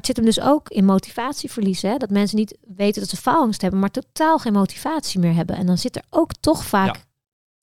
Het 0.00 0.08
zit 0.08 0.16
hem 0.16 0.24
dus 0.24 0.40
ook 0.40 0.68
in 0.68 0.84
motivatieverlies. 0.84 1.82
Hè? 1.82 1.96
Dat 1.96 2.10
mensen 2.10 2.36
niet 2.36 2.58
weten 2.76 3.00
dat 3.00 3.10
ze 3.10 3.16
faalangst 3.16 3.60
hebben, 3.62 3.80
maar 3.80 3.90
totaal 3.90 4.38
geen 4.38 4.52
motivatie 4.52 5.20
meer 5.20 5.34
hebben. 5.34 5.56
En 5.56 5.66
dan 5.66 5.78
zit 5.78 5.96
er 5.96 6.02
ook 6.10 6.32
toch 6.40 6.64
vaak 6.64 6.94
Ja. 6.96 7.02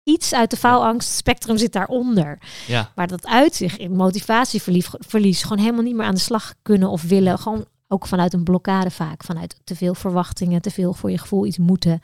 iets 0.04 0.34
uit 0.34 0.50
de 0.50 0.58
faalangstspectrum 0.58 1.58
zit 1.58 1.73
daaronder. 1.73 2.39
Ja, 2.67 2.91
Maar 2.95 3.08
dat 3.08 3.26
uit 3.28 3.56
zich 3.56 3.78
in 3.78 3.91
motivatieverlies 3.95 4.88
verlies, 4.91 5.41
gewoon 5.43 5.58
helemaal 5.63 5.84
niet 5.84 5.95
meer 5.95 6.06
aan 6.06 6.13
de 6.15 6.19
slag 6.19 6.54
kunnen 6.62 6.89
of 6.89 7.02
willen. 7.04 7.39
Gewoon 7.39 7.65
ook 7.88 8.08
vanuit 8.08 8.34
een 8.34 8.43
blokkade 8.43 8.91
vaak. 8.91 9.23
Vanuit 9.23 9.60
te 9.63 9.76
veel 9.76 9.93
verwachtingen, 9.95 10.62
te 10.62 10.69
veel 10.71 10.93
voor 10.93 11.12
je 11.12 11.17
gevoel 11.17 11.45
iets 11.45 11.58
moeten. 11.58 12.02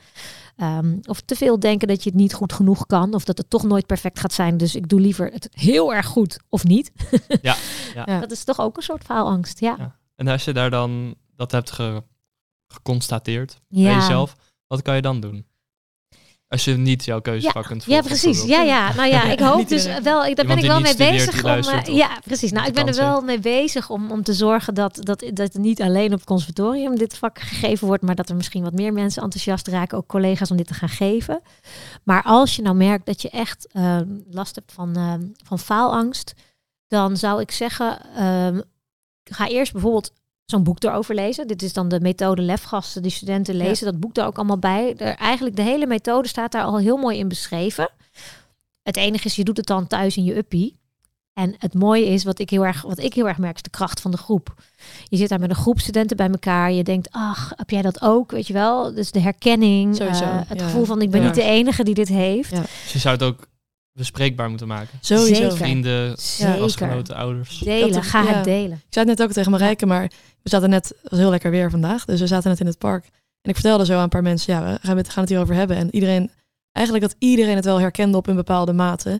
Ehm, 0.57 0.97
of 1.03 1.21
te 1.21 1.35
veel 1.35 1.59
denken 1.59 1.87
dat 1.87 2.03
je 2.03 2.09
het 2.09 2.19
niet 2.19 2.33
goed 2.33 2.53
genoeg 2.53 2.85
kan. 2.85 3.13
Of 3.13 3.23
dat 3.23 3.37
het 3.37 3.49
toch 3.49 3.63
nooit 3.63 3.85
perfect 3.85 4.19
gaat 4.19 4.33
zijn. 4.33 4.57
Dus 4.57 4.75
ik 4.75 4.89
doe 4.89 4.99
liever 4.99 5.31
het 5.31 5.47
heel 5.51 5.93
erg 5.93 6.05
goed 6.05 6.39
of 6.49 6.63
niet. 6.63 6.91
Ja, 7.41 7.55
ja. 7.93 8.03
Ja. 8.13 8.19
Dat 8.19 8.31
is 8.31 8.43
toch 8.43 8.59
ook 8.59 8.77
een 8.77 8.83
soort 8.83 9.03
faalangst. 9.03 9.59
Ja. 9.59 9.75
Ja. 9.77 9.95
En 10.15 10.27
als 10.27 10.43
je 10.43 10.53
daar 10.53 10.69
dan 10.69 11.15
dat 11.35 11.51
hebt 11.51 11.71
ge- 11.71 12.03
geconstateerd 12.67 13.61
Ja. 13.67 13.83
bij 13.83 13.93
jezelf, 13.93 14.35
wat 14.67 14.81
kan 14.81 14.95
je 14.95 15.01
dan 15.01 15.19
doen? 15.19 15.45
Als 16.47 16.63
je 16.65 16.77
niet 16.77 17.05
jouw 17.05 17.21
keuzevak 17.21 17.65
kunt 17.65 17.83
Ja, 17.83 17.87
volgen. 17.87 18.05
precies. 18.05 18.23
bijvoorbeeld. 18.45 18.67
Ja, 18.67 18.75
ja. 18.87 18.93
Nou 18.95 19.09
ja, 19.09 19.23
ik 19.31 19.39
hoop 19.39 19.67
dus 19.67 19.85
wel. 20.01 20.25
Ik, 20.25 20.35
daar 20.35 20.45
ben 20.45 20.57
ik 20.57 20.63
wel 20.65 20.79
mee 20.79 20.91
studeert, 20.93 21.11
bezig 21.31 21.43
om. 21.43 21.49
eh, 21.73 21.95
ja, 21.95 22.19
precies. 22.23 22.51
Nou, 22.51 22.67
ik 22.67 22.73
ben 22.73 22.87
er 22.87 22.95
wel 22.95 23.21
mee 23.21 23.39
bezig 23.39 23.89
om, 23.89 24.11
om 24.11 24.23
te 24.23 24.33
zorgen 24.33 24.73
dat, 24.73 24.95
dat, 24.95 25.19
dat 25.19 25.37
het 25.53 25.57
niet 25.57 25.81
alleen 25.81 26.05
op 26.11 26.17
het 26.17 26.23
conservatorium 26.27 26.95
dit 26.97 27.17
vak 27.17 27.39
gegeven 27.39 27.87
wordt, 27.87 28.03
maar 28.03 28.15
dat 28.15 28.29
er 28.29 28.35
misschien 28.35 28.63
wat 28.63 28.73
meer 28.73 28.93
mensen 28.93 29.23
enthousiast 29.23 29.67
raken, 29.67 29.97
ook 29.97 30.07
collega's 30.07 30.51
om 30.51 30.57
dit 30.57 30.67
te 30.67 30.73
gaan 30.73 30.89
geven. 30.89 31.41
Maar 32.03 32.23
als 32.23 32.55
je 32.55 32.61
nou 32.61 32.75
merkt 32.75 33.05
dat 33.05 33.21
je 33.21 33.29
echt 33.29 33.67
eh, 33.71 33.99
last 34.29 34.55
hebt 34.55 34.71
van, 34.71 34.95
eh, 34.95 35.13
van 35.45 35.59
faalangst, 35.59 36.33
dan 36.87 37.17
zou 37.17 37.41
ik 37.41 37.51
zeggen, 37.51 38.15
ehm, 38.15 38.61
ga 39.23 39.47
eerst 39.47 39.71
bijvoorbeeld 39.71 40.11
zo'n 40.45 40.63
boek 40.63 40.83
erover 40.83 41.15
lezen. 41.15 41.47
Dit 41.47 41.61
is 41.61 41.73
dan 41.73 41.87
de 41.89 41.99
methode 41.99 42.41
lefgasten 42.41 43.01
die 43.01 43.11
studenten 43.11 43.55
lezen. 43.55 43.85
Dat 43.85 43.99
boek 43.99 44.13
daar 44.13 44.27
ook 44.27 44.37
allemaal 44.37 44.57
bij. 44.59 44.95
Er, 44.97 45.15
eigenlijk 45.15 45.55
de 45.55 45.61
hele 45.61 45.85
methode 45.87 46.27
staat 46.27 46.51
daar 46.51 46.63
al 46.63 46.77
heel 46.79 46.97
mooi 46.97 47.17
in 47.17 47.27
beschreven. 47.27 47.89
Het 48.83 48.97
enige 48.97 49.25
is, 49.25 49.35
je 49.35 49.43
doet 49.43 49.57
het 49.57 49.65
dan 49.65 49.87
thuis 49.87 50.17
in 50.17 50.23
je 50.23 50.37
uppie. 50.37 50.81
En 51.33 51.55
het 51.57 51.73
mooie 51.73 52.05
is, 52.05 52.23
wat 52.23 52.39
ik 52.39 52.49
heel 52.49 52.65
erg, 52.65 52.81
wat 52.81 52.99
ik 52.99 53.13
heel 53.13 53.27
erg 53.27 53.37
merk, 53.37 53.55
is 53.55 53.61
de 53.61 53.69
kracht 53.69 54.01
van 54.01 54.11
de 54.11 54.17
groep. 54.17 54.53
Je 55.03 55.17
zit 55.17 55.29
daar 55.29 55.39
met 55.39 55.49
een 55.49 55.55
groep 55.55 55.79
studenten 55.79 56.17
bij 56.17 56.29
elkaar. 56.29 56.71
Je 56.71 56.83
denkt, 56.83 57.07
ach, 57.11 57.53
heb 57.55 57.69
jij 57.69 57.81
dat 57.81 58.01
ook? 58.01 58.31
Weet 58.31 58.47
je 58.47 58.53
wel? 58.53 58.93
Dus 58.93 59.11
de 59.11 59.19
herkenning, 59.19 59.95
Sowieso, 59.95 60.23
eh, 60.23 60.39
het 60.47 60.59
ja. 60.59 60.65
gevoel 60.65 60.85
van 60.85 61.01
ik 61.01 61.11
ben 61.11 61.19
Ja. 61.21 61.25
niet 61.25 61.35
de 61.35 61.43
enige 61.43 61.83
die 61.83 61.93
dit 61.93 62.07
heeft. 62.07 62.49
Ja. 62.51 62.61
Dus 62.61 62.93
je 62.93 62.99
zou 62.99 63.13
het 63.15 63.23
ook 63.23 63.47
bespreekbaar 63.93 64.49
moeten 64.49 64.67
maken. 64.67 64.99
Sowieso. 65.01 65.33
Zeker. 65.33 65.57
Vrienden, 65.57 66.17
Zeker. 66.17 66.55
klasgenoten, 66.55 67.15
ouders. 67.15 67.57
Delen, 67.57 67.91
Dat- 67.91 68.03
ga 68.03 68.21
ja. 68.21 68.33
het 68.33 68.43
delen. 68.43 68.77
Ik 68.77 68.93
zei 68.93 69.09
het 69.09 69.17
net 69.17 69.27
ook 69.27 69.33
tegen 69.33 69.51
Marijke, 69.51 69.85
maar 69.85 70.11
we 70.41 70.49
zaten 70.49 70.69
net, 70.69 70.87
het 71.01 71.11
was 71.11 71.19
heel 71.19 71.29
lekker 71.29 71.51
weer 71.51 71.69
vandaag, 71.69 72.05
dus 72.05 72.19
we 72.19 72.27
zaten 72.27 72.49
net 72.49 72.59
in 72.59 72.65
het 72.65 72.77
park. 72.77 73.05
En 73.41 73.49
ik 73.49 73.55
vertelde 73.55 73.85
zo 73.85 73.95
aan 73.97 74.03
een 74.03 74.09
paar 74.09 74.21
mensen, 74.21 74.53
ja, 74.53 74.63
we 74.71 74.79
gaan 74.87 74.97
het, 74.97 75.09
gaan 75.09 75.21
het 75.23 75.29
hierover 75.31 75.55
hebben. 75.55 75.77
En 75.77 75.93
iedereen, 75.95 76.31
eigenlijk 76.71 77.05
dat 77.07 77.15
iedereen 77.19 77.55
het 77.55 77.65
wel 77.65 77.79
herkende 77.79 78.17
op 78.17 78.27
een 78.27 78.35
bepaalde 78.35 78.73
mate. 78.73 79.09
En 79.09 79.19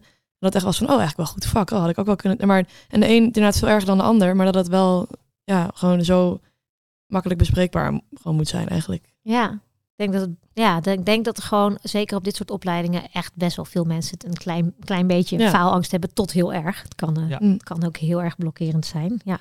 dat 0.49 0.55
echt 0.55 0.63
was 0.63 0.77
van, 0.77 0.87
oh, 0.89 0.97
eigenlijk 0.99 1.29
wel 1.29 1.33
goed 1.35 1.45
vak. 1.45 1.71
Oh, 1.71 1.79
had 1.79 1.89
ik 1.89 1.97
ook 1.99 2.05
wel 2.05 2.15
kunnen. 2.15 2.47
Maar, 2.47 2.65
en 2.89 2.99
de 2.99 3.07
een 3.07 3.23
inderdaad 3.23 3.57
veel 3.57 3.67
erger 3.67 3.85
dan 3.85 3.97
de 3.97 4.03
ander, 4.03 4.35
maar 4.35 4.45
dat 4.45 4.55
het 4.55 4.67
wel, 4.67 5.07
ja, 5.43 5.69
gewoon 5.73 6.03
zo 6.03 6.39
makkelijk 7.07 7.39
bespreekbaar 7.39 8.01
gewoon 8.13 8.35
moet 8.37 8.47
zijn 8.47 8.67
eigenlijk. 8.69 9.13
Ja, 9.21 9.59
ik 10.03 10.11
denk 10.11 10.23
dat, 10.23 10.29
het, 10.29 10.49
ja, 10.53 10.91
ik 10.91 11.05
denk 11.05 11.25
dat 11.25 11.37
er 11.37 11.43
gewoon, 11.43 11.77
zeker 11.81 12.17
op 12.17 12.23
dit 12.23 12.35
soort 12.35 12.51
opleidingen, 12.51 13.11
echt 13.11 13.31
best 13.35 13.55
wel 13.55 13.65
veel 13.65 13.83
mensen 13.83 14.13
het 14.17 14.25
een 14.27 14.33
klein, 14.33 14.73
klein 14.79 15.07
beetje 15.07 15.37
Ja. 15.37 15.49
faalangst 15.49 15.91
hebben 15.91 16.13
tot 16.13 16.31
heel 16.31 16.53
erg. 16.53 16.81
Het 16.81 16.95
kan, 16.95 17.17
eh, 17.17 17.29
Ja. 17.29 17.37
Mm. 17.41 17.51
het 17.51 17.63
kan 17.63 17.83
ook 17.85 17.97
heel 17.97 18.21
erg 18.21 18.35
blokkerend 18.37 18.85
zijn. 18.85 19.21
Ja. 19.25 19.39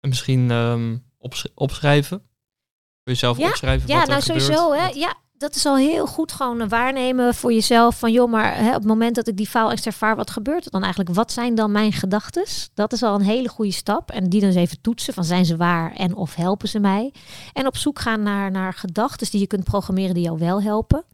En 0.00 0.08
misschien 0.08 0.50
ehm, 0.50 0.96
opsch- 1.18 1.46
opschrijven. 1.54 2.18
Voor 2.18 3.12
jezelf 3.12 3.38
Ja, 3.38 3.48
opschrijven 3.48 3.88
Ja, 3.88 3.98
wat 3.98 4.08
nou 4.08 4.22
gebeurt? 4.22 4.42
sowieso. 4.42 4.72
Hè, 4.72 4.86
Wat- 4.86 4.94
ja, 4.94 5.14
dat 5.42 5.54
is 5.54 5.66
al 5.66 5.76
heel 5.76 6.06
goed 6.06 6.32
gewoon 6.32 6.60
eh, 6.60 6.68
waarnemen 6.68 7.34
voor 7.34 7.52
jezelf. 7.52 7.98
Van 7.98 8.12
joh, 8.12 8.30
maar 8.30 8.56
hè, 8.56 8.68
op 8.68 8.74
het 8.74 8.84
moment 8.84 9.14
dat 9.14 9.28
ik 9.28 9.36
die 9.36 9.48
faalangst 9.48 9.86
ervaar, 9.86 10.16
wat 10.16 10.30
gebeurt 10.30 10.64
er 10.64 10.70
dan 10.70 10.82
eigenlijk? 10.82 11.14
Wat 11.14 11.32
zijn 11.32 11.54
dan 11.54 11.72
mijn 11.72 11.92
gedachten? 11.92 12.44
Dat 12.74 12.92
is 12.92 13.02
al 13.02 13.14
een 13.14 13.20
hele 13.20 13.48
goede 13.48 13.72
stap. 13.72 14.10
En 14.10 14.28
die 14.28 14.40
dan 14.40 14.48
eens 14.48 14.58
even 14.58 14.80
toetsen 14.80 15.14
van 15.14 15.24
zijn 15.24 15.44
ze 15.44 15.56
waar 15.56 15.92
en 15.92 16.14
of 16.14 16.34
helpen 16.34 16.68
ze 16.68 16.78
mij? 16.78 17.12
En 17.52 17.66
op 17.66 17.76
zoek 17.76 17.98
gaan 17.98 18.22
naar, 18.22 18.50
naar 18.50 18.74
gedachten 18.74 19.30
die 19.30 19.40
je 19.40 19.46
kunt 19.46 19.64
programmeren 19.64 20.14
die 20.14 20.24
jou 20.24 20.38
wel 20.38 20.62
helpen. 20.62 21.04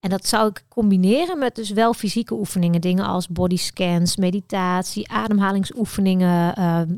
En 0.00 0.10
dat 0.10 0.26
zou 0.26 0.48
ik 0.48 0.64
combineren 0.68 1.38
met 1.38 1.54
dus 1.54 1.70
wel 1.70 1.94
fysieke 1.94 2.34
oefeningen. 2.34 2.80
Dingen 2.80 3.04
als 3.04 3.28
bodyscans, 3.28 4.16
meditatie, 4.16 5.10
ademhalingsoefeningen, 5.10 6.54
ehm, 6.54 6.88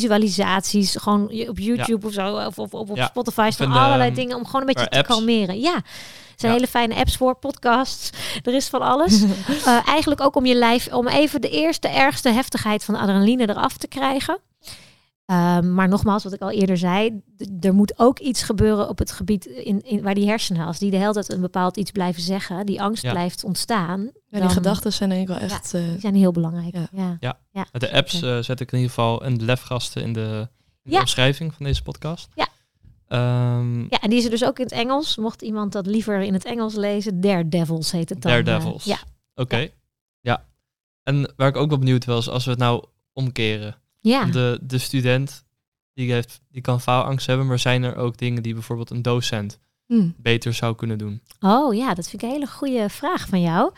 visualisaties. 0.00 0.96
Gewoon 0.96 1.22
op 1.48 1.58
YouTube 1.58 2.06
of 2.06 2.12
zo, 2.12 2.36
of, 2.36 2.58
of, 2.58 2.74
of 2.74 2.90
op 2.90 2.96
Ja, 2.96 3.06
Spotify 3.06 3.48
staan 3.52 3.72
allerlei 3.72 4.08
ehm, 4.08 4.18
dingen 4.18 4.36
om 4.36 4.44
gewoon 4.46 4.60
een 4.60 4.66
beetje 4.66 4.88
te 4.88 4.96
apps. 4.96 5.08
kalmeren. 5.08 5.60
Ja, 5.60 5.74
er 5.74 5.82
zijn 6.36 6.52
Ja. 6.52 6.58
hele 6.58 6.70
fijne 6.70 6.94
apps 6.94 7.16
voor, 7.16 7.34
podcasts. 7.36 8.10
Er 8.42 8.54
is 8.54 8.68
van 8.68 8.80
alles. 8.80 9.22
Eh, 9.64 9.88
eigenlijk 9.88 10.20
ook 10.20 10.36
om 10.36 10.46
je 10.46 10.54
lijf, 10.54 10.92
om 10.92 11.08
even 11.08 11.40
de 11.40 11.50
eerste, 11.50 11.88
ergste 11.88 12.28
heftigheid 12.28 12.84
van 12.84 12.94
adrenaline 12.94 13.48
eraf 13.48 13.76
te 13.76 13.86
krijgen. 13.88 14.38
Ehm, 15.26 15.74
maar 15.74 15.88
nogmaals, 15.88 16.24
wat 16.24 16.32
ik 16.32 16.40
al 16.40 16.50
eerder 16.50 16.76
zei, 16.76 17.22
d- 17.36 17.64
er 17.64 17.74
moet 17.74 17.98
ook 17.98 18.18
iets 18.18 18.42
gebeuren 18.42 18.88
op 18.88 18.98
het 18.98 19.12
gebied 19.12 19.46
in, 19.46 19.82
in, 19.84 20.02
waar 20.02 20.14
die 20.14 20.28
hersenen, 20.28 20.66
als 20.66 20.78
die 20.78 20.90
de 20.90 20.96
hele 20.96 21.12
tijd 21.12 21.32
een 21.32 21.40
bepaald 21.40 21.76
iets 21.76 21.90
blijven 21.90 22.22
zeggen, 22.22 22.66
die 22.66 22.82
angst 22.82 23.02
Ja. 23.02 23.10
blijft 23.10 23.44
ontstaan, 23.44 24.10
Ja, 24.28 24.40
die 24.40 24.48
gedachten 24.48 24.92
zijn 24.92 25.08
denk 25.10 25.20
ik 25.22 25.28
wel 25.28 25.38
echt... 25.38 25.74
eh, 25.74 25.80
die 25.88 26.00
zijn 26.00 26.14
heel 26.14 26.32
belangrijk. 26.32 26.76
Ja. 26.92 27.16
Ja. 27.20 27.66
Met 27.72 27.80
de 27.80 27.92
apps 27.92 28.22
eh, 28.22 28.38
zet 28.38 28.60
ik 28.60 28.72
in 28.72 28.78
ieder 28.78 28.94
geval 28.94 29.22
en 29.24 29.34
de 29.38 29.44
lefgasten 29.44 30.02
in 30.02 30.12
de, 30.12 30.48
in 30.82 30.90
de 30.90 30.98
omschrijving 30.98 31.54
van 31.54 31.64
deze 31.66 31.82
podcast. 31.82 32.28
Ja. 32.34 32.48
Ehm, 33.08 33.80
Ja, 33.80 34.00
en 34.00 34.10
die 34.10 34.18
is 34.18 34.24
er 34.24 34.30
dus 34.30 34.44
ook 34.44 34.58
in 34.58 34.64
het 34.64 34.72
Engels. 34.74 35.16
Mocht 35.16 35.42
iemand 35.42 35.72
dat 35.72 35.86
liever 35.86 36.20
in 36.20 36.32
het 36.32 36.44
Engels 36.44 36.74
lezen, 36.74 37.20
Daredevils 37.20 37.90
heet 37.92 38.08
het 38.08 38.22
dan. 38.22 38.32
eh, 38.32 38.44
Daredevils. 38.44 38.84
ja, 38.84 38.98
Oké. 39.34 39.68
Ja. 40.20 40.44
En 41.02 41.32
waar 41.36 41.48
ik 41.48 41.56
ook 41.56 41.68
wel 41.68 41.78
benieuwd 41.78 42.04
was, 42.04 42.28
als 42.28 42.44
we 42.44 42.50
het 42.50 42.58
nou 42.60 42.84
omkeren. 43.12 43.76
Ja. 44.08 44.24
De, 44.24 44.58
de 44.62 44.78
student 44.78 45.44
die, 45.94 46.12
heeft, 46.12 46.40
die 46.50 46.62
kan 46.62 46.80
faalangst 46.80 47.26
hebben, 47.26 47.46
maar 47.46 47.58
zijn 47.58 47.82
er 47.82 47.96
ook 47.96 48.16
dingen 48.16 48.42
die 48.42 48.54
bijvoorbeeld 48.54 48.90
een 48.90 49.02
docent 49.02 49.58
hm. 49.86 50.10
beter 50.16 50.54
zou 50.54 50.74
kunnen 50.74 50.98
doen? 50.98 51.20
Oh 51.40 51.74
ja, 51.74 51.94
dat 51.94 52.08
vind 52.08 52.22
ik 52.22 52.28
een 52.28 52.34
hele 52.34 52.50
goede 52.50 52.88
vraag 52.88 53.28
van 53.28 53.40
jou. 53.40 53.72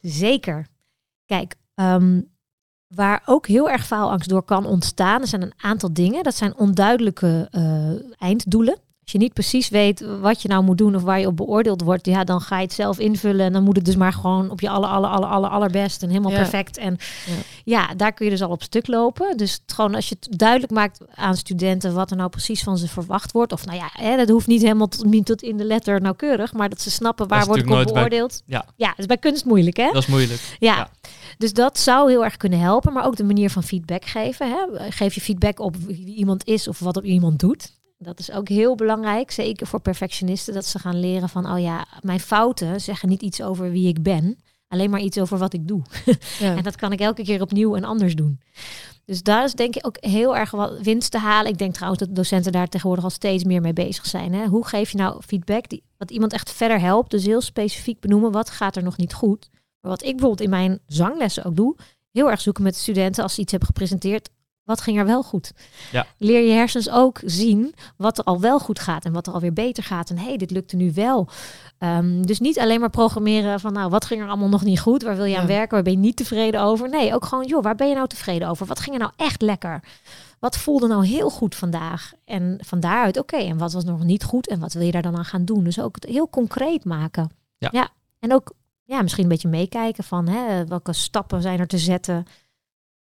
Zeker. 0.00 0.66
Kijk, 1.24 1.54
ehm, 1.74 2.20
waar 2.94 3.22
ook 3.26 3.46
heel 3.46 3.70
erg 3.70 3.86
faalangst 3.86 4.28
door 4.28 4.42
kan 4.42 4.66
ontstaan, 4.66 5.20
er 5.20 5.26
zijn 5.26 5.42
een 5.42 5.54
aantal 5.56 5.92
dingen. 5.92 6.22
Dat 6.22 6.34
zijn 6.34 6.56
onduidelijke 6.56 7.48
eh, 7.50 8.12
einddoelen. 8.22 8.78
Als 9.04 9.12
je 9.12 9.18
niet 9.18 9.32
precies 9.32 9.68
weet 9.68 10.04
wat 10.20 10.42
je 10.42 10.48
nou 10.48 10.64
moet 10.64 10.78
doen 10.78 10.94
of 10.96 11.02
waar 11.02 11.20
je 11.20 11.26
op 11.26 11.36
beoordeeld 11.36 11.82
wordt, 11.82 12.06
ja, 12.06 12.24
dan 12.24 12.40
ga 12.40 12.56
je 12.56 12.62
het 12.62 12.72
zelf 12.72 12.98
invullen 12.98 13.46
en 13.46 13.52
dan 13.52 13.62
moet 13.62 13.76
het 13.76 13.84
dus 13.84 13.96
maar 13.96 14.12
gewoon 14.12 14.50
op 14.50 14.60
je 14.60 14.68
aller, 14.68 14.88
aller, 14.88 15.10
aller, 15.10 15.28
aller, 15.28 15.50
allerbest 15.50 16.02
en 16.02 16.08
helemaal 16.08 16.30
Ja. 16.30 16.36
perfect. 16.38 16.76
En 16.76 16.96
Ja. 17.26 17.32
ja. 17.64 17.94
daar 17.94 18.12
kun 18.12 18.24
je 18.24 18.30
dus 18.30 18.42
al 18.42 18.50
op 18.50 18.62
stuk 18.62 18.86
lopen. 18.86 19.36
Dus 19.36 19.52
het 19.52 19.72
gewoon 19.74 19.94
als 19.94 20.08
je 20.08 20.16
het 20.20 20.38
duidelijk 20.38 20.72
maakt 20.72 21.00
aan 21.14 21.36
studenten 21.36 21.94
wat 21.94 22.10
er 22.10 22.16
nou 22.16 22.28
precies 22.30 22.62
van 22.62 22.78
ze 22.78 22.88
verwacht 22.88 23.32
wordt, 23.32 23.52
of 23.52 23.66
nou 23.66 23.78
ja, 23.78 23.88
hè, 23.92 24.16
dat 24.16 24.28
hoeft 24.28 24.46
niet 24.46 24.62
helemaal 24.62 24.88
tot, 24.88 25.04
niet 25.04 25.26
tot 25.26 25.42
in 25.42 25.56
de 25.56 25.64
letter 25.64 26.00
nauwkeurig, 26.00 26.52
maar 26.52 26.68
dat 26.68 26.80
ze 26.80 26.90
snappen 26.90 27.28
waar 27.28 27.40
is 27.40 27.46
word 27.46 27.58
ik 27.58 27.64
op 27.70 27.70
bij- 27.84 27.84
beoordeeld. 27.84 28.42
Ja. 28.46 28.64
ja, 28.76 28.88
dat 28.88 28.98
is 28.98 29.06
bij 29.06 29.18
kunst 29.18 29.44
moeilijk, 29.44 29.76
hè? 29.76 29.86
Dat 29.92 30.02
is 30.02 30.06
moeilijk. 30.06 30.40
Ja. 30.58 30.76
Ja. 30.76 30.90
Dus 31.38 31.52
dat 31.52 31.78
zou 31.78 32.10
heel 32.10 32.24
erg 32.24 32.36
kunnen 32.36 32.58
helpen, 32.60 32.92
maar 32.92 33.06
ook 33.06 33.16
de 33.16 33.24
manier 33.24 33.50
van 33.50 33.62
feedback 33.62 34.04
geven. 34.04 34.48
Hè? 34.50 34.90
Geef 34.90 35.14
je 35.14 35.20
feedback 35.20 35.58
op 35.60 35.76
wie 35.76 36.14
iemand 36.14 36.46
is 36.46 36.68
of 36.68 36.78
wat 36.78 36.96
op 36.96 37.04
iemand 37.04 37.38
doet. 37.40 37.72
Dat 37.98 38.18
is 38.18 38.30
ook 38.30 38.48
heel 38.48 38.74
belangrijk, 38.74 39.30
zeker 39.30 39.66
voor 39.66 39.80
perfectionisten, 39.80 40.54
dat 40.54 40.64
ze 40.64 40.78
gaan 40.78 41.00
leren 41.00 41.28
van, 41.28 41.52
oh 41.52 41.60
ja, 41.60 41.86
mijn 42.00 42.20
fouten 42.20 42.80
zeggen 42.80 43.08
niet 43.08 43.22
iets 43.22 43.42
over 43.42 43.70
wie 43.70 43.88
ik 43.88 44.02
ben, 44.02 44.38
alleen 44.68 44.90
maar 44.90 45.00
iets 45.00 45.18
over 45.18 45.38
wat 45.38 45.52
ik 45.52 45.68
doe. 45.68 45.82
Ja. 46.38 46.56
En 46.56 46.62
dat 46.62 46.76
kan 46.76 46.92
ik 46.92 47.00
elke 47.00 47.22
keer 47.22 47.40
opnieuw 47.40 47.76
en 47.76 47.84
anders 47.84 48.14
doen. 48.14 48.40
Dus 49.04 49.22
daar 49.22 49.44
is 49.44 49.54
denk 49.54 49.76
ik 49.76 49.86
ook 49.86 49.96
heel 50.00 50.36
erg 50.36 50.50
wat 50.50 50.80
winst 50.80 51.10
te 51.10 51.18
halen. 51.18 51.50
Ik 51.50 51.58
denk 51.58 51.74
trouwens 51.74 52.02
dat 52.04 52.16
docenten 52.16 52.52
daar 52.52 52.68
tegenwoordig 52.68 53.04
al 53.04 53.10
steeds 53.10 53.44
meer 53.44 53.60
mee 53.60 53.72
bezig 53.72 54.06
zijn. 54.06 54.34
Hè? 54.34 54.46
Hoe 54.46 54.66
geef 54.66 54.90
je 54.90 54.96
nou 54.96 55.22
feedback 55.26 55.68
die, 55.68 55.82
wat 55.96 56.10
iemand 56.10 56.32
echt 56.32 56.52
verder 56.52 56.80
helpt? 56.80 57.10
Dus 57.10 57.24
heel 57.24 57.40
specifiek 57.40 58.00
benoemen 58.00 58.32
wat 58.32 58.50
gaat 58.50 58.76
er 58.76 58.82
nog 58.82 58.96
niet 58.96 59.14
goed. 59.14 59.50
Maar 59.52 59.90
wat 59.90 60.02
ik 60.02 60.10
bijvoorbeeld 60.10 60.40
in 60.40 60.50
mijn 60.50 60.78
zanglessen 60.86 61.44
ook 61.44 61.56
doe, 61.56 61.76
heel 62.10 62.30
erg 62.30 62.40
zoeken 62.40 62.62
met 62.62 62.76
studenten 62.76 63.22
als 63.22 63.34
ze 63.34 63.40
iets 63.40 63.50
hebben 63.50 63.68
gepresenteerd. 63.68 64.30
Wat 64.64 64.80
ging 64.80 64.98
er 64.98 65.06
wel 65.06 65.22
goed? 65.22 65.52
Ja. 65.92 66.06
Leer 66.18 66.46
je 66.46 66.52
hersens 66.52 66.90
ook 66.90 67.20
zien 67.24 67.74
wat 67.96 68.18
er 68.18 68.24
al 68.24 68.40
wel 68.40 68.58
goed 68.58 68.78
gaat 68.78 69.04
en 69.04 69.12
wat 69.12 69.26
er 69.26 69.32
alweer 69.32 69.52
beter 69.52 69.82
gaat. 69.82 70.10
En 70.10 70.18
hé, 70.18 70.24
hey, 70.24 70.36
dit 70.36 70.50
lukte 70.50 70.76
nu 70.76 70.92
wel. 70.94 71.28
Ehm, 71.78 72.22
dus 72.22 72.40
niet 72.40 72.58
alleen 72.58 72.80
maar 72.80 72.90
programmeren 72.90 73.60
van 73.60 73.72
nou, 73.72 73.90
wat 73.90 74.04
ging 74.04 74.20
er 74.20 74.28
allemaal 74.28 74.48
nog 74.48 74.64
niet 74.64 74.80
goed? 74.80 75.02
Waar 75.02 75.16
wil 75.16 75.24
je 75.24 75.38
aan 75.38 75.46
werken? 75.46 75.74
Waar 75.74 75.82
ben 75.82 75.92
je 75.92 75.98
niet 75.98 76.16
tevreden 76.16 76.60
over? 76.60 76.88
Nee, 76.88 77.14
ook 77.14 77.24
gewoon, 77.24 77.46
joh, 77.46 77.62
waar 77.62 77.74
ben 77.74 77.88
je 77.88 77.94
nou 77.94 78.08
tevreden 78.08 78.48
over? 78.48 78.66
Wat 78.66 78.80
ging 78.80 78.94
er 78.94 79.00
nou 79.00 79.12
echt 79.16 79.42
lekker? 79.42 79.82
Wat 80.38 80.56
voelde 80.56 80.86
nou 80.86 81.06
heel 81.06 81.30
goed 81.30 81.54
vandaag? 81.54 82.12
En 82.24 82.58
van 82.60 82.80
daaruit, 82.80 83.18
oké, 83.18 83.36
en 83.36 83.58
wat 83.58 83.72
was 83.72 83.84
nog 83.84 84.04
niet 84.04 84.24
goed? 84.24 84.48
En 84.48 84.60
wat 84.60 84.72
wil 84.72 84.82
je 84.82 84.92
daar 84.92 85.02
dan 85.02 85.16
aan 85.16 85.24
gaan 85.24 85.44
doen? 85.44 85.64
Dus 85.64 85.80
ook 85.80 85.94
het 85.94 86.04
heel 86.04 86.30
concreet 86.30 86.84
maken. 86.84 87.30
Ja. 87.58 87.88
En 88.18 88.34
ook 88.34 88.52
ja, 88.84 89.02
misschien 89.02 89.22
een 89.22 89.28
beetje 89.28 89.48
meekijken 89.48 90.04
van 90.04 90.28
hè, 90.28 90.66
welke 90.66 90.92
stappen 90.92 91.42
zijn 91.42 91.60
er 91.60 91.66
te 91.66 91.78
zetten. 91.78 92.26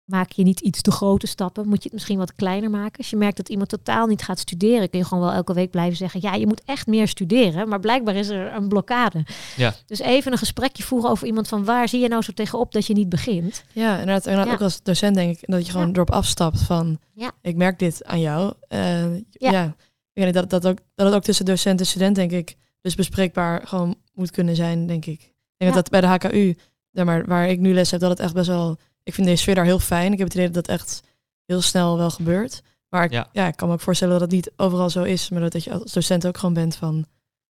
Maak 0.07 0.31
je 0.31 0.43
niet 0.43 0.59
iets 0.59 0.81
te 0.81 0.91
grote 0.91 1.27
stappen? 1.27 1.67
Moet 1.67 1.77
je 1.77 1.83
het 1.83 1.93
misschien 1.93 2.17
wat 2.17 2.35
kleiner 2.35 2.69
maken? 2.69 2.97
Als 2.97 3.09
je 3.09 3.15
merkt 3.15 3.37
dat 3.37 3.49
iemand 3.49 3.69
totaal 3.69 4.07
niet 4.07 4.21
gaat 4.21 4.39
studeren, 4.39 4.89
kun 4.89 4.99
je 4.99 5.05
gewoon 5.05 5.23
wel 5.23 5.33
elke 5.33 5.53
week 5.53 5.71
blijven 5.71 5.97
zeggen: 5.97 6.19
Ja, 6.21 6.33
je 6.33 6.47
moet 6.47 6.61
echt 6.65 6.87
meer 6.87 7.07
studeren. 7.07 7.67
Maar 7.69 7.79
blijkbaar 7.79 8.15
is 8.15 8.27
er 8.29 8.53
een 8.53 8.67
blokkade. 8.67 9.25
Ja. 9.55 9.73
Dus 9.85 9.99
even 9.99 10.31
een 10.31 10.37
gesprekje 10.37 10.83
voeren 10.83 11.09
over 11.09 11.27
iemand 11.27 11.47
van 11.47 11.65
waar 11.65 11.87
zie 11.89 11.99
je 12.01 12.07
nou 12.07 12.21
zo 12.21 12.31
tegenop 12.33 12.71
dat 12.71 12.85
je 12.85 12.93
niet 12.93 13.09
begint? 13.09 13.63
Ja, 13.73 13.91
inderdaad. 13.91 14.25
inderdaad 14.25 14.47
Ja. 14.47 14.53
Ook 14.53 14.61
als 14.61 14.83
docent 14.83 15.15
denk 15.15 15.37
ik 15.37 15.43
dat 15.49 15.65
je 15.65 15.71
gewoon 15.71 15.87
Ja. 15.87 15.93
erop 15.93 16.11
afstapt 16.11 16.61
van... 16.61 16.99
Ja. 17.13 17.31
Ik 17.41 17.55
merk 17.55 17.79
dit 17.79 18.05
aan 18.05 18.19
jou. 18.19 18.53
Eh, 18.67 19.15
Ja. 19.31 19.75
ja. 20.13 20.31
Dat, 20.31 20.49
dat, 20.49 20.67
ook, 20.67 20.77
dat 20.95 21.05
het 21.05 21.15
ook 21.15 21.23
tussen 21.23 21.45
docent 21.45 21.79
en 21.79 21.85
student, 21.85 22.15
denk 22.15 22.31
ik, 22.31 22.55
dus 22.81 22.95
bespreekbaar 22.95 23.67
gewoon 23.67 23.95
moet 24.13 24.31
kunnen 24.31 24.55
zijn, 24.55 24.87
denk 24.87 25.05
ik. 25.05 25.21
Ik 25.21 25.33
denk 25.57 25.71
Ja. 25.71 25.81
dat 25.81 25.89
dat 25.89 25.89
bij 25.89 26.01
de 26.01 26.07
HKU, 26.27 26.55
maar, 27.05 27.25
waar 27.25 27.49
ik 27.49 27.59
nu 27.59 27.73
les 27.73 27.91
heb, 27.91 27.99
dat 27.99 28.09
het 28.09 28.19
echt 28.19 28.33
best 28.33 28.47
wel... 28.47 28.77
Ik 29.07 29.13
vind 29.13 29.27
deze 29.27 29.41
sfeer 29.41 29.55
daar 29.55 29.65
heel 29.65 29.79
fijn. 29.79 30.11
Ik 30.11 30.17
heb 30.17 30.27
het 30.27 30.35
idee 30.37 30.49
dat 30.49 30.65
dat 30.65 30.75
echt 30.79 31.03
heel 31.45 31.61
snel 31.61 31.97
wel 31.97 32.09
gebeurt. 32.09 32.61
Maar 32.89 33.03
ik, 33.03 33.11
Ja. 33.11 33.27
ja. 33.31 33.47
ik 33.47 33.55
kan 33.55 33.67
me 33.67 33.73
ook 33.73 33.81
voorstellen 33.81 34.13
dat 34.13 34.23
het 34.23 34.31
niet 34.31 34.51
overal 34.55 34.89
zo 34.89 35.03
is. 35.03 35.29
Maar 35.29 35.49
dat 35.49 35.63
je 35.63 35.71
als 35.73 35.91
docent 35.91 36.27
ook 36.27 36.37
gewoon 36.37 36.53
bent 36.53 36.75
van... 36.75 37.05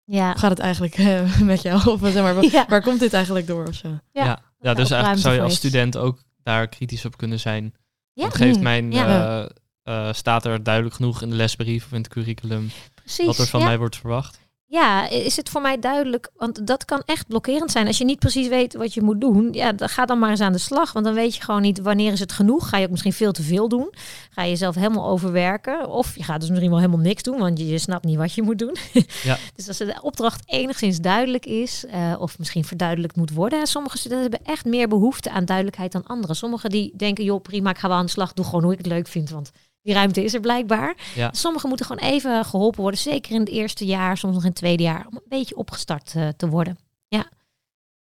Ja, 0.04 0.30
Hoe 0.30 0.38
gaat 0.38 0.50
het 0.50 0.58
eigenlijk 0.58 0.94
eh, 0.94 1.38
met 1.52 1.62
jou? 1.62 1.90
Of 1.90 2.00
zeg 2.00 2.22
maar, 2.22 2.34
waar, 2.34 2.44
Ja. 2.44 2.66
waar 2.68 2.82
komt 2.82 3.00
dit 3.00 3.12
eigenlijk 3.12 3.46
door? 3.46 3.66
Of 3.66 3.74
zo? 3.74 3.88
Ja. 4.12 4.40
Ja, 4.58 4.74
dus 4.74 4.90
eigenlijk 4.90 5.22
zou 5.22 5.34
je 5.34 5.40
als 5.40 5.54
student 5.54 5.96
ook 5.96 6.22
daar 6.42 6.68
kritisch 6.68 7.04
op 7.04 7.16
kunnen 7.16 7.40
zijn. 7.40 7.74
Ja. 8.12 8.22
Want 8.22 8.34
geeft 8.34 8.60
mijn, 8.60 8.92
ja. 8.92 9.06
eh, 9.42 10.08
eh, 10.08 10.14
staat 10.14 10.44
er 10.44 10.62
duidelijk 10.62 10.94
genoeg 10.94 11.22
in 11.22 11.30
de 11.30 11.36
lesbrief 11.36 11.84
of 11.84 11.92
in 11.92 11.98
het 11.98 12.08
curriculum 12.08 12.70
precies. 12.94 13.26
wat 13.26 13.38
er 13.38 13.46
van 13.46 13.60
ja. 13.60 13.66
mij 13.66 13.78
wordt 13.78 13.96
verwacht? 13.96 14.38
Ja, 14.68 15.08
is 15.08 15.36
het 15.36 15.48
voor 15.48 15.60
mij 15.60 15.78
duidelijk? 15.78 16.30
Want 16.36 16.66
dat 16.66 16.84
kan 16.84 17.02
echt 17.04 17.26
blokkerend 17.26 17.70
zijn. 17.70 17.86
Als 17.86 17.98
je 17.98 18.04
niet 18.04 18.18
precies 18.18 18.48
weet 18.48 18.74
wat 18.74 18.94
je 18.94 19.02
moet 19.02 19.20
doen, 19.20 19.52
ja, 19.52 19.72
dan 19.72 19.88
ga 19.88 20.04
dan 20.04 20.18
maar 20.18 20.30
eens 20.30 20.40
aan 20.40 20.52
de 20.52 20.58
slag. 20.58 20.92
Want 20.92 21.04
dan 21.04 21.14
weet 21.14 21.34
je 21.34 21.42
gewoon 21.42 21.62
niet 21.62 21.80
wanneer 21.80 22.12
is 22.12 22.20
het 22.20 22.32
genoeg. 22.32 22.68
Ga 22.68 22.76
je 22.76 22.84
ook 22.84 22.90
misschien 22.90 23.12
veel 23.12 23.32
te 23.32 23.42
veel 23.42 23.68
doen? 23.68 23.92
Ga 24.30 24.42
je 24.42 24.50
jezelf 24.50 24.74
helemaal 24.74 25.08
overwerken? 25.08 25.88
Of 25.88 26.16
je 26.16 26.22
gaat 26.22 26.40
dus 26.40 26.48
misschien 26.48 26.70
wel 26.70 26.78
helemaal 26.78 27.00
niks 27.00 27.22
doen, 27.22 27.38
want 27.38 27.58
je, 27.58 27.66
je 27.66 27.78
snapt 27.78 28.04
niet 28.04 28.16
wat 28.16 28.34
je 28.34 28.42
moet 28.42 28.58
doen. 28.58 28.76
Ja. 29.22 29.38
dus 29.54 29.68
als 29.68 29.76
de 29.76 29.98
opdracht 30.02 30.42
enigszins 30.46 30.98
duidelijk 31.00 31.46
is, 31.46 31.84
eh, 31.86 32.14
of 32.18 32.38
misschien 32.38 32.64
verduidelijkt 32.64 33.16
moet 33.16 33.30
worden. 33.32 33.66
Sommige 33.66 33.98
studenten 33.98 34.30
hebben 34.30 34.54
echt 34.54 34.64
meer 34.64 34.88
behoefte 34.88 35.30
aan 35.30 35.44
duidelijkheid 35.44 35.92
dan 35.92 36.06
anderen. 36.06 36.36
Sommigen 36.36 36.70
die 36.70 36.92
denken, 36.96 37.24
joh, 37.24 37.42
prima, 37.42 37.70
ik 37.70 37.78
ga 37.78 37.88
wel 37.88 37.96
aan 37.96 38.04
de 38.04 38.10
slag. 38.10 38.32
Doe 38.32 38.44
gewoon 38.44 38.62
hoe 38.62 38.72
ik 38.72 38.78
het 38.78 38.86
leuk 38.86 39.06
vind, 39.06 39.30
want 39.30 39.50
die 39.86 39.94
ruimte 39.94 40.24
is 40.24 40.34
er 40.34 40.40
blijkbaar. 40.40 40.96
Ja. 41.14 41.30
Sommigen 41.32 41.68
moeten 41.68 41.86
gewoon 41.86 42.10
even 42.10 42.44
geholpen 42.44 42.80
worden. 42.80 43.00
Zeker 43.00 43.32
in 43.32 43.40
het 43.40 43.48
eerste 43.48 43.84
jaar, 43.84 44.16
soms 44.16 44.34
nog 44.34 44.42
in 44.42 44.48
het 44.48 44.58
tweede 44.58 44.82
jaar. 44.82 45.06
Om 45.08 45.14
een 45.16 45.22
beetje 45.28 45.56
opgestart 45.56 46.12
eh, 46.16 46.28
te 46.36 46.48
worden. 46.48 46.78
Ja. 47.08 47.26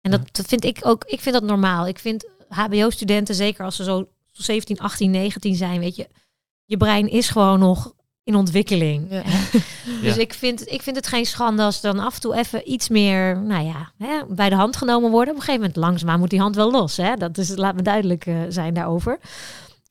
En 0.02 0.12
dat, 0.12 0.22
dat 0.32 0.46
vind 0.46 0.64
ik 0.64 0.80
ook, 0.82 1.04
ik 1.04 1.20
vind 1.20 1.36
dat 1.36 1.44
normaal. 1.44 1.88
Ik 1.88 2.00
vind 2.00 2.26
HBO-studenten, 2.48 3.36
zeker 3.36 3.66
als 3.66 3.76
ze 3.76 3.84
zo 3.84 4.08
17, 4.32 4.80
18, 4.80 5.12
19 5.12 5.56
zijn, 5.56 5.80
weet 5.80 5.96
je, 5.96 6.08
je 6.66 6.78
brein 6.78 7.10
is 7.10 7.30
gewoon 7.30 7.60
nog 7.60 7.94
in 8.24 8.36
ontwikkeling. 8.36 9.08
Ja. 9.10 9.24
Dus 10.02 10.16
Ja. 10.16 10.22
ik, 10.22 10.34
vind, 10.34 10.72
ik 10.72 10.82
vind 10.82 10.96
het 10.96 11.08
geen 11.08 11.26
schande 11.26 11.64
als 11.64 11.82
dan 11.82 12.00
af 12.00 12.16
en 12.16 12.22
toe 12.22 12.36
even 12.36 12.72
iets 12.72 12.90
meer, 12.90 13.38
nou 13.38 13.66
ja, 13.66 13.92
hè, 13.98 14.22
bij 14.28 14.50
de 14.50 14.56
hand 14.56 14.76
genomen 14.78 15.12
worden. 15.12 15.34
Op 15.34 15.40
een 15.40 15.46
gegeven 15.46 15.62
moment 15.66 15.76
langzaamaan 15.86 16.20
moet 16.20 16.30
die 16.30 16.40
hand 16.40 16.56
wel 16.56 16.72
los. 16.72 16.98
Hè? 16.98 17.16
Dat 17.16 17.38
is, 17.38 17.56
laat 17.56 17.76
me 17.76 17.82
duidelijk 17.82 18.26
eh, 18.26 18.36
zijn 18.50 18.74
daarover. 18.74 19.20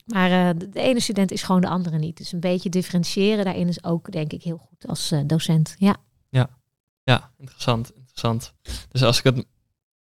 Maar 0.05 0.31
eh, 0.49 0.59
de, 0.59 0.69
de 0.69 0.79
ene 0.81 0.99
student 0.99 1.31
is 1.31 1.43
gewoon 1.43 1.61
de 1.61 1.67
andere 1.67 1.97
niet. 1.97 2.17
Dus 2.17 2.31
een 2.31 2.39
beetje 2.39 2.69
differentiëren 2.69 3.45
daarin 3.45 3.67
is 3.67 3.83
ook, 3.83 4.11
denk 4.11 4.31
ik, 4.31 4.43
heel 4.43 4.57
goed 4.57 4.87
als 4.87 5.11
eh, 5.11 5.19
docent. 5.25 5.75
Ja. 5.77 5.95
Ja, 7.05 7.31
interessant, 7.37 7.91
interessant. 7.95 8.53
Dus 8.89 9.03
als 9.03 9.17
ik 9.17 9.23
het 9.23 9.45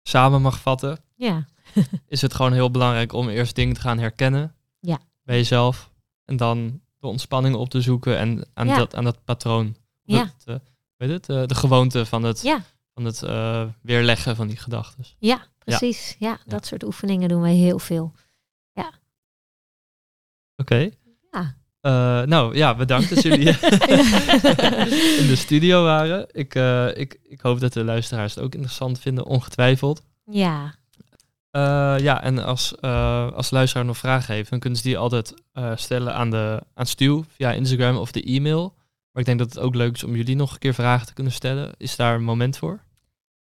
samen 0.04 0.42
mag 0.42 0.60
vatten, 0.60 1.00
Ja. 1.16 1.46
is 2.08 2.22
het 2.22 2.34
gewoon 2.34 2.54
heel 2.54 2.72
belangrijk 2.72 3.14
om 3.14 3.30
eerst 3.30 3.56
dingen 3.56 3.74
te 3.76 3.82
gaan 3.82 4.00
herkennen 4.00 4.56
Ja. 4.80 5.00
bij 5.24 5.36
jezelf. 5.36 5.92
En 6.26 6.38
dan 6.38 6.82
de 7.00 7.08
ontspanning 7.08 7.56
op 7.56 7.70
te 7.70 7.82
zoeken 7.82 8.18
en 8.18 8.48
aan, 8.54 8.68
Ja. 8.68 8.78
dat, 8.78 8.96
aan 8.96 9.04
dat 9.04 9.24
patroon. 9.24 9.76
Ja. 10.04 10.20
Het, 10.24 10.44
eh, 10.46 10.56
weet 10.98 11.10
het, 11.10 11.50
de 11.50 11.56
gewoonte 11.56 12.06
van 12.06 12.24
het, 12.24 12.42
Ja. 12.42 12.64
van 12.94 13.06
het 13.06 13.20
weerleggen 13.82 14.36
van 14.36 14.48
die 14.48 14.58
gedachten. 14.58 15.04
Ja, 15.20 15.46
precies. 15.58 16.16
Ja. 16.20 16.38
dat 16.46 16.66
soort 16.66 16.84
oefeningen 16.84 17.30
doen 17.30 17.42
wij 17.42 17.56
heel 17.56 17.80
veel. 17.80 18.12
Oké. 20.56 20.90
Ja. 21.32 21.56
Eh, 21.82 22.22
nou 22.22 22.56
ja, 22.56 22.76
bedankt 22.76 23.10
dat 23.10 23.22
jullie 23.22 23.48
in 25.22 25.28
de 25.28 25.36
studio 25.36 25.84
waren. 25.84 26.28
Ik, 26.32 26.56
eh, 26.56 26.98
ik, 26.98 27.20
ik 27.24 27.42
hoop 27.42 27.60
dat 27.60 27.74
de 27.74 27.84
luisteraars 27.84 28.36
het 28.36 28.44
ook 28.44 28.54
interessant 28.54 29.00
vinden, 29.00 29.26
ongetwijfeld. 29.26 30.02
Ja, 30.26 30.76
Eh, 31.52 31.96
ja, 32.00 32.24
en 32.24 32.40
als, 32.40 32.82
als 33.36 33.50
de 33.50 33.56
luisteraar 33.56 33.86
nog 33.86 33.98
vragen 33.98 34.34
heeft, 34.34 34.50
dan 34.50 34.60
kunnen 34.60 34.80
ze 34.80 34.86
die 34.86 34.98
altijd 34.98 35.34
stellen 35.76 36.14
aan, 36.14 36.30
de, 36.30 36.62
aan 36.74 36.86
Stuw 36.86 37.26
via 37.28 37.52
Instagram 37.52 37.98
of 37.98 38.12
de 38.12 38.24
e-mail. 38.24 38.74
Maar 39.12 39.22
ik 39.22 39.26
denk 39.26 39.40
dat 39.40 39.54
het 39.54 39.60
ook 39.60 39.76
leuk 39.76 39.96
is 39.96 40.04
om 40.04 40.16
jullie 40.16 40.36
nog 40.36 40.54
een 40.54 40.60
keer 40.60 40.74
vragen 40.74 41.08
te 41.08 41.14
kunnen 41.14 41.34
stellen. 41.34 41.72
Is 41.78 41.96
daar 41.96 42.16
een 42.16 42.24
moment 42.24 42.58
voor? 42.58 42.80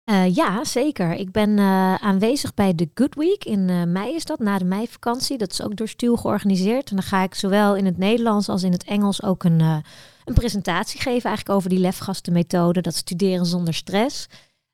Eh, 0.08 0.34
ja, 0.34 0.64
zeker. 0.64 1.12
Ik 1.12 1.32
ben 1.32 1.58
eh, 1.58 1.94
aanwezig 1.94 2.54
bij 2.54 2.74
de 2.74 2.88
Good 2.94 3.14
Week. 3.14 3.44
In 3.44 3.68
eh, 3.68 3.82
mei 3.84 4.14
is 4.14 4.24
dat, 4.24 4.38
na 4.38 4.58
de 4.58 4.64
meivakantie. 4.64 5.38
Dat 5.38 5.52
is 5.52 5.62
ook 5.62 5.76
door 5.76 5.88
Stuur 5.88 6.18
georganiseerd. 6.18 6.90
En 6.90 6.96
dan 6.96 7.04
ga 7.04 7.22
ik 7.22 7.34
zowel 7.34 7.76
in 7.76 7.84
het 7.84 7.98
Nederlands 7.98 8.48
als 8.48 8.62
in 8.62 8.72
het 8.72 8.84
Engels 8.84 9.22
ook 9.22 9.44
een, 9.44 9.60
eh, 9.60 9.76
een 10.24 10.34
presentatie 10.34 11.00
geven 11.00 11.24
eigenlijk 11.24 11.56
over 11.56 11.70
die 11.70 11.78
lefgastenmethode. 11.78 12.80
Dat 12.80 12.94
studeren 12.94 13.46
zonder 13.46 13.74
stress. 13.74 14.28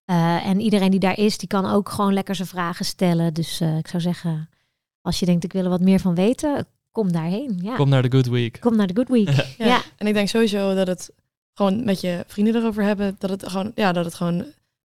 Eh, 0.05 0.47
en 0.47 0.61
iedereen 0.61 0.91
die 0.91 1.01
daar 1.01 1.19
is, 1.19 1.39
die 1.39 1.49
kan 1.49 1.67
ook 1.67 1.89
gewoon 1.89 2.13
lekker 2.13 2.35
zijn 2.35 2.49
vragen 2.49 2.85
stellen. 2.85 3.35
Dus 3.35 3.61
eh, 3.61 3.77
ik 3.77 3.89
zou 3.89 4.03
zeggen, 4.03 4.49
als 5.01 5.19
je 5.19 5.27
denkt 5.27 5.45
ik 5.45 5.53
wil 5.53 5.65
er 5.65 5.71
wat 5.71 5.81
meer 5.81 6.01
van 6.01 6.15
weten, 6.15 6.67
kom 6.91 7.13
daarheen. 7.13 7.59
Ja. 7.63 7.77
Kom 7.77 7.89
naar 7.89 8.03
de 8.03 8.11
Good 8.11 8.27
Week. 8.27 8.61
Kom 8.61 8.77
naar 8.77 8.87
de 8.87 8.95
Good 8.95 9.09
Week. 9.09 9.29
Ja. 9.59 9.67
Ja. 9.67 9.83
En 9.97 10.07
ik 10.07 10.15
denk 10.15 10.29
sowieso 10.29 10.75
dat 10.75 10.87
het 10.87 11.11
gewoon 11.55 11.85
met 11.85 12.01
je 12.01 12.25
vrienden 12.27 12.55
erover 12.55 12.83
hebben, 12.83 13.17
dat 13.19 13.31
het 13.31 13.49
gewoon, 13.49 13.73
ja, 13.75 13.93
dat 13.93 14.05
het 14.05 14.15
gewoon 14.15 14.45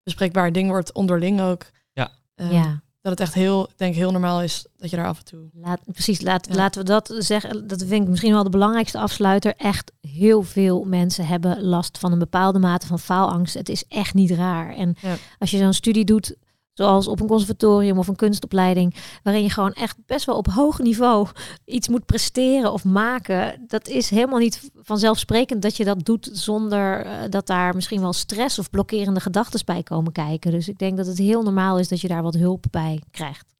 bespreekbaar 0.10 0.52
ding 0.52 0.70
wordt 0.70 0.94
onderling 0.94 1.42
ook. 1.42 1.66
Ja. 1.94 2.12
Ehm, 2.36 2.52
ja. 2.54 2.82
Dat 3.02 3.12
het 3.12 3.20
echt 3.20 3.34
heel, 3.34 3.64
ik 3.70 3.78
denk 3.78 3.96
heel 3.96 4.12
normaal 4.12 4.42
is 4.42 4.66
dat 4.78 4.90
je 4.90 4.96
daar 4.96 5.08
af 5.08 5.18
en 5.20 5.26
toe. 5.26 5.50
Laat, 5.54 5.80
precies, 5.86 6.22
laat, 6.22 6.48
Ja. 6.50 6.56
laten 6.56 6.82
we 6.82 6.88
dat 6.88 7.16
zeggen. 7.18 7.68
Dat 7.68 7.84
vind 7.86 8.04
ik 8.04 8.10
misschien 8.10 8.34
wel 8.34 8.44
de 8.44 8.50
belangrijkste 8.50 9.00
afsluiter. 9.00 9.54
Echt 9.58 9.92
heel 10.02 10.44
veel 10.44 10.84
mensen 10.84 11.28
hebben 11.28 11.64
last 11.64 11.98
van 11.98 12.12
een 12.12 12.20
bepaalde 12.20 12.60
mate 12.60 12.88
van 12.88 13.00
faalangst. 13.00 13.54
Het 13.54 13.70
is 13.70 13.84
echt 13.88 14.14
niet 14.14 14.32
raar. 14.32 14.76
En 14.76 14.96
Ja. 15.02 15.16
als 15.40 15.52
je 15.52 15.58
zo'n 15.58 15.74
studie 15.74 16.06
doet, 16.06 16.36
zoals 16.80 17.08
op 17.08 17.20
een 17.20 17.28
conservatorium 17.28 17.98
of 17.98 18.08
een 18.08 18.16
kunstopleiding, 18.16 18.96
waarin 19.24 19.44
je 19.44 19.50
gewoon 19.50 19.74
echt 19.74 19.98
best 20.06 20.26
wel 20.26 20.38
op 20.38 20.48
hoog 20.48 20.80
niveau 20.80 21.28
iets 21.66 21.88
moet 21.88 22.06
presteren 22.06 22.74
of 22.74 22.84
maken, 22.84 23.66
dat 23.68 23.88
is 23.88 24.10
helemaal 24.10 24.40
niet 24.40 24.72
vanzelfsprekend 24.76 25.62
dat 25.62 25.78
je 25.78 25.86
dat 25.86 26.06
doet 26.06 26.30
zonder 26.32 27.06
eh, 27.06 27.30
dat 27.30 27.48
daar 27.48 27.76
misschien 27.76 28.02
wel 28.02 28.14
stress 28.14 28.60
of 28.60 28.70
blokkerende 28.70 29.20
gedachten 29.20 29.66
bij 29.66 29.84
komen 29.84 30.12
kijken. 30.12 30.52
Dus 30.52 30.68
ik 30.68 30.78
denk 30.78 30.98
dat 30.98 31.06
het 31.06 31.18
heel 31.18 31.44
normaal 31.44 31.80
is 31.80 31.88
dat 31.88 32.02
je 32.02 32.08
daar 32.08 32.24
wat 32.24 32.36
hulp 32.36 32.66
bij 32.72 33.02
krijgt. 33.12 33.56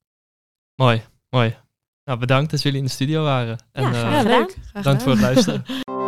Mooi, 0.76 1.02
mooi. 1.30 1.56
Nou, 2.04 2.20
bedankt 2.20 2.52
dat 2.52 2.62
jullie 2.62 2.80
in 2.80 2.86
de 2.86 2.92
studio 2.92 3.24
waren. 3.24 3.58
En 3.72 3.84
Ja, 3.84 3.90
eh, 3.90 4.20
graag. 4.20 4.24
Graag 4.26 4.72
bedankt 4.74 5.04
voor 5.04 5.12
het 5.12 5.22
luisteren. 5.22 5.66